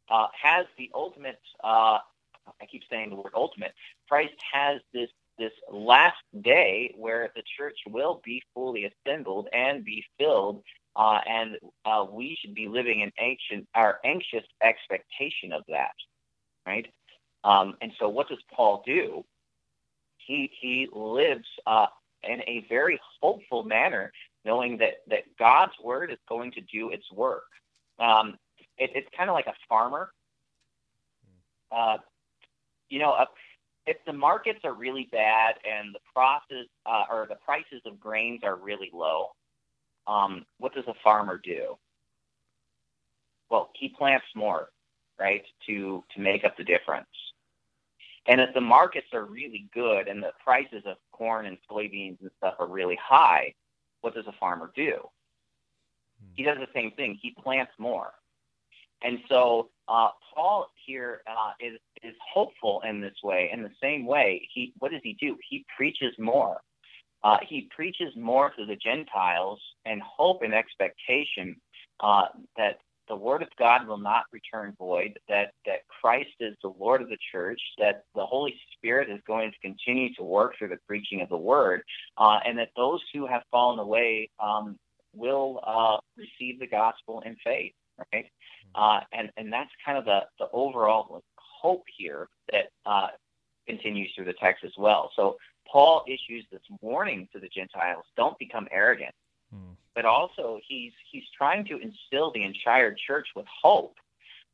uh, 0.10 0.28
has 0.42 0.66
the 0.78 0.90
ultimate. 0.94 1.40
Uh, 1.64 2.00
I 2.62 2.66
keep 2.72 2.84
saying 2.90 3.10
the 3.10 3.18
word 3.18 3.34
ultimate. 3.36 3.74
Christ 4.08 4.36
has 4.54 4.80
this 4.94 5.10
this 5.38 5.52
last 5.72 6.18
day 6.42 6.94
where 6.98 7.32
the 7.36 7.44
church 7.58 7.78
will 7.88 8.22
be 8.24 8.42
fully 8.54 8.86
assembled 8.86 9.48
and 9.54 9.84
be 9.84 10.04
filled, 10.18 10.64
uh, 10.98 11.20
and 11.30 11.58
uh, 11.86 12.06
we 12.12 12.36
should 12.42 12.56
be 12.56 12.68
living 12.68 13.02
in 13.02 13.12
ancient 13.20 13.68
our 13.76 14.00
anxious 14.04 14.44
expectation 14.64 15.54
of 15.54 15.64
that, 15.70 15.94
right? 16.66 16.88
Um, 17.44 17.76
and 17.82 17.92
so, 18.00 18.10
what 18.10 18.28
does 18.28 18.40
Paul 18.52 18.84
do? 18.86 19.24
He 20.18 20.52
he 20.60 20.88
lives 20.92 21.46
uh, 21.68 21.86
in 22.24 22.42
a 22.42 22.66
very 22.68 23.00
hopeful 23.22 23.64
manner, 23.64 24.12
knowing 24.44 24.78
that 24.80 24.96
that 25.08 25.24
God's 25.38 25.74
word 25.84 26.12
is 26.12 26.18
going 26.28 26.52
to 26.54 26.62
do 26.62 26.90
its 26.90 27.06
work. 27.12 27.46
Um, 28.00 28.38
it, 28.80 28.90
it's 28.96 29.08
kind 29.16 29.30
of 29.30 29.36
like 29.36 29.48
a 29.48 29.56
farmer. 29.70 30.12
Uh, 31.72 31.98
you 32.90 32.98
know, 32.98 33.16
if 33.86 33.98
the 34.08 34.14
markets 34.14 34.60
are 34.64 34.74
really 34.74 35.08
bad 35.12 35.56
and 35.64 35.94
the 35.94 36.00
prices 36.14 36.68
uh, 36.88 37.04
or 37.10 37.28
the 37.30 37.38
prices 37.46 37.82
of 37.86 38.00
grains 38.00 38.42
are 38.44 38.56
really 38.56 38.90
low, 38.94 39.28
um, 40.08 40.46
what 40.58 40.74
does 40.74 40.86
a 40.88 40.94
farmer 41.04 41.40
do? 41.44 41.78
Well, 43.50 43.70
he 43.76 43.90
plants 43.90 44.26
more, 44.36 44.70
right, 45.20 45.44
to 45.68 46.04
to 46.16 46.22
make 46.22 46.44
up 46.44 46.58
the 46.58 46.64
difference. 46.64 47.08
And 48.28 48.42
if 48.42 48.54
the 48.54 48.62
markets 48.62 49.08
are 49.14 49.24
really 49.24 49.70
good 49.74 50.08
and 50.08 50.22
the 50.22 50.34
prices 50.44 50.84
of 50.86 50.98
corn 51.14 51.46
and 51.46 51.58
soybeans 51.70 52.20
and 52.22 52.30
stuff 52.38 52.56
are 52.60 52.68
really 52.68 53.00
high, 53.02 53.54
what 54.02 54.14
does 54.14 54.28
a 54.28 54.34
farmer 54.34 54.72
do? 54.76 54.98
He 56.34 56.44
does 56.44 56.58
the 56.58 56.68
same 56.74 56.92
thing. 56.92 57.18
He 57.22 57.32
plants 57.32 57.72
more. 57.78 58.12
And 59.02 59.20
so 59.30 59.70
uh, 59.88 60.10
Paul 60.34 60.70
here 60.86 61.22
uh, 61.28 61.52
is 61.60 61.80
is 62.04 62.16
hopeful 62.34 62.82
in 62.88 63.00
this 63.00 63.16
way. 63.24 63.50
In 63.54 63.62
the 63.64 63.72
same 63.82 64.06
way, 64.06 64.48
he 64.54 64.74
what 64.80 64.92
does 64.92 65.02
he 65.04 65.14
do? 65.20 65.38
He 65.48 65.66
preaches 65.76 66.14
more. 66.18 66.62
Uh, 67.24 67.38
he 67.48 67.70
preaches 67.76 68.14
more 68.16 68.52
to 68.58 68.66
the 68.66 68.76
Gentiles 68.76 69.60
and 69.86 70.02
hope 70.02 70.42
and 70.44 70.54
expectation 70.54 71.56
uh, 72.00 72.26
that 72.58 72.80
the 73.10 73.16
word 73.16 73.42
of 73.42 73.48
God 73.58 73.88
will 73.88 73.98
not 73.98 74.26
return 74.32 74.76
void, 74.78 75.18
that, 75.30 75.52
that 75.66 75.88
Christ 75.88 76.30
is 76.40 76.56
the 76.62 76.74
Lord 76.78 77.02
of 77.02 77.10
the 77.10 77.18
church, 77.32 77.60
that 77.78 78.04
the 78.16 78.26
Holy 78.26 78.56
Spirit 78.74 79.10
is 79.10 79.20
going 79.26 79.52
to 79.52 79.60
continue 79.60 80.14
to 80.16 80.24
work 80.24 80.56
through 80.58 80.70
the 80.70 80.80
preaching 80.88 81.22
of 81.22 81.30
the 81.30 81.38
word, 81.38 81.84
uh, 82.18 82.40
and 82.46 82.58
that 82.60 82.70
those 82.76 83.02
who 83.14 83.26
have 83.26 83.44
fallen 83.50 83.80
away 83.80 84.30
um, 84.44 84.78
will 85.14 85.62
uh, 85.66 85.98
receive 86.18 86.60
the 86.60 86.68
gospel 86.68 87.24
in 87.26 87.36
faith, 87.44 87.74
right? 88.14 88.26
Uh, 88.76 89.00
and, 89.14 89.32
and 89.38 89.52
that's 89.52 89.72
kind 89.86 89.98
of 89.98 90.06
the, 90.06 90.20
the 90.40 90.48
overall 90.52 91.24
hope 91.38 91.84
here 91.98 92.28
that 92.52 92.66
uh, 92.86 93.08
continues 93.68 94.12
through 94.16 94.26
the 94.26 94.34
text 94.34 94.64
as 94.64 94.74
well. 94.78 95.12
So 95.16 95.38
Paul 95.72 96.04
issues 96.08 96.46
this 96.52 96.62
warning 96.82 97.28
to 97.34 97.40
the 97.40 97.50
Gentiles 97.50 98.06
don't 98.16 98.38
become 98.38 98.68
arrogant. 98.72 99.14
Mm. 99.54 99.76
But 99.96 100.06
also, 100.06 100.60
he's 100.68 100.94
he's 101.12 101.24
trying 101.36 101.66
to 101.66 101.78
instill 101.78 102.32
the 102.32 102.44
entire 102.44 102.96
church 103.08 103.28
with 103.36 103.46
hope 103.64 103.96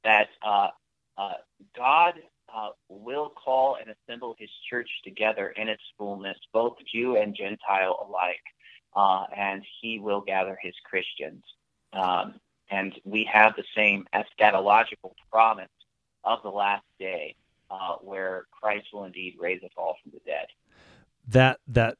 that 0.03 0.29
uh, 0.45 0.69
uh, 1.17 1.33
God 1.75 2.13
uh, 2.53 2.69
will 2.89 3.29
call 3.29 3.77
and 3.79 3.93
assemble 3.93 4.35
His 4.37 4.49
church 4.69 4.89
together 5.03 5.49
in 5.49 5.67
its 5.67 5.81
fullness, 5.97 6.37
both 6.53 6.77
Jew 6.91 7.17
and 7.17 7.35
Gentile 7.35 8.07
alike, 8.07 8.43
uh, 8.95 9.25
and 9.35 9.63
He 9.81 9.99
will 9.99 10.21
gather 10.21 10.57
His 10.61 10.75
Christians. 10.89 11.43
Um, 11.93 12.35
and 12.69 12.93
we 13.03 13.27
have 13.31 13.53
the 13.55 13.63
same 13.75 14.05
eschatological 14.13 15.13
promise 15.31 15.69
of 16.23 16.41
the 16.43 16.49
last 16.49 16.85
day, 16.99 17.35
uh, 17.69 17.95
where 18.01 18.45
Christ 18.51 18.87
will 18.93 19.03
indeed 19.05 19.35
raise 19.39 19.63
us 19.63 19.71
all 19.77 19.95
from 20.01 20.11
the 20.13 20.21
dead. 20.25 20.47
That 21.27 21.59
that 21.67 21.97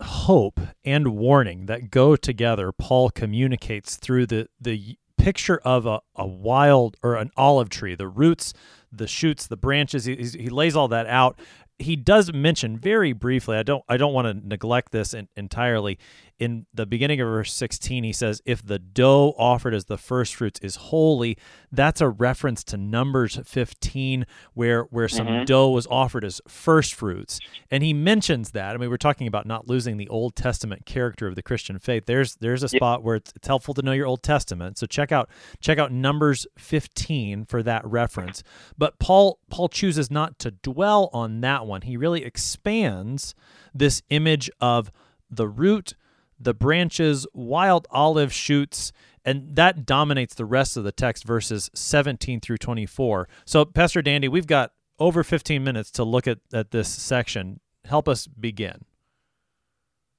hope 0.00 0.60
and 0.84 1.08
warning 1.16 1.66
that 1.66 1.90
go 1.90 2.16
together, 2.16 2.72
Paul 2.72 3.10
communicates 3.10 3.96
through 3.96 4.26
the, 4.26 4.48
the 4.60 4.98
picture 5.16 5.58
of 5.64 5.86
a, 5.86 6.00
a 6.16 6.26
wild 6.26 6.96
or 7.02 7.16
an 7.16 7.30
olive 7.36 7.68
tree, 7.68 7.94
the 7.94 8.08
roots, 8.08 8.52
the 8.92 9.06
shoots, 9.06 9.46
the 9.46 9.56
branches. 9.56 10.04
He, 10.04 10.16
he 10.16 10.48
lays 10.48 10.76
all 10.76 10.88
that 10.88 11.06
out. 11.06 11.38
He 11.78 11.96
does 11.96 12.32
mention 12.32 12.78
very 12.78 13.12
briefly. 13.12 13.56
I 13.56 13.64
don't. 13.64 13.82
I 13.88 13.96
don't 13.96 14.12
want 14.12 14.28
to 14.28 14.46
neglect 14.46 14.92
this 14.92 15.12
in, 15.12 15.28
entirely 15.36 15.98
in 16.38 16.66
the 16.74 16.84
beginning 16.84 17.20
of 17.20 17.28
verse 17.28 17.52
16, 17.52 18.02
he 18.02 18.12
says, 18.12 18.42
If 18.44 18.64
the 18.64 18.78
dough 18.78 19.34
offered 19.38 19.72
as 19.72 19.84
the 19.84 19.96
first 19.96 20.34
fruits 20.34 20.58
is 20.60 20.76
holy, 20.76 21.38
that's 21.70 22.00
a 22.00 22.08
reference 22.08 22.64
to 22.64 22.76
Numbers 22.76 23.38
15, 23.44 24.26
where, 24.52 24.82
where 24.84 25.08
some 25.08 25.26
mm-hmm. 25.26 25.44
dough 25.44 25.70
was 25.70 25.86
offered 25.86 26.24
as 26.24 26.40
first 26.48 26.94
fruits. 26.94 27.38
And 27.70 27.84
he 27.84 27.92
mentions 27.92 28.50
that. 28.50 28.74
I 28.74 28.78
mean, 28.78 28.90
we're 28.90 28.96
talking 28.96 29.26
about 29.26 29.46
not 29.46 29.68
losing 29.68 29.96
the 29.96 30.08
Old 30.08 30.34
Testament 30.34 30.86
character 30.86 31.28
of 31.28 31.36
the 31.36 31.42
Christian 31.42 31.78
faith. 31.78 32.06
There's 32.06 32.34
there's 32.36 32.62
a 32.62 32.68
spot 32.68 33.02
where 33.02 33.16
it's, 33.16 33.32
it's 33.36 33.46
helpful 33.46 33.74
to 33.74 33.82
know 33.82 33.92
your 33.92 34.06
Old 34.06 34.22
Testament. 34.22 34.78
So 34.78 34.86
check 34.86 35.12
out 35.12 35.30
check 35.60 35.78
out 35.78 35.92
Numbers 35.92 36.46
15 36.58 37.44
for 37.44 37.62
that 37.62 37.86
reference. 37.86 38.42
But 38.76 38.98
Paul 38.98 39.38
Paul 39.50 39.68
chooses 39.68 40.10
not 40.10 40.38
to 40.40 40.50
dwell 40.50 41.10
on 41.12 41.40
that 41.42 41.66
one. 41.66 41.82
He 41.82 41.96
really 41.96 42.24
expands 42.24 43.34
this 43.72 44.02
image 44.10 44.50
of 44.60 44.90
the 45.30 45.48
root 45.48 45.94
the 46.38 46.54
branches, 46.54 47.26
wild 47.32 47.86
olive 47.90 48.32
shoots, 48.32 48.92
and 49.24 49.56
that 49.56 49.86
dominates 49.86 50.34
the 50.34 50.44
rest 50.44 50.76
of 50.76 50.84
the 50.84 50.92
text, 50.92 51.24
verses 51.24 51.70
17 51.74 52.40
through 52.40 52.58
24. 52.58 53.28
So, 53.44 53.64
Pastor 53.64 54.02
Dandy, 54.02 54.28
we've 54.28 54.46
got 54.46 54.72
over 54.98 55.24
15 55.24 55.62
minutes 55.64 55.90
to 55.92 56.04
look 56.04 56.26
at, 56.26 56.38
at 56.52 56.70
this 56.70 56.88
section. 56.88 57.60
Help 57.84 58.08
us 58.08 58.26
begin. 58.26 58.84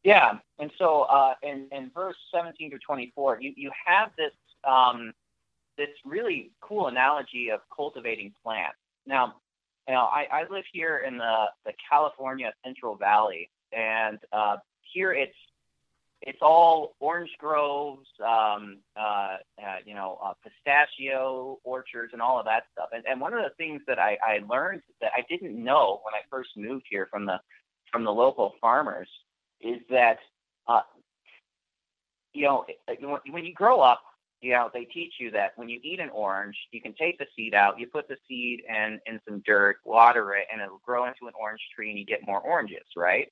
Yeah, 0.03 0.37
and 0.59 0.71
so 0.77 1.03
uh, 1.03 1.33
in, 1.41 1.67
in 1.71 1.91
verse 1.93 2.15
17 2.33 2.69
through 2.69 2.79
24, 2.85 3.41
you, 3.41 3.53
you 3.55 3.71
have 3.85 4.11
this 4.17 4.31
um, 4.63 5.13
this 5.77 5.89
really 6.05 6.51
cool 6.61 6.87
analogy 6.87 7.49
of 7.49 7.59
cultivating 7.75 8.33
plants. 8.43 8.77
Now, 9.05 9.35
you 9.87 9.93
know, 9.93 10.01
I, 10.01 10.27
I 10.31 10.43
live 10.49 10.63
here 10.71 11.03
in 11.05 11.17
the, 11.17 11.45
the 11.65 11.73
California 11.89 12.51
Central 12.63 12.95
Valley, 12.95 13.49
and 13.71 14.17
uh, 14.31 14.57
here 14.93 15.13
it's 15.13 15.35
it's 16.21 16.39
all 16.41 16.95
orange 16.99 17.31
groves, 17.37 18.07
um, 18.25 18.79
uh, 18.97 19.37
uh, 19.61 19.77
you 19.85 19.93
know, 19.93 20.17
uh, 20.23 20.33
pistachio 20.43 21.59
orchards, 21.63 22.13
and 22.13 22.21
all 22.21 22.39
of 22.39 22.45
that 22.45 22.63
stuff. 22.71 22.89
And, 22.93 23.03
and 23.05 23.21
one 23.21 23.33
of 23.33 23.43
the 23.43 23.51
things 23.57 23.81
that 23.87 23.99
I, 23.99 24.17
I 24.25 24.39
learned 24.49 24.81
that 25.01 25.11
I 25.15 25.23
didn't 25.29 25.61
know 25.61 26.01
when 26.03 26.13
I 26.13 26.21
first 26.29 26.49
moved 26.57 26.85
here 26.89 27.07
from 27.11 27.25
the 27.25 27.39
from 27.91 28.03
the 28.03 28.11
local 28.11 28.55
farmers 28.59 29.07
is 29.61 29.79
that, 29.89 30.17
uh, 30.67 30.81
you 32.33 32.43
know, 32.43 32.65
when 33.29 33.45
you 33.45 33.53
grow 33.53 33.79
up, 33.79 34.01
you 34.41 34.51
know, 34.51 34.69
they 34.73 34.85
teach 34.85 35.13
you 35.19 35.31
that 35.31 35.53
when 35.55 35.69
you 35.69 35.79
eat 35.81 35.99
an 35.99 36.09
orange, 36.09 36.55
you 36.71 36.81
can 36.81 36.93
take 36.93 37.17
the 37.17 37.25
seed 37.35 37.53
out, 37.53 37.79
you 37.79 37.87
put 37.87 38.07
the 38.07 38.17
seed 38.27 38.63
in, 38.67 38.99
in 39.05 39.19
some 39.27 39.41
dirt, 39.45 39.77
water 39.85 40.33
it, 40.33 40.45
and 40.51 40.61
it'll 40.61 40.81
grow 40.85 41.05
into 41.05 41.27
an 41.27 41.33
orange 41.39 41.61
tree 41.73 41.89
and 41.89 41.97
you 41.97 42.05
get 42.05 42.25
more 42.27 42.41
oranges, 42.41 42.85
right? 42.97 43.31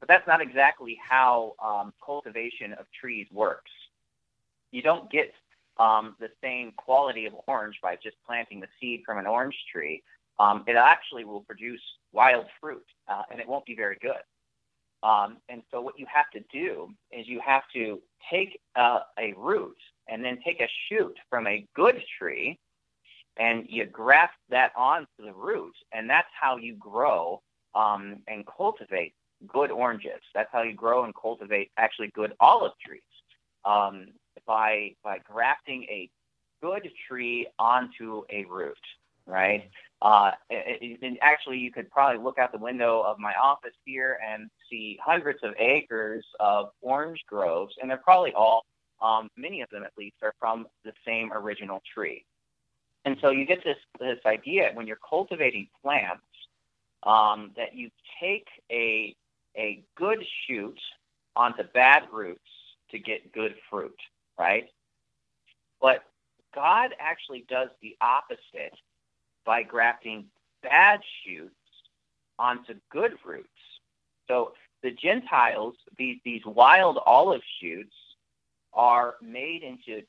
But 0.00 0.08
that's 0.08 0.26
not 0.26 0.40
exactly 0.40 0.98
how 1.02 1.54
um, 1.64 1.92
cultivation 2.04 2.72
of 2.74 2.86
trees 2.98 3.26
works. 3.32 3.70
You 4.70 4.82
don't 4.82 5.10
get 5.10 5.32
um, 5.78 6.16
the 6.20 6.30
same 6.42 6.72
quality 6.72 7.26
of 7.26 7.34
orange 7.46 7.76
by 7.82 7.96
just 7.96 8.16
planting 8.26 8.60
the 8.60 8.68
seed 8.80 9.02
from 9.04 9.18
an 9.18 9.26
orange 9.26 9.56
tree. 9.72 10.02
Um, 10.38 10.64
it 10.66 10.76
actually 10.76 11.24
will 11.24 11.40
produce 11.40 11.80
wild 12.12 12.46
fruit, 12.60 12.84
uh, 13.08 13.22
and 13.30 13.40
it 13.40 13.48
won't 13.48 13.66
be 13.66 13.74
very 13.74 13.98
good. 14.00 14.22
Um, 15.02 15.38
and 15.48 15.62
so, 15.70 15.80
what 15.80 15.98
you 15.98 16.06
have 16.12 16.30
to 16.30 16.40
do 16.52 16.90
is 17.12 17.26
you 17.28 17.40
have 17.44 17.62
to 17.74 18.00
take 18.30 18.60
uh, 18.76 19.00
a 19.18 19.32
root 19.36 19.76
and 20.08 20.24
then 20.24 20.38
take 20.44 20.60
a 20.60 20.68
shoot 20.88 21.16
from 21.30 21.46
a 21.46 21.66
good 21.74 22.02
tree, 22.18 22.58
and 23.36 23.66
you 23.68 23.84
graft 23.86 24.34
that 24.50 24.72
onto 24.76 25.06
the 25.24 25.32
root, 25.32 25.74
and 25.92 26.10
that's 26.10 26.28
how 26.40 26.56
you 26.56 26.74
grow 26.74 27.40
um, 27.74 28.18
and 28.26 28.44
cultivate 28.46 29.14
good 29.46 29.70
oranges. 29.70 30.20
That's 30.34 30.48
how 30.52 30.62
you 30.62 30.74
grow 30.74 31.04
and 31.04 31.14
cultivate 31.14 31.70
actually 31.76 32.08
good 32.08 32.32
olive 32.40 32.72
trees 32.84 33.02
um, 33.64 34.08
by 34.46 34.94
by 35.02 35.18
grafting 35.18 35.84
a 35.84 36.10
good 36.60 36.90
tree 37.06 37.46
onto 37.58 38.22
a 38.30 38.44
root, 38.46 38.76
right? 39.26 39.70
Uh, 40.00 40.30
and 40.50 41.18
actually, 41.22 41.58
you 41.58 41.72
could 41.72 41.90
probably 41.90 42.22
look 42.22 42.38
out 42.38 42.52
the 42.52 42.58
window 42.58 43.02
of 43.02 43.18
my 43.18 43.34
office 43.34 43.74
here 43.84 44.18
and 44.26 44.48
see 44.70 44.98
hundreds 45.04 45.40
of 45.42 45.54
acres 45.58 46.24
of 46.40 46.70
orange 46.80 47.20
groves, 47.26 47.74
and 47.80 47.90
they're 47.90 47.96
probably 47.96 48.32
all, 48.32 48.64
um, 49.02 49.28
many 49.36 49.60
of 49.60 49.68
them 49.70 49.82
at 49.82 49.92
least, 49.98 50.16
are 50.22 50.34
from 50.38 50.66
the 50.84 50.92
same 51.06 51.32
original 51.32 51.82
tree. 51.94 52.24
And 53.04 53.16
so 53.20 53.30
you 53.30 53.44
get 53.44 53.62
this 53.64 53.76
this 53.98 54.18
idea 54.26 54.70
when 54.74 54.86
you're 54.86 54.98
cultivating 55.08 55.68
plants 55.82 56.22
um, 57.04 57.52
that 57.56 57.74
you 57.74 57.90
take 58.20 58.46
a 58.70 59.14
a 59.56 59.82
good 59.96 60.24
shoot 60.46 60.78
onto 61.36 61.62
bad 61.74 62.04
roots 62.12 62.40
to 62.90 62.98
get 62.98 63.32
good 63.32 63.54
fruit, 63.70 63.98
right? 64.38 64.68
But 65.80 66.04
God 66.54 66.94
actually 66.98 67.44
does 67.48 67.68
the 67.82 67.96
opposite 68.00 68.74
by 69.44 69.62
grafting 69.62 70.26
bad 70.62 71.00
shoots 71.24 71.54
onto 72.38 72.74
good 72.90 73.14
roots. 73.24 73.48
So 74.26 74.52
the 74.82 74.90
Gentiles, 74.90 75.74
these, 75.96 76.18
these 76.24 76.44
wild 76.44 76.98
olive 77.04 77.42
shoots, 77.60 77.94
are 78.72 79.14
made 79.22 79.62
into 79.62 80.02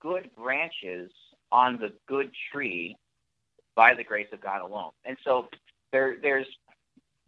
good 0.00 0.30
branches 0.36 1.10
on 1.50 1.78
the 1.78 1.92
good 2.06 2.30
tree 2.52 2.96
by 3.74 3.94
the 3.94 4.04
grace 4.04 4.28
of 4.32 4.40
God 4.40 4.62
alone. 4.62 4.90
And 5.04 5.16
so 5.24 5.48
there, 5.92 6.16
there's 6.20 6.46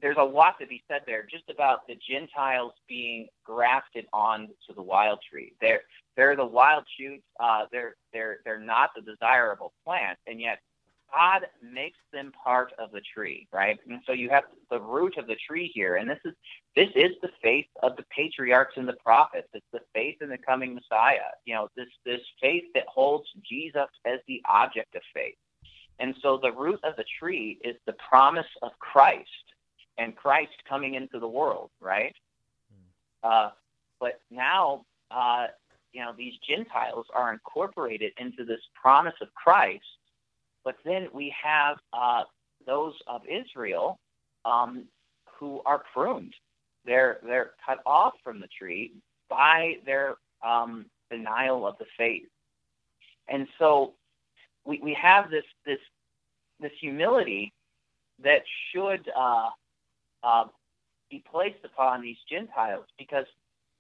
there's 0.01 0.17
a 0.19 0.25
lot 0.25 0.59
to 0.61 0.67
be 0.67 0.83
said 0.89 1.03
there 1.07 1.27
just 1.31 1.49
about 1.49 1.87
the 1.87 1.97
Gentiles 2.09 2.73
being 2.89 3.29
grafted 3.45 4.07
on 4.13 4.49
to 4.69 4.75
the 4.75 4.83
wild 4.83 5.21
tree. 5.31 5.53
They're 5.61 5.83
they're 6.17 6.37
the 6.37 6.47
wild 6.47 6.85
shoots. 6.99 7.25
Uh, 7.41 7.67
they're 7.73 7.97
they're 8.13 8.39
they're 8.45 8.61
not 8.61 8.91
the 8.95 9.03
desirable 9.03 9.73
plant, 9.85 10.19
and 10.27 10.41
yet 10.41 10.59
God 11.13 11.47
makes 11.63 11.99
them 12.13 12.33
part 12.43 12.73
of 12.79 12.91
the 12.91 13.01
tree, 13.15 13.47
right? 13.53 13.79
And 13.89 14.01
so 14.07 14.13
you 14.13 14.31
have 14.31 14.45
the 14.71 14.81
root 14.81 15.17
of 15.17 15.27
the 15.27 15.37
tree 15.47 15.71
here, 15.73 15.97
and 15.97 16.11
this 16.11 16.19
is 16.25 16.35
this 16.75 16.91
is 16.97 17.13
the 17.23 17.31
faith 17.43 17.67
of 17.83 17.97
the 17.97 18.05
patriarchs 18.15 18.75
and 18.77 18.89
the 18.89 18.97
prophets. 19.05 19.49
It's 19.55 19.67
the 19.73 19.81
faith 19.95 20.17
in 20.21 20.29
the 20.29 20.39
coming 20.39 20.75
Messiah. 20.75 21.31
You 21.45 21.55
know, 21.55 21.69
this 21.77 21.89
this 22.05 22.21
faith 22.41 22.65
that 22.75 22.87
holds 22.89 23.27
Jesus 23.49 23.89
as 24.05 24.19
the 24.27 24.43
object 24.49 24.95
of 24.97 25.03
faith. 25.15 25.37
And 26.01 26.17
so 26.21 26.39
the 26.43 26.53
root 26.53 26.81
of 26.83 26.97
the 26.97 27.05
tree 27.21 27.59
is 27.63 27.77
the 27.87 27.95
promise 28.11 28.47
of 28.63 28.73
Christ 28.81 29.29
and 29.99 30.17
Christ 30.17 30.53
coming 30.69 30.95
into 30.95 31.19
the 31.19 31.29
world, 31.29 31.71
right? 31.81 32.15
Hmm. 32.71 33.29
Uh, 33.29 33.51
but 34.01 34.21
now, 34.31 34.85
uh, 35.11 35.47
you 35.93 36.01
know, 36.01 36.13
these 36.17 36.35
Gentiles 36.49 37.07
are 37.15 37.33
incorporated 37.33 38.13
into 38.19 38.45
this 38.45 38.61
promise 38.75 39.15
of 39.21 39.33
Christ. 39.35 39.85
But 40.65 40.77
then 40.85 41.09
we 41.13 41.35
have 41.43 41.77
uh, 41.93 42.25
those 42.67 42.95
of 43.07 43.23
Israel 43.29 43.99
um, 44.45 44.85
who 45.39 45.61
are 45.65 45.83
pruned. 45.93 46.35
They're 46.85 47.19
they're 47.25 47.53
cut 47.65 47.79
off 47.87 48.15
from 48.23 48.41
the 48.41 48.49
tree 48.59 48.93
by 49.31 49.77
their 49.87 50.17
um, 50.45 50.87
denial 51.11 51.67
of 51.67 51.79
the 51.79 51.87
faith, 51.97 52.29
and 53.29 53.47
so 53.59 53.95
we, 54.65 54.81
we 54.83 54.95
have 54.95 55.31
this 55.31 55.45
this 55.65 55.79
this 56.61 56.73
humility 56.81 57.53
that 58.23 58.43
should 58.71 59.11
uh, 59.17 59.49
uh, 60.25 60.45
be 61.11 61.23
placed 61.31 61.65
upon 61.65 62.03
these 62.03 62.17
Gentiles 62.31 62.87
because 62.99 63.27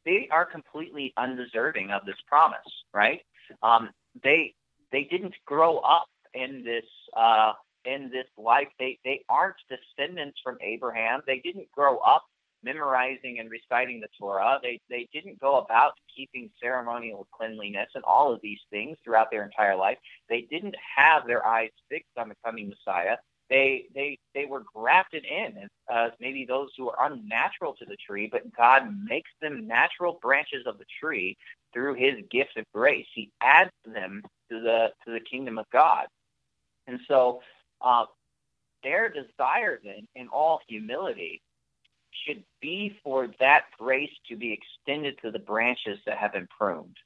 they 0.04 0.28
are 0.30 0.44
completely 0.44 1.12
undeserving 1.16 1.90
of 1.90 2.04
this 2.04 2.16
promise, 2.28 2.58
right? 2.92 3.20
Um, 3.62 3.90
they 4.22 4.54
they 4.92 5.04
didn't 5.04 5.34
grow 5.46 5.78
up 5.78 6.06
in 6.34 6.62
this 6.64 6.84
uh, 7.16 7.52
in 7.84 8.10
this 8.10 8.26
life. 8.36 8.68
They 8.78 8.98
they 9.04 9.24
aren't 9.28 9.56
descendants 9.68 10.38
from 10.42 10.58
Abraham. 10.60 11.20
They 11.26 11.40
didn't 11.42 11.70
grow 11.72 11.98
up 11.98 12.24
memorizing 12.62 13.38
and 13.40 13.50
reciting 13.50 14.00
the 14.00 14.08
Torah. 14.18 14.58
They 14.62 14.80
they 14.90 15.08
didn't 15.12 15.40
go 15.40 15.58
about 15.58 15.92
keeping 16.14 16.50
ceremonial 16.62 17.26
cleanliness 17.32 17.88
and 17.94 18.04
all 18.04 18.32
of 18.32 18.40
these 18.42 18.60
things 18.70 18.96
throughout 19.04 19.30
their 19.30 19.44
entire 19.44 19.76
life. 19.76 19.98
They 20.28 20.46
didn't 20.50 20.76
have 20.96 21.26
their 21.26 21.46
eyes 21.46 21.70
fixed 21.88 22.16
on 22.18 22.28
the 22.28 22.36
coming 22.44 22.68
Messiah 22.68 23.16
they 23.50 23.86
they 23.94 24.18
they 24.34 24.46
were 24.46 24.64
grafted 24.74 25.24
in 25.24 25.58
as 25.58 25.70
uh, 25.92 26.08
maybe 26.20 26.44
those 26.44 26.70
who 26.76 26.88
are 26.88 27.12
unnatural 27.12 27.74
to 27.74 27.84
the 27.84 27.96
tree, 28.06 28.28
but 28.30 28.54
God 28.56 28.88
makes 29.04 29.30
them 29.40 29.66
natural 29.66 30.18
branches 30.22 30.66
of 30.66 30.78
the 30.78 30.86
tree 31.00 31.36
through 31.72 31.94
His 31.94 32.14
gift 32.30 32.56
of 32.56 32.64
grace. 32.74 33.06
He 33.14 33.30
adds 33.40 33.70
them 33.84 34.22
to 34.50 34.60
the 34.60 34.88
to 35.04 35.12
the 35.12 35.20
kingdom 35.20 35.58
of 35.58 35.66
God, 35.70 36.06
and 36.86 37.00
so 37.06 37.42
uh, 37.80 38.06
their 38.82 39.08
desire 39.10 39.80
then, 39.84 40.06
in 40.14 40.28
all 40.28 40.60
humility, 40.68 41.42
should 42.26 42.44
be 42.60 42.98
for 43.02 43.28
that 43.40 43.64
grace 43.78 44.12
to 44.28 44.36
be 44.36 44.52
extended 44.52 45.18
to 45.22 45.30
the 45.30 45.38
branches 45.38 45.98
that 46.06 46.18
have 46.18 46.32
been 46.32 46.48
pruned. 46.56 46.96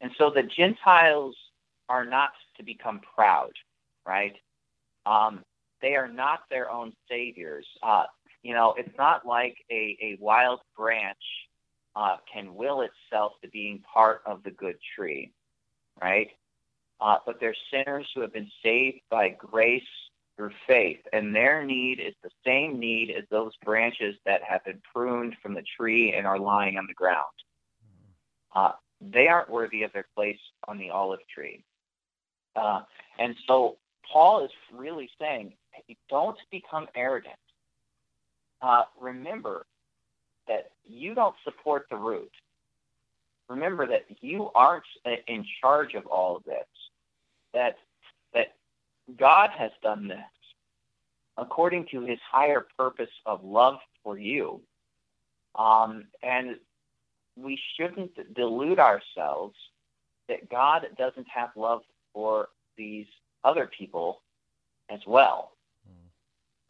And 0.00 0.10
so 0.18 0.30
the 0.30 0.42
Gentiles 0.42 1.36
are 1.88 2.04
not 2.04 2.30
to 2.56 2.64
become 2.64 3.00
proud, 3.14 3.52
right? 4.06 4.34
Um, 5.06 5.42
they 5.80 5.94
are 5.94 6.08
not 6.08 6.40
their 6.50 6.70
own 6.70 6.92
saviors. 7.08 7.66
Uh, 7.82 8.04
you 8.42 8.54
know, 8.54 8.74
it's 8.76 8.96
not 8.96 9.26
like 9.26 9.56
a, 9.70 9.96
a 10.00 10.16
wild 10.20 10.60
branch 10.76 11.16
uh, 11.94 12.16
can 12.32 12.54
will 12.54 12.82
itself 12.82 13.32
to 13.42 13.48
being 13.50 13.82
part 13.92 14.22
of 14.26 14.42
the 14.42 14.50
good 14.50 14.76
tree, 14.96 15.32
right? 16.00 16.28
Uh, 17.00 17.16
but 17.26 17.40
they're 17.40 17.54
sinners 17.72 18.08
who 18.14 18.20
have 18.20 18.32
been 18.32 18.50
saved 18.62 19.00
by 19.10 19.28
grace 19.28 19.82
through 20.36 20.52
faith, 20.66 21.00
and 21.12 21.34
their 21.34 21.64
need 21.64 22.00
is 22.00 22.14
the 22.22 22.30
same 22.46 22.78
need 22.78 23.10
as 23.10 23.24
those 23.30 23.52
branches 23.64 24.14
that 24.24 24.40
have 24.42 24.64
been 24.64 24.80
pruned 24.94 25.36
from 25.42 25.52
the 25.52 25.64
tree 25.76 26.14
and 26.16 26.26
are 26.26 26.38
lying 26.38 26.78
on 26.78 26.86
the 26.86 26.94
ground. 26.94 27.18
Uh, 28.54 28.72
they 29.00 29.28
aren't 29.28 29.50
worthy 29.50 29.82
of 29.82 29.92
their 29.92 30.06
place 30.14 30.38
on 30.68 30.78
the 30.78 30.90
olive 30.90 31.20
tree. 31.32 31.64
Uh, 32.54 32.80
and 33.18 33.34
so 33.46 33.76
Paul 34.12 34.44
is 34.44 34.50
really 34.74 35.08
saying, 35.18 35.54
hey, 35.70 35.96
don't 36.10 36.36
become 36.50 36.86
arrogant. 36.94 37.34
Uh, 38.60 38.82
remember 39.00 39.66
that 40.46 40.70
you 40.84 41.14
don't 41.14 41.34
support 41.44 41.86
the 41.90 41.96
root. 41.96 42.30
Remember 43.48 43.86
that 43.86 44.04
you 44.20 44.50
aren't 44.54 44.84
in 45.26 45.44
charge 45.60 45.94
of 45.94 46.06
all 46.06 46.36
of 46.36 46.44
this. 46.44 46.66
That 47.54 47.76
that 48.34 48.54
God 49.18 49.50
has 49.50 49.72
done 49.82 50.08
this 50.08 50.18
according 51.36 51.86
to 51.90 52.02
His 52.02 52.18
higher 52.30 52.66
purpose 52.78 53.10
of 53.26 53.44
love 53.44 53.78
for 54.02 54.18
you, 54.18 54.60
um, 55.54 56.04
and 56.22 56.56
we 57.36 57.60
shouldn't 57.76 58.34
delude 58.34 58.78
ourselves 58.78 59.56
that 60.28 60.48
God 60.48 60.86
doesn't 60.96 61.26
have 61.28 61.50
love 61.56 61.82
for 62.14 62.48
these 62.76 63.06
other 63.44 63.70
people 63.78 64.22
as 64.90 65.00
well. 65.06 65.52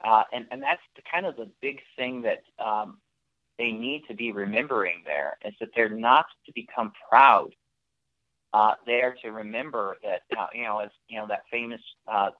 Uh, 0.04 0.24
and, 0.32 0.46
and 0.50 0.62
that's 0.62 0.82
the 0.96 1.02
kind 1.10 1.26
of 1.26 1.36
the 1.36 1.48
big 1.60 1.80
thing 1.96 2.22
that 2.22 2.42
um, 2.58 2.98
they 3.58 3.70
need 3.70 4.02
to 4.08 4.14
be 4.14 4.32
remembering 4.32 5.02
there 5.04 5.38
is 5.44 5.54
that 5.60 5.68
they're 5.76 5.88
not 5.88 6.26
to 6.46 6.52
become 6.52 6.92
proud. 7.08 7.54
Uh, 8.52 8.74
they 8.84 9.00
are 9.00 9.14
to 9.22 9.30
remember 9.30 9.96
that, 10.02 10.22
uh, 10.36 10.48
you 10.52 10.64
know, 10.64 10.78
as, 10.80 10.90
you 11.08 11.18
know, 11.18 11.26
that 11.26 11.42
famous 11.50 11.80
uh, 12.06 12.30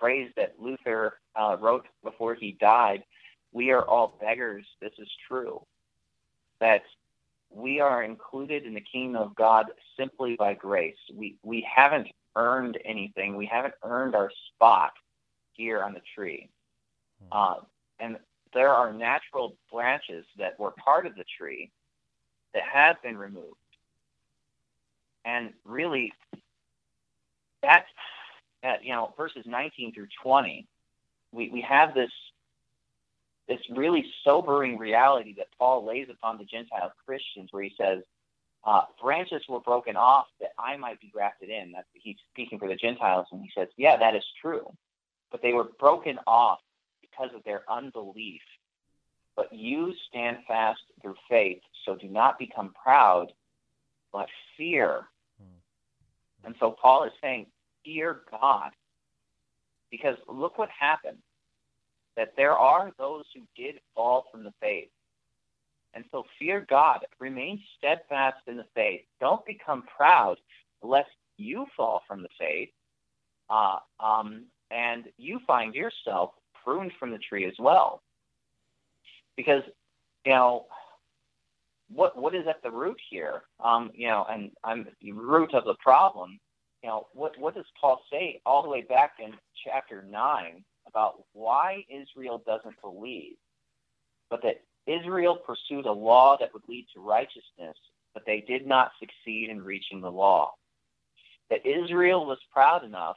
phrase 0.00 0.30
that 0.36 0.54
Luther 0.58 1.18
uh, 1.38 1.56
wrote 1.60 1.86
before 2.02 2.34
he 2.34 2.56
died, 2.58 3.04
we 3.52 3.70
are 3.70 3.82
all 3.82 4.16
beggars. 4.20 4.64
This 4.80 4.92
is 4.98 5.08
true. 5.28 5.62
That 6.60 6.82
we 7.50 7.80
are 7.80 8.02
included 8.02 8.64
in 8.64 8.74
the 8.74 8.80
kingdom 8.80 9.22
of 9.22 9.36
God 9.36 9.66
simply 9.98 10.34
by 10.36 10.54
grace. 10.54 10.96
We, 11.14 11.36
we 11.42 11.66
haven't 11.72 12.08
earned 12.36 12.78
anything. 12.84 13.36
We 13.36 13.46
haven't 13.46 13.74
earned 13.82 14.14
our 14.14 14.30
spot 14.54 14.92
here 15.52 15.82
on 15.82 15.94
the 15.94 16.02
tree. 16.14 16.48
Hmm. 17.20 17.28
Uh, 17.32 17.54
and 17.98 18.16
there 18.54 18.70
are 18.70 18.92
natural 18.92 19.56
branches 19.72 20.24
that 20.38 20.58
were 20.60 20.72
part 20.72 21.06
of 21.06 21.16
the 21.16 21.24
tree 21.38 21.70
that 22.54 22.62
have 22.62 23.02
been 23.02 23.18
removed. 23.18 23.56
And 25.24 25.52
really, 25.64 26.12
that's, 27.62 27.88
at, 28.62 28.84
you 28.84 28.92
know, 28.92 29.12
verses 29.16 29.44
19 29.44 29.92
through 29.92 30.06
20, 30.22 30.66
we, 31.32 31.50
we 31.50 31.60
have 31.62 31.94
this 31.94 32.10
this 33.48 33.60
really 33.70 34.04
sobering 34.24 34.76
reality 34.76 35.34
that 35.36 35.46
Paul 35.56 35.86
lays 35.86 36.08
upon 36.10 36.36
the 36.38 36.44
Gentile 36.44 36.92
Christians, 37.06 37.50
where 37.52 37.62
he 37.62 37.72
says, 37.80 38.02
uh, 38.66 38.82
branches 39.00 39.42
were 39.48 39.60
broken 39.60 39.96
off 39.96 40.26
that 40.40 40.50
I 40.58 40.76
might 40.76 41.00
be 41.00 41.08
grafted 41.08 41.48
in. 41.50 41.72
That's 41.72 41.86
he's 41.94 42.16
speaking 42.32 42.58
for 42.58 42.68
the 42.68 42.74
Gentiles, 42.74 43.26
and 43.30 43.40
he 43.40 43.50
says, 43.56 43.68
yeah, 43.76 43.96
that 43.96 44.16
is 44.16 44.24
true, 44.42 44.70
but 45.30 45.40
they 45.40 45.52
were 45.52 45.68
broken 45.78 46.18
off 46.26 46.58
because 47.00 47.30
of 47.34 47.44
their 47.44 47.62
unbelief. 47.70 48.42
But 49.36 49.52
you 49.52 49.94
stand 50.08 50.38
fast 50.48 50.80
through 51.00 51.14
faith, 51.28 51.60
so 51.84 51.94
do 51.94 52.08
not 52.08 52.38
become 52.38 52.74
proud, 52.82 53.32
but 54.12 54.28
fear. 54.56 55.04
And 56.44 56.54
so 56.58 56.70
Paul 56.70 57.04
is 57.04 57.12
saying, 57.20 57.46
fear 57.84 58.22
God. 58.30 58.70
Because 59.90 60.16
look 60.28 60.58
what 60.58 60.68
happened 60.70 61.18
that 62.16 62.32
there 62.36 62.56
are 62.56 62.92
those 62.98 63.24
who 63.34 63.42
did 63.56 63.80
fall 63.94 64.24
from 64.32 64.42
the 64.42 64.52
faith. 64.60 64.88
And 65.96 66.04
so 66.12 66.24
fear 66.38 66.66
God, 66.68 67.06
remain 67.18 67.60
steadfast 67.78 68.36
in 68.46 68.58
the 68.58 68.66
faith. 68.74 69.00
Don't 69.18 69.44
become 69.46 69.82
proud 69.96 70.36
lest 70.82 71.08
you 71.38 71.66
fall 71.76 72.02
from 72.06 72.22
the 72.22 72.28
faith 72.38 72.68
uh, 73.48 73.78
um, 73.98 74.44
and 74.70 75.04
you 75.16 75.40
find 75.46 75.74
yourself 75.74 76.32
pruned 76.64 76.92
from 77.00 77.10
the 77.10 77.18
tree 77.18 77.46
as 77.46 77.54
well. 77.58 78.02
Because, 79.36 79.62
you 80.26 80.32
know, 80.32 80.66
what 81.88 82.16
what 82.18 82.34
is 82.34 82.46
at 82.48 82.62
the 82.62 82.70
root 82.70 82.98
here? 83.10 83.42
Um, 83.64 83.90
you 83.94 84.08
know, 84.08 84.26
and 84.28 84.50
I'm 84.64 84.88
the 85.00 85.12
root 85.12 85.54
of 85.54 85.64
the 85.64 85.76
problem. 85.82 86.38
You 86.82 86.90
know, 86.90 87.06
what 87.14 87.38
what 87.38 87.54
does 87.54 87.66
Paul 87.80 88.02
say 88.10 88.40
all 88.44 88.62
the 88.62 88.68
way 88.68 88.82
back 88.82 89.12
in 89.24 89.32
chapter 89.64 90.04
nine 90.10 90.64
about 90.86 91.24
why 91.32 91.84
Israel 91.88 92.42
doesn't 92.44 92.80
believe, 92.82 93.36
but 94.30 94.42
that 94.42 94.62
Israel 94.86 95.36
pursued 95.36 95.86
a 95.86 95.92
law 95.92 96.36
that 96.38 96.52
would 96.52 96.62
lead 96.68 96.86
to 96.94 97.00
righteousness, 97.00 97.76
but 98.14 98.24
they 98.26 98.40
did 98.40 98.66
not 98.66 98.92
succeed 98.98 99.50
in 99.50 99.62
reaching 99.62 100.00
the 100.00 100.10
law. 100.10 100.54
That 101.50 101.66
Israel 101.66 102.26
was 102.26 102.38
proud 102.52 102.84
enough 102.84 103.16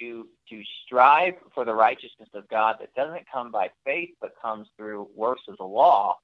to 0.00 0.28
to 0.48 0.62
strive 0.84 1.34
for 1.54 1.64
the 1.64 1.74
righteousness 1.74 2.28
of 2.34 2.48
God 2.48 2.76
that 2.80 2.94
doesn't 2.94 3.26
come 3.32 3.50
by 3.50 3.70
faith 3.84 4.10
but 4.20 4.32
comes 4.40 4.68
through 4.76 5.08
works 5.14 5.42
of 5.48 5.56
the 5.58 5.64
law, 5.64 6.18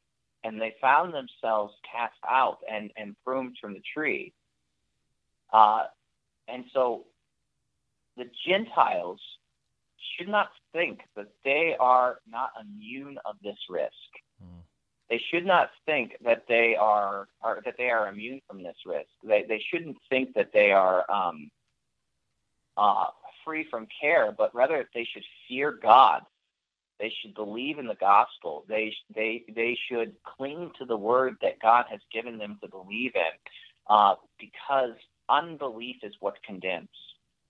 and 0.45 0.61
they 0.61 0.75
found 0.81 1.13
themselves 1.13 1.75
cast 1.91 2.15
out 2.29 2.59
and 2.71 2.91
and 2.97 3.17
pruned 3.25 3.57
from 3.61 3.75
the 3.75 3.83
tree. 3.95 4.33
Uh, 5.53 5.85
and 6.49 6.65
so 6.73 7.05
the 8.17 8.31
Gentiles 8.47 9.21
should 10.17 10.29
not 10.29 10.51
think 10.73 11.01
that 11.17 11.29
they 11.45 11.77
are 11.79 12.19
not 12.29 12.51
immune 12.61 13.19
of 13.25 13.37
this 13.43 13.59
risk. 13.69 13.93
They 15.11 15.21
should 15.31 15.45
not 15.45 15.71
think 15.85 16.17
that 16.25 16.45
they 16.49 16.77
are, 16.77 17.29
are, 17.43 17.61
that 17.65 17.75
they 17.77 17.91
are 17.91 18.09
immune 18.09 18.41
from 18.49 18.63
this 18.63 18.77
risk. 18.87 19.09
They 19.23 19.45
they 19.47 19.63
shouldn't 19.71 19.99
think 20.09 20.35
that 20.35 20.53
they 20.53 20.73
are 20.73 21.09
um, 21.11 21.51
uh, 22.77 23.07
free 23.45 23.67
from 23.71 23.87
care, 24.01 24.33
but 24.37 24.55
rather 24.55 24.89
they 24.95 25.05
should 25.05 25.25
fear 25.49 25.73
God. 25.73 26.23
They 26.99 27.13
should 27.21 27.35
believe 27.35 27.79
in 27.79 27.87
the 27.87 27.97
gospel. 27.97 28.65
They 28.69 28.95
they 29.15 29.45
they 29.55 29.79
should 29.89 30.15
cling 30.25 30.71
to 30.79 30.87
the 30.87 30.97
word 30.97 31.37
that 31.43 31.61
God 31.61 31.87
has 31.91 32.01
given 32.13 32.39
them 32.39 32.59
to 32.63 32.69
believe 32.69 33.13
in, 33.15 33.33
uh, 33.89 34.15
because 34.39 34.95
unbelief 35.29 35.97
is 36.03 36.15
what 36.21 36.43
condemns. 36.43 36.89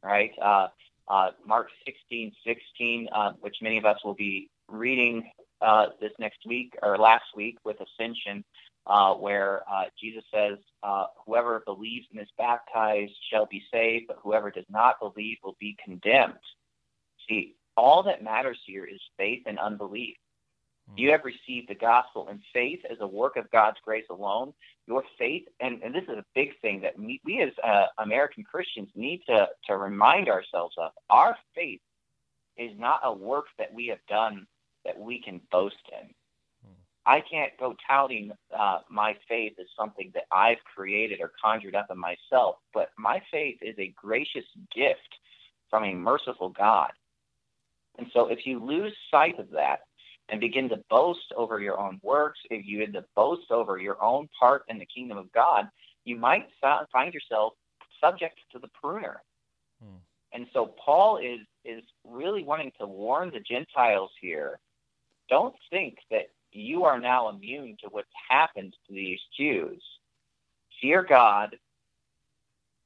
Right? 0.02 0.32
Uh, 0.42 0.68
uh, 1.08 1.30
Mark 1.46 1.68
16, 1.86 2.32
16, 2.46 3.08
uh, 3.14 3.32
which 3.40 3.56
many 3.62 3.78
of 3.78 3.84
us 3.84 3.98
will 4.04 4.14
be 4.14 4.50
reading 4.68 5.30
uh, 5.64 5.86
this 6.00 6.12
next 6.18 6.40
week 6.46 6.74
or 6.82 6.98
last 6.98 7.24
week 7.34 7.58
with 7.64 7.76
Ascension, 7.80 8.44
uh, 8.86 9.14
where 9.14 9.62
uh, 9.70 9.84
Jesus 10.00 10.24
says, 10.32 10.58
uh, 10.82 11.06
Whoever 11.26 11.62
believes 11.64 12.06
and 12.12 12.20
is 12.20 12.28
baptized 12.36 13.14
shall 13.32 13.46
be 13.46 13.62
saved, 13.72 14.06
but 14.08 14.18
whoever 14.22 14.50
does 14.50 14.66
not 14.68 15.00
believe 15.00 15.38
will 15.42 15.56
be 15.58 15.76
condemned. 15.82 16.34
See, 17.28 17.56
all 17.76 18.02
that 18.04 18.22
matters 18.22 18.58
here 18.66 18.84
is 18.84 19.00
faith 19.16 19.42
and 19.46 19.58
unbelief. 19.58 20.16
You 20.96 21.10
have 21.12 21.24
received 21.24 21.68
the 21.68 21.74
gospel 21.74 22.28
and 22.28 22.40
faith 22.52 22.80
as 22.90 22.98
a 23.00 23.06
work 23.06 23.36
of 23.36 23.50
God's 23.50 23.78
grace 23.82 24.04
alone. 24.10 24.52
Your 24.86 25.02
faith, 25.18 25.44
and, 25.58 25.82
and 25.82 25.94
this 25.94 26.04
is 26.04 26.18
a 26.18 26.24
big 26.34 26.60
thing 26.60 26.82
that 26.82 26.98
we, 26.98 27.22
we 27.24 27.40
as 27.40 27.52
uh, 27.64 27.86
American 27.98 28.44
Christians 28.44 28.90
need 28.94 29.22
to, 29.26 29.48
to 29.66 29.76
remind 29.78 30.28
ourselves 30.28 30.74
of. 30.76 30.92
Our 31.08 31.36
faith 31.54 31.80
is 32.58 32.72
not 32.78 33.00
a 33.02 33.12
work 33.12 33.46
that 33.58 33.72
we 33.72 33.86
have 33.86 33.98
done 34.08 34.46
that 34.84 34.98
we 34.98 35.20
can 35.20 35.40
boast 35.50 35.76
in. 36.00 36.08
I 37.06 37.20
can't 37.20 37.52
go 37.60 37.74
touting 37.86 38.32
uh, 38.58 38.78
my 38.88 39.14
faith 39.28 39.52
as 39.60 39.66
something 39.78 40.10
that 40.14 40.24
I've 40.32 40.64
created 40.74 41.20
or 41.20 41.32
conjured 41.42 41.74
up 41.74 41.88
in 41.90 41.98
myself, 41.98 42.56
but 42.72 42.90
my 42.96 43.22
faith 43.30 43.58
is 43.60 43.74
a 43.78 43.92
gracious 43.94 44.46
gift 44.74 45.00
from 45.68 45.84
a 45.84 45.92
merciful 45.92 46.48
God. 46.48 46.92
And 47.98 48.06
so 48.14 48.28
if 48.28 48.46
you 48.46 48.58
lose 48.58 48.94
sight 49.10 49.38
of 49.38 49.50
that, 49.50 49.80
and 50.28 50.40
begin 50.40 50.68
to 50.70 50.82
boast 50.88 51.32
over 51.36 51.60
your 51.60 51.78
own 51.78 52.00
works, 52.02 52.40
if 52.50 52.64
you 52.66 52.78
begin 52.78 52.94
to 52.94 53.04
boast 53.14 53.50
over 53.50 53.78
your 53.78 54.02
own 54.02 54.28
part 54.38 54.64
in 54.68 54.78
the 54.78 54.86
kingdom 54.86 55.18
of 55.18 55.30
God, 55.32 55.68
you 56.04 56.16
might 56.16 56.46
find 56.92 57.12
yourself 57.12 57.52
subject 58.00 58.38
to 58.52 58.58
the 58.58 58.68
pruner. 58.80 59.22
Hmm. 59.82 59.96
And 60.32 60.46
so 60.52 60.74
Paul 60.84 61.18
is 61.18 61.40
is 61.64 61.82
really 62.04 62.42
wanting 62.42 62.72
to 62.78 62.86
warn 62.86 63.30
the 63.30 63.40
Gentiles 63.40 64.10
here. 64.20 64.58
Don't 65.28 65.54
think 65.70 65.98
that 66.10 66.30
you 66.52 66.84
are 66.84 67.00
now 67.00 67.28
immune 67.28 67.76
to 67.82 67.88
what's 67.90 68.08
happened 68.28 68.74
to 68.86 68.94
these 68.94 69.20
Jews. 69.36 69.82
Fear 70.80 71.06
God, 71.08 71.56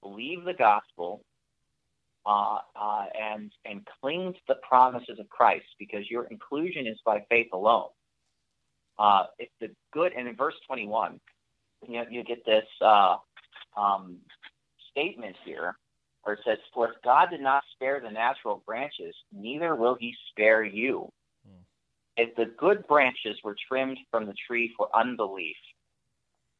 believe 0.03 0.45
the 0.45 0.55
gospel, 0.55 1.22
uh, 2.26 2.59
uh, 2.78 3.07
and 3.18 3.51
and 3.64 3.86
cling 4.01 4.34
to 4.34 4.41
the 4.49 4.57
promises 4.68 5.18
of 5.18 5.28
Christ 5.28 5.66
because 5.78 6.11
your 6.11 6.24
inclusion 6.24 6.86
is 6.86 6.99
by 7.05 7.24
faith 7.28 7.49
alone. 7.53 7.89
Uh, 8.99 9.24
it's 9.39 9.53
the 9.61 9.70
good, 9.93 10.12
and 10.12 10.28
in 10.28 10.36
verse 10.36 10.55
21, 10.66 11.20
you, 11.86 11.95
know, 11.95 12.05
you 12.11 12.24
get 12.24 12.45
this 12.45 12.66
uh, 12.84 13.16
um, 13.76 14.16
statement 14.91 15.36
here 15.45 15.76
where 16.22 16.34
it 16.34 16.41
says, 16.45 16.59
For 16.74 16.89
if 16.89 17.03
God 17.05 17.30
did 17.30 17.41
not 17.41 17.62
spare 17.74 18.01
the 18.01 18.11
natural 18.11 18.62
branches, 18.66 19.14
neither 19.32 19.76
will 19.76 19.97
he 19.99 20.14
spare 20.30 20.64
you. 20.64 21.11
If 22.18 22.34
the 22.34 22.46
good 22.46 22.86
branches 22.88 23.38
were 23.44 23.56
trimmed 23.68 23.98
from 24.10 24.26
the 24.26 24.34
tree 24.46 24.74
for 24.76 24.88
unbelief, 24.92 25.56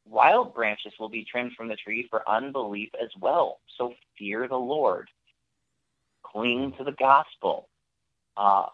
wild 0.05 0.55
branches 0.55 0.93
will 0.97 1.09
be 1.09 1.25
trimmed 1.25 1.51
from 1.57 1.67
the 1.67 1.75
tree 1.75 2.07
for 2.09 2.27
unbelief 2.27 2.89
as 3.01 3.09
well. 3.19 3.59
So 3.77 3.93
fear 4.17 4.47
the 4.47 4.55
Lord 4.55 5.09
cling 6.23 6.73
to 6.77 6.85
the 6.85 6.93
gospel, 6.93 7.67
uh, 8.37 8.67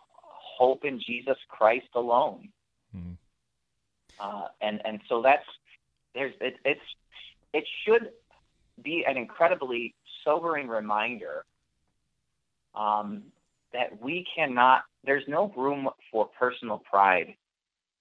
hope 0.58 0.86
in 0.86 1.02
Jesus 1.02 1.38
Christ 1.50 1.88
alone. 1.96 2.50
Mm-hmm. 2.96 3.14
Uh, 4.20 4.48
and 4.62 4.80
and 4.86 5.02
so 5.10 5.24
that's 5.24 5.46
there's 6.14 6.36
it, 6.40 6.58
it's 6.64 6.80
it 7.52 7.66
should 7.84 8.12
be 8.84 9.04
an 9.08 9.18
incredibly 9.18 9.96
sobering 10.24 10.68
reminder 10.68 11.46
um, 12.76 13.24
that 13.74 14.02
we 14.02 14.26
cannot. 14.36 14.84
There's 15.04 15.28
no 15.28 15.52
room 15.56 15.90
for 16.12 16.30
personal 16.40 16.80
pride 16.80 17.36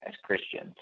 as 0.06 0.14
Christians. 0.22 0.74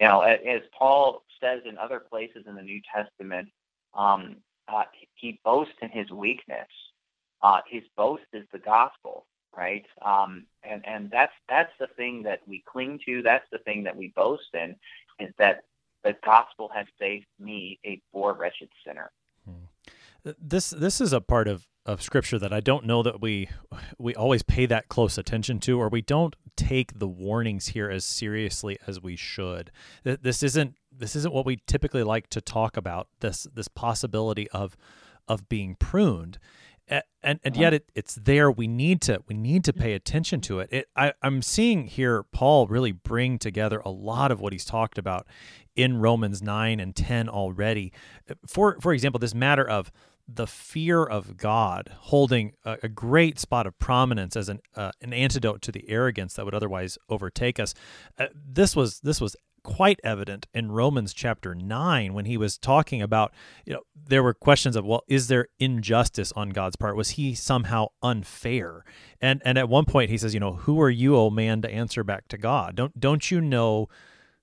You 0.00 0.08
know, 0.08 0.20
as 0.22 0.62
Paul 0.76 1.22
says 1.40 1.60
in 1.68 1.78
other 1.78 2.00
places 2.00 2.44
in 2.46 2.54
the 2.54 2.62
New 2.62 2.80
Testament, 2.94 3.48
um, 3.94 4.36
uh, 4.66 4.84
he 5.14 5.40
boasts 5.44 5.74
in 5.82 5.90
his 5.90 6.10
weakness. 6.10 6.68
Uh, 7.42 7.60
his 7.68 7.82
boast 7.96 8.24
is 8.32 8.44
the 8.52 8.58
gospel. 8.58 9.26
right? 9.56 9.84
Um, 10.02 10.46
and 10.62 10.86
and 10.86 11.10
that's 11.10 11.32
that's 11.48 11.72
the 11.78 11.86
thing 11.96 12.22
that 12.24 12.40
we 12.46 12.62
cling 12.66 13.00
to. 13.06 13.22
That's 13.22 13.46
the 13.52 13.58
thing 13.58 13.84
that 13.84 13.96
we 13.96 14.08
boast 14.16 14.54
in, 14.54 14.76
is 15.20 15.32
that 15.38 15.64
the 16.02 16.16
gospel 16.24 16.70
has 16.74 16.86
saved 16.98 17.26
me, 17.38 17.78
a 17.84 18.00
poor 18.12 18.34
wretched 18.34 18.68
sinner. 18.86 19.10
Hmm. 19.44 20.32
This 20.40 20.70
this 20.70 21.00
is 21.00 21.12
a 21.12 21.20
part 21.20 21.48
of 21.48 21.66
of 21.86 22.02
scripture 22.02 22.38
that 22.38 22.52
I 22.52 22.60
don't 22.60 22.86
know 22.86 23.02
that 23.02 23.20
we 23.20 23.48
we 23.98 24.14
always 24.14 24.42
pay 24.42 24.66
that 24.66 24.88
close 24.88 25.18
attention 25.18 25.60
to, 25.60 25.80
or 25.80 25.88
we 25.88 26.02
don't 26.02 26.34
take 26.56 26.98
the 26.98 27.08
warnings 27.08 27.68
here 27.68 27.90
as 27.90 28.04
seriously 28.04 28.78
as 28.86 29.00
we 29.00 29.16
should. 29.16 29.70
This 30.02 30.42
isn't 30.42 30.76
this 30.90 31.14
isn't 31.16 31.34
what 31.34 31.46
we 31.46 31.58
typically 31.66 32.02
like 32.02 32.28
to 32.30 32.40
talk 32.40 32.76
about. 32.76 33.08
This 33.20 33.46
this 33.54 33.68
possibility 33.68 34.48
of 34.50 34.76
of 35.28 35.48
being 35.48 35.74
pruned 35.74 36.38
and 36.88 37.02
and, 37.22 37.40
and 37.42 37.56
yet 37.56 37.68
uh-huh. 37.68 37.76
it, 37.76 37.92
it's 37.94 38.14
there 38.16 38.50
we 38.50 38.66
need 38.66 39.00
to 39.02 39.22
we 39.26 39.34
need 39.34 39.64
to 39.64 39.72
pay 39.72 39.94
attention 39.94 40.40
to 40.42 40.60
it, 40.60 40.68
it 40.70 40.88
I, 40.94 41.14
i'm 41.22 41.40
seeing 41.40 41.86
here 41.86 42.22
paul 42.22 42.66
really 42.66 42.92
bring 42.92 43.38
together 43.38 43.80
a 43.84 43.90
lot 43.90 44.30
of 44.30 44.40
what 44.40 44.52
he's 44.52 44.64
talked 44.64 44.98
about 44.98 45.26
in 45.74 45.98
romans 45.98 46.42
9 46.42 46.80
and 46.80 46.94
10 46.94 47.28
already 47.28 47.92
for 48.46 48.78
for 48.80 48.92
example 48.92 49.18
this 49.18 49.34
matter 49.34 49.66
of 49.66 49.90
the 50.26 50.46
fear 50.46 51.04
of 51.04 51.36
God 51.36 51.92
holding 51.98 52.52
a, 52.64 52.78
a, 52.84 52.88
great 52.88 53.38
spot 53.38 53.66
of 53.66 53.78
prominence 53.78 54.36
as 54.36 54.48
an 54.48 54.60
uh, 54.74 54.90
an 55.02 55.12
antidote 55.12 55.60
to 55.62 55.72
the 55.72 55.88
arrogance 55.88 56.34
that 56.34 56.44
would 56.44 56.54
otherwise 56.54 56.96
overtake 57.08 57.60
us. 57.60 57.74
Uh, 58.18 58.26
this 58.34 58.74
was 58.74 59.00
this 59.00 59.20
was 59.20 59.36
quite 59.64 59.98
evident 60.04 60.46
in 60.54 60.70
Romans 60.70 61.12
chapter 61.12 61.54
9 61.54 62.14
when 62.14 62.26
he 62.26 62.36
was 62.36 62.58
talking 62.58 63.02
about, 63.02 63.32
you 63.64 63.72
know, 63.72 63.80
there 63.96 64.22
were 64.22 64.34
questions 64.34 64.76
of, 64.76 64.84
well, 64.84 65.02
is 65.08 65.28
there 65.28 65.48
injustice 65.58 66.30
on 66.32 66.50
God's 66.50 66.76
part? 66.76 66.96
Was 66.96 67.10
he 67.10 67.34
somehow 67.34 67.88
unfair? 68.02 68.84
And 69.20 69.42
and 69.44 69.58
at 69.58 69.68
one 69.68 69.86
point 69.86 70.10
he 70.10 70.18
says, 70.18 70.34
you 70.34 70.40
know, 70.40 70.54
who 70.54 70.80
are 70.80 70.90
you, 70.90 71.16
O 71.16 71.30
man, 71.30 71.62
to 71.62 71.70
answer 71.70 72.04
back 72.04 72.28
to 72.28 72.38
God? 72.38 72.76
Don't 72.76 72.98
don't 73.00 73.30
you 73.30 73.40
know 73.40 73.88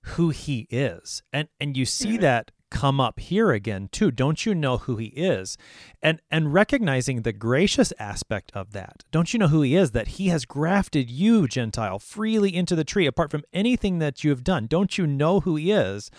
who 0.02 0.30
he 0.30 0.66
is? 0.70 1.22
And 1.32 1.48
and 1.58 1.76
you 1.76 1.86
see 1.86 2.18
that 2.18 2.50
come 2.72 3.00
up 3.00 3.20
here 3.20 3.52
again 3.52 3.88
too. 3.92 4.10
Don't 4.10 4.46
you 4.46 4.54
know 4.54 4.78
who 4.78 4.96
he 4.96 5.08
is? 5.08 5.58
And 6.02 6.20
and 6.30 6.54
recognizing 6.54 7.20
the 7.20 7.32
gracious 7.32 7.92
aspect 7.98 8.50
of 8.54 8.72
that 8.72 9.04
don't 9.12 9.32
you 9.32 9.38
know 9.38 9.48
who 9.48 9.60
he 9.60 9.76
is? 9.76 9.90
That 9.90 10.08
he 10.08 10.28
has 10.28 10.46
grafted 10.46 11.10
you 11.10 11.46
gentile 11.46 11.98
freely 11.98 12.56
into 12.56 12.74
the 12.74 12.82
tree 12.82 13.06
apart 13.06 13.30
from 13.30 13.44
anything 13.52 13.98
that 13.98 14.24
you 14.24 14.30
have 14.30 14.42
done. 14.42 14.66
Don't 14.66 14.96
you 14.96 15.06
know 15.06 15.40
who 15.40 15.56
he 15.56 15.70
is? 15.70 16.10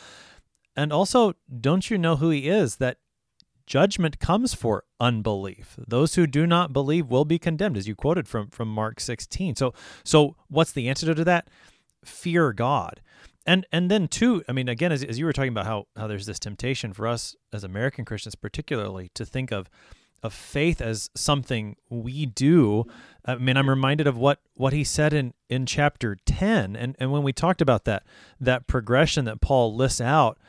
And 0.76 0.94
also 0.94 1.34
don't 1.60 1.90
you 1.90 1.98
know 1.98 2.18
who 2.18 2.30
he 2.30 2.48
is? 2.48 2.76
That 2.76 2.98
judgment 3.66 4.20
comes 4.20 4.54
for 4.54 4.84
unbelief. 5.00 5.76
Those 5.88 6.14
who 6.16 6.28
do 6.28 6.46
not 6.46 6.72
believe 6.72 7.08
will 7.08 7.26
be 7.26 7.40
condemned 7.40 7.78
as 7.78 7.88
you 7.88 7.96
quoted 7.96 8.28
from 8.28 8.50
from 8.50 8.68
mark 8.68 9.00
16 9.00 9.56
so 9.56 9.74
so 10.04 10.36
what's 10.50 10.72
the 10.72 10.88
antidote 10.88 11.18
to 11.18 11.24
that? 11.24 11.50
Fear 12.06 12.54
god 12.54 13.02
and 13.46 13.66
and 13.72 13.90
then 13.90 14.08
too 14.08 14.44
i 14.48 14.52
mean 14.52 14.70
again 14.70 14.92
as, 14.92 15.04
as 15.04 15.20
you 15.20 15.26
were 15.26 15.34
talking 15.34 15.50
about 15.52 15.66
how 15.66 15.86
how 15.96 16.08
there's 16.08 16.26
this 16.26 16.40
temptation 16.40 16.94
for 16.94 17.08
us 17.08 17.36
as 17.52 17.64
american 17.64 18.06
christians 18.06 18.36
particularly 18.36 19.10
to 19.14 19.26
think 19.26 19.52
of 19.52 19.70
of 20.24 20.34
faith 20.34 20.82
as 20.82 21.10
something 21.14 21.76
we 21.90 22.26
do. 22.26 22.86
I 23.26 23.36
mean 23.36 23.58
i'm 23.58 23.70
reminded 23.70 24.08
of 24.08 24.18
what 24.18 24.40
what 24.56 24.74
he 24.74 24.84
said 24.84 25.14
in 25.14 25.34
in 25.50 25.66
chapter 25.66 26.18
10 26.26 26.76
and 26.76 26.96
and 27.00 27.12
when 27.12 27.24
we 27.24 27.34
talked 27.34 27.62
about 27.62 27.84
that 27.86 28.04
that 28.40 28.66
progression 28.66 29.26
that 29.26 29.42
paul 29.42 29.76
lists 29.76 30.02
out 30.02 30.40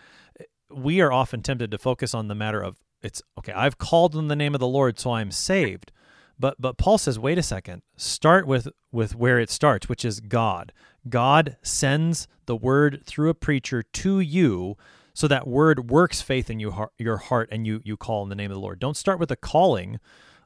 we 0.70 1.01
are 1.01 1.12
often 1.12 1.42
tempted 1.42 1.70
to 1.70 1.78
focus 1.78 2.14
on 2.14 2.28
the 2.28 2.34
matter 2.34 2.62
of 2.62 2.78
it's 3.03 3.20
okay 3.38 3.53
i've 3.53 3.78
called 3.78 4.14
in 4.14 4.28
the 4.28 4.36
name 4.36 4.55
of 4.55 4.61
the 4.61 4.66
lord 4.66 4.99
so 4.99 5.12
i'm 5.12 5.30
saved 5.30 5.92
but 6.39 6.57
but 6.61 6.76
paul 6.78 6.99
says 6.99 7.18
wait 7.18 7.39
a 7.39 7.43
second 7.43 7.82
start 7.97 8.47
with 8.47 8.68
with 8.93 9.14
where 9.14 9.39
it 9.39 9.51
starts 9.51 9.89
which 9.89 10.05
is 10.05 10.20
god 10.20 10.72
God 11.09 11.57
sends 11.62 12.26
the 12.47 12.57
word 12.57 13.03
through 13.05 13.30
a 13.30 13.35
preacher 13.35 13.82
to 13.82 14.20
you 14.20 14.76
so 15.12 15.28
that 15.28 15.47
word 15.47 15.91
works 15.91 16.20
faith 16.20 16.51
in 16.51 16.59
you, 16.59 16.89
your 16.99 17.18
heart 17.18 17.49
and 17.53 17.66
you 17.66 17.80
you 17.85 17.97
call 17.97 18.22
in 18.22 18.28
the 18.28 18.35
name 18.35 18.51
of 18.51 18.57
the 18.57 18.61
Lord. 18.61 18.78
Don't 18.78 18.97
start 18.97 19.18
with 19.18 19.30
a 19.30 19.37
calling 19.37 20.01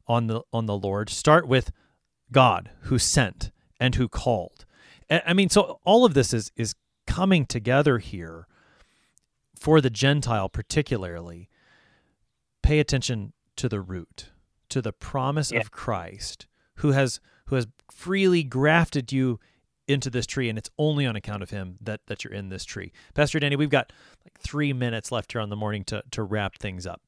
on 0.06 0.26
the 0.26 0.42
on 0.52 0.66
the 0.66 0.76
Lord. 0.76 1.08
Start 1.10 1.46
with 1.46 1.70
God 2.32 2.70
who 2.82 2.98
sent 2.98 3.50
and 3.80 3.94
who 3.94 4.08
called. 4.08 4.66
I 5.10 5.32
mean, 5.32 5.48
so 5.48 5.80
all 5.84 6.04
of 6.04 6.14
this 6.14 6.34
is 6.34 6.50
is 6.56 6.74
coming 7.06 7.46
together 7.46 7.98
here 7.98 8.46
for 9.58 9.80
the 9.80 9.90
Gentile 9.90 10.48
particularly. 10.48 11.48
Pay 12.62 12.80
attention 12.80 13.32
to 13.56 13.68
the 13.68 13.80
root, 13.80 14.30
to 14.70 14.82
the 14.82 14.92
promise 14.92 15.52
yeah. 15.52 15.60
of 15.60 15.70
Christ, 15.70 16.46
who 16.76 16.92
has 16.92 17.20
who 17.46 17.56
has 17.56 17.66
freely 17.90 18.42
grafted 18.42 19.12
you 19.12 19.40
into 19.86 20.10
this 20.10 20.26
tree, 20.26 20.48
and 20.48 20.58
it's 20.58 20.70
only 20.78 21.06
on 21.06 21.16
account 21.16 21.42
of 21.42 21.50
him 21.50 21.78
that 21.80 22.00
that 22.06 22.22
you're 22.24 22.32
in 22.32 22.50
this 22.50 22.64
tree. 22.64 22.92
Pastor 23.14 23.40
Dandy, 23.40 23.56
we've 23.56 23.70
got 23.70 23.92
like 24.24 24.38
three 24.38 24.72
minutes 24.72 25.10
left 25.10 25.32
here 25.32 25.40
on 25.40 25.48
the 25.48 25.56
morning 25.56 25.84
to 25.84 26.02
to 26.10 26.22
wrap 26.22 26.56
things 26.58 26.86
up. 26.86 27.00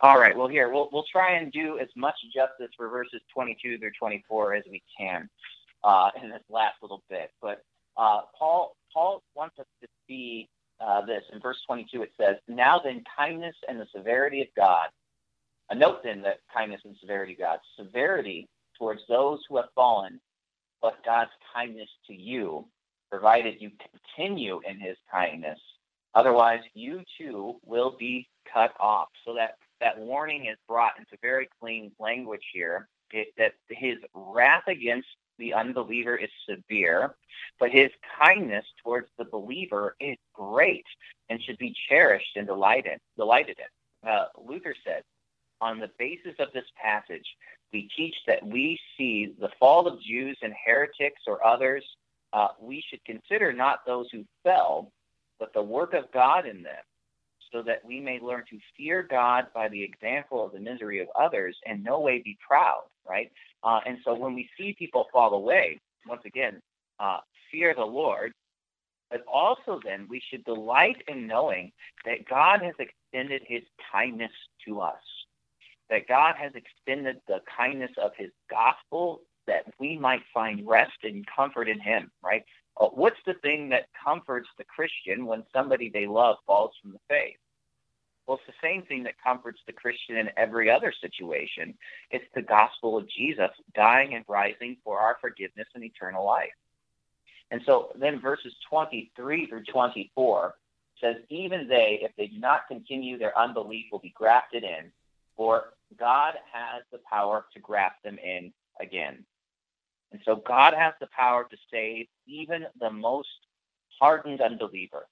All 0.00 0.18
right. 0.18 0.36
Well, 0.36 0.48
here 0.48 0.70
we'll 0.70 0.88
we'll 0.92 1.06
try 1.10 1.32
and 1.36 1.52
do 1.52 1.78
as 1.78 1.88
much 1.96 2.14
justice 2.34 2.72
for 2.76 2.88
verses 2.88 3.20
22 3.32 3.78
through 3.78 3.92
24 3.98 4.54
as 4.54 4.64
we 4.70 4.82
can 4.98 5.28
uh, 5.82 6.10
in 6.22 6.30
this 6.30 6.42
last 6.48 6.76
little 6.82 7.02
bit. 7.10 7.30
But 7.42 7.62
uh, 7.96 8.22
Paul 8.38 8.76
Paul 8.92 9.22
wants 9.34 9.58
us 9.58 9.66
to 9.82 9.88
see 10.06 10.48
uh, 10.80 11.04
this 11.04 11.22
in 11.32 11.40
verse 11.40 11.58
22. 11.66 12.02
It 12.02 12.12
says, 12.20 12.36
"Now 12.48 12.80
then, 12.82 13.02
kindness 13.16 13.56
and 13.68 13.80
the 13.80 13.86
severity 13.94 14.42
of 14.42 14.48
God." 14.56 14.88
A 15.70 15.74
note 15.74 16.02
then 16.02 16.22
that 16.22 16.40
kindness 16.52 16.82
and 16.84 16.96
severity 17.00 17.32
of 17.34 17.38
God, 17.38 17.58
severity 17.76 18.48
towards 18.78 19.02
those 19.08 19.40
who 19.48 19.56
have 19.56 19.68
fallen, 19.74 20.20
but 20.82 21.04
God's 21.04 21.30
kindness 21.54 21.88
to 22.06 22.14
you, 22.14 22.66
provided 23.10 23.60
you 23.60 23.70
continue 24.16 24.60
in 24.68 24.78
his 24.78 24.96
kindness. 25.10 25.58
Otherwise, 26.14 26.60
you 26.74 27.02
too 27.18 27.56
will 27.64 27.96
be 27.98 28.28
cut 28.52 28.72
off. 28.78 29.08
So 29.24 29.34
that, 29.34 29.56
that 29.80 29.98
warning 29.98 30.46
is 30.46 30.56
brought 30.68 30.98
into 30.98 31.16
very 31.22 31.48
clean 31.60 31.92
language 31.98 32.44
here 32.52 32.88
it, 33.14 33.28
that 33.38 33.52
his 33.68 33.96
wrath 34.14 34.64
against 34.66 35.08
the 35.38 35.54
unbeliever 35.54 36.16
is 36.16 36.30
severe, 36.48 37.14
but 37.58 37.70
his 37.70 37.90
kindness 38.18 38.64
towards 38.82 39.08
the 39.18 39.24
believer 39.24 39.96
is 40.00 40.16
great 40.32 40.84
and 41.30 41.40
should 41.42 41.58
be 41.58 41.74
cherished 41.88 42.36
and 42.36 42.46
delighted, 42.46 42.98
delighted 43.16 43.58
in. 43.58 44.08
Uh, 44.08 44.26
Luther 44.36 44.74
said, 44.84 45.02
on 45.64 45.80
the 45.80 45.90
basis 45.98 46.34
of 46.38 46.48
this 46.52 46.66
passage, 46.80 47.26
we 47.72 47.88
teach 47.96 48.14
that 48.26 48.46
we 48.46 48.78
see 48.96 49.34
the 49.40 49.48
fall 49.58 49.88
of 49.88 50.00
Jews 50.02 50.36
and 50.42 50.52
heretics 50.64 51.22
or 51.26 51.44
others. 51.44 51.82
Uh, 52.34 52.48
we 52.60 52.84
should 52.88 53.02
consider 53.06 53.52
not 53.52 53.78
those 53.86 54.06
who 54.12 54.24
fell, 54.42 54.92
but 55.40 55.54
the 55.54 55.62
work 55.62 55.94
of 55.94 56.12
God 56.12 56.46
in 56.46 56.62
them, 56.62 56.84
so 57.50 57.62
that 57.62 57.82
we 57.82 57.98
may 57.98 58.20
learn 58.20 58.44
to 58.50 58.58
fear 58.76 59.06
God 59.08 59.46
by 59.54 59.68
the 59.68 59.82
example 59.82 60.44
of 60.44 60.52
the 60.52 60.60
misery 60.60 61.00
of 61.00 61.08
others 61.18 61.56
and 61.66 61.82
no 61.82 61.98
way 61.98 62.20
be 62.22 62.36
proud, 62.46 62.82
right? 63.08 63.32
Uh, 63.62 63.80
and 63.86 63.98
so 64.04 64.14
when 64.14 64.34
we 64.34 64.48
see 64.58 64.76
people 64.78 65.06
fall 65.12 65.32
away, 65.32 65.80
once 66.06 66.22
again, 66.26 66.60
uh, 67.00 67.18
fear 67.50 67.74
the 67.74 67.84
Lord, 67.84 68.32
but 69.10 69.22
also 69.32 69.80
then 69.82 70.06
we 70.10 70.20
should 70.28 70.44
delight 70.44 71.02
in 71.08 71.26
knowing 71.26 71.72
that 72.04 72.28
God 72.28 72.60
has 72.62 72.74
extended 72.78 73.42
his 73.48 73.62
kindness 73.90 74.32
to 74.66 74.80
us 74.80 75.23
that 75.90 76.08
God 76.08 76.34
has 76.38 76.52
extended 76.54 77.20
the 77.28 77.40
kindness 77.56 77.90
of 78.02 78.12
his 78.16 78.30
gospel 78.50 79.22
that 79.46 79.64
we 79.78 79.98
might 79.98 80.22
find 80.32 80.66
rest 80.66 80.98
and 81.02 81.26
comfort 81.26 81.68
in 81.68 81.80
him, 81.80 82.10
right? 82.22 82.44
Uh, 82.80 82.86
what's 82.86 83.20
the 83.26 83.34
thing 83.34 83.68
that 83.68 83.88
comforts 84.02 84.48
the 84.58 84.64
Christian 84.64 85.26
when 85.26 85.44
somebody 85.52 85.90
they 85.92 86.06
love 86.06 86.36
falls 86.46 86.72
from 86.80 86.92
the 86.92 86.98
faith? 87.08 87.36
Well, 88.26 88.38
it's 88.38 88.46
the 88.46 88.66
same 88.66 88.82
thing 88.82 89.02
that 89.02 89.14
comforts 89.22 89.60
the 89.66 89.72
Christian 89.72 90.16
in 90.16 90.30
every 90.36 90.70
other 90.70 90.92
situation. 90.98 91.74
It's 92.10 92.24
the 92.34 92.42
gospel 92.42 92.96
of 92.96 93.08
Jesus 93.08 93.50
dying 93.74 94.14
and 94.14 94.24
rising 94.26 94.78
for 94.82 94.98
our 94.98 95.18
forgiveness 95.20 95.68
and 95.74 95.84
eternal 95.84 96.24
life. 96.24 96.54
And 97.50 97.60
so 97.66 97.92
then 98.00 98.20
verses 98.20 98.54
23 98.70 99.46
through 99.46 99.64
24 99.64 100.54
says, 101.02 101.16
Even 101.28 101.68
they, 101.68 102.00
if 102.02 102.12
they 102.16 102.28
do 102.28 102.38
not 102.38 102.66
continue 102.66 103.18
their 103.18 103.38
unbelief, 103.38 103.86
will 103.92 103.98
be 103.98 104.14
grafted 104.16 104.64
in 104.64 104.90
for 105.36 105.73
God 105.98 106.34
has 106.52 106.82
the 106.92 107.00
power 107.10 107.46
to 107.54 107.60
graft 107.60 108.02
them 108.02 108.18
in 108.18 108.52
again. 108.80 109.24
And 110.12 110.20
so 110.24 110.36
God 110.36 110.74
has 110.74 110.94
the 111.00 111.08
power 111.16 111.44
to 111.50 111.56
save 111.72 112.06
even 112.26 112.66
the 112.80 112.90
most 112.90 113.28
hardened 114.00 114.40
unbeliever. 114.40 115.06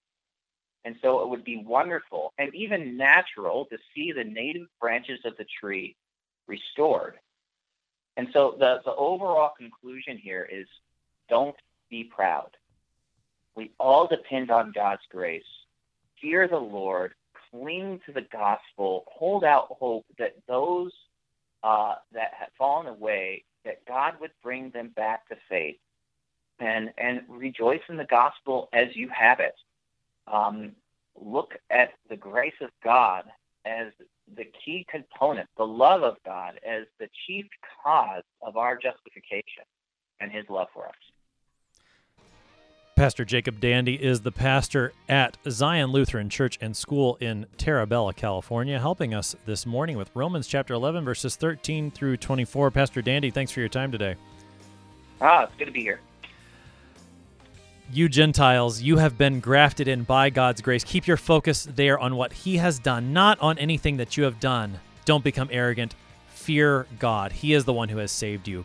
And 0.84 0.96
so 1.00 1.22
it 1.22 1.28
would 1.28 1.44
be 1.44 1.58
wonderful 1.58 2.32
and 2.38 2.54
even 2.54 2.96
natural 2.96 3.66
to 3.66 3.78
see 3.94 4.12
the 4.12 4.24
native 4.24 4.66
branches 4.80 5.20
of 5.24 5.36
the 5.36 5.46
tree 5.60 5.96
restored. 6.46 7.14
And 8.16 8.28
so 8.32 8.56
the, 8.58 8.80
the 8.84 8.94
overall 8.94 9.52
conclusion 9.56 10.18
here 10.18 10.48
is 10.50 10.66
don't 11.28 11.56
be 11.88 12.04
proud. 12.04 12.50
We 13.54 13.70
all 13.78 14.06
depend 14.06 14.50
on 14.50 14.72
God's 14.72 15.02
grace. 15.10 15.44
Fear 16.20 16.48
the 16.48 16.58
Lord 16.58 17.14
cling 17.52 18.00
to 18.06 18.12
the 18.12 18.26
gospel, 18.32 19.04
hold 19.06 19.44
out 19.44 19.68
hope 19.78 20.06
that 20.18 20.34
those 20.48 20.92
uh, 21.62 21.94
that 22.12 22.32
have 22.38 22.48
fallen 22.58 22.86
away 22.86 23.44
that 23.64 23.84
God 23.86 24.14
would 24.20 24.32
bring 24.42 24.70
them 24.70 24.88
back 24.96 25.28
to 25.28 25.36
faith 25.48 25.78
and 26.58 26.90
and 26.98 27.22
rejoice 27.28 27.80
in 27.88 27.96
the 27.96 28.04
gospel 28.04 28.68
as 28.72 28.88
you 28.94 29.08
have 29.08 29.40
it. 29.40 29.54
Um, 30.26 30.72
look 31.20 31.52
at 31.70 31.90
the 32.08 32.16
grace 32.16 32.54
of 32.60 32.70
God 32.82 33.24
as 33.64 33.92
the 34.36 34.46
key 34.64 34.86
component, 34.90 35.48
the 35.56 35.66
love 35.66 36.02
of 36.02 36.16
God 36.24 36.58
as 36.66 36.84
the 36.98 37.08
chief 37.26 37.46
cause 37.84 38.22
of 38.40 38.56
our 38.56 38.76
justification 38.76 39.64
and 40.20 40.32
His 40.32 40.44
love 40.48 40.68
for 40.72 40.86
us. 40.86 41.11
Pastor 42.94 43.24
Jacob 43.24 43.58
Dandy 43.58 43.94
is 43.94 44.20
the 44.20 44.30
pastor 44.30 44.92
at 45.08 45.38
Zion 45.48 45.90
Lutheran 45.90 46.28
Church 46.28 46.58
and 46.60 46.76
School 46.76 47.16
in 47.20 47.46
Terra 47.56 47.86
Bella, 47.86 48.12
California, 48.12 48.78
helping 48.78 49.14
us 49.14 49.34
this 49.46 49.64
morning 49.64 49.96
with 49.96 50.10
Romans 50.14 50.46
chapter 50.46 50.74
11, 50.74 51.02
verses 51.04 51.34
13 51.34 51.90
through 51.90 52.18
24. 52.18 52.70
Pastor 52.70 53.00
Dandy, 53.00 53.30
thanks 53.30 53.50
for 53.50 53.60
your 53.60 53.68
time 53.70 53.90
today. 53.90 54.16
Ah, 55.20 55.44
it's 55.44 55.54
good 55.56 55.64
to 55.64 55.70
be 55.70 55.80
here. 55.80 56.00
You 57.90 58.08
Gentiles, 58.10 58.82
you 58.82 58.98
have 58.98 59.16
been 59.16 59.40
grafted 59.40 59.88
in 59.88 60.04
by 60.04 60.28
God's 60.30 60.60
grace. 60.60 60.84
Keep 60.84 61.06
your 61.06 61.16
focus 61.16 61.66
there 61.74 61.98
on 61.98 62.14
what 62.16 62.32
He 62.32 62.58
has 62.58 62.78
done, 62.78 63.12
not 63.12 63.40
on 63.40 63.58
anything 63.58 63.96
that 63.96 64.18
you 64.18 64.24
have 64.24 64.38
done. 64.38 64.78
Don't 65.06 65.24
become 65.24 65.48
arrogant. 65.50 65.94
Fear 66.28 66.86
God. 66.98 67.32
He 67.32 67.54
is 67.54 67.64
the 67.64 67.72
one 67.72 67.88
who 67.88 67.98
has 67.98 68.12
saved 68.12 68.46
you. 68.46 68.64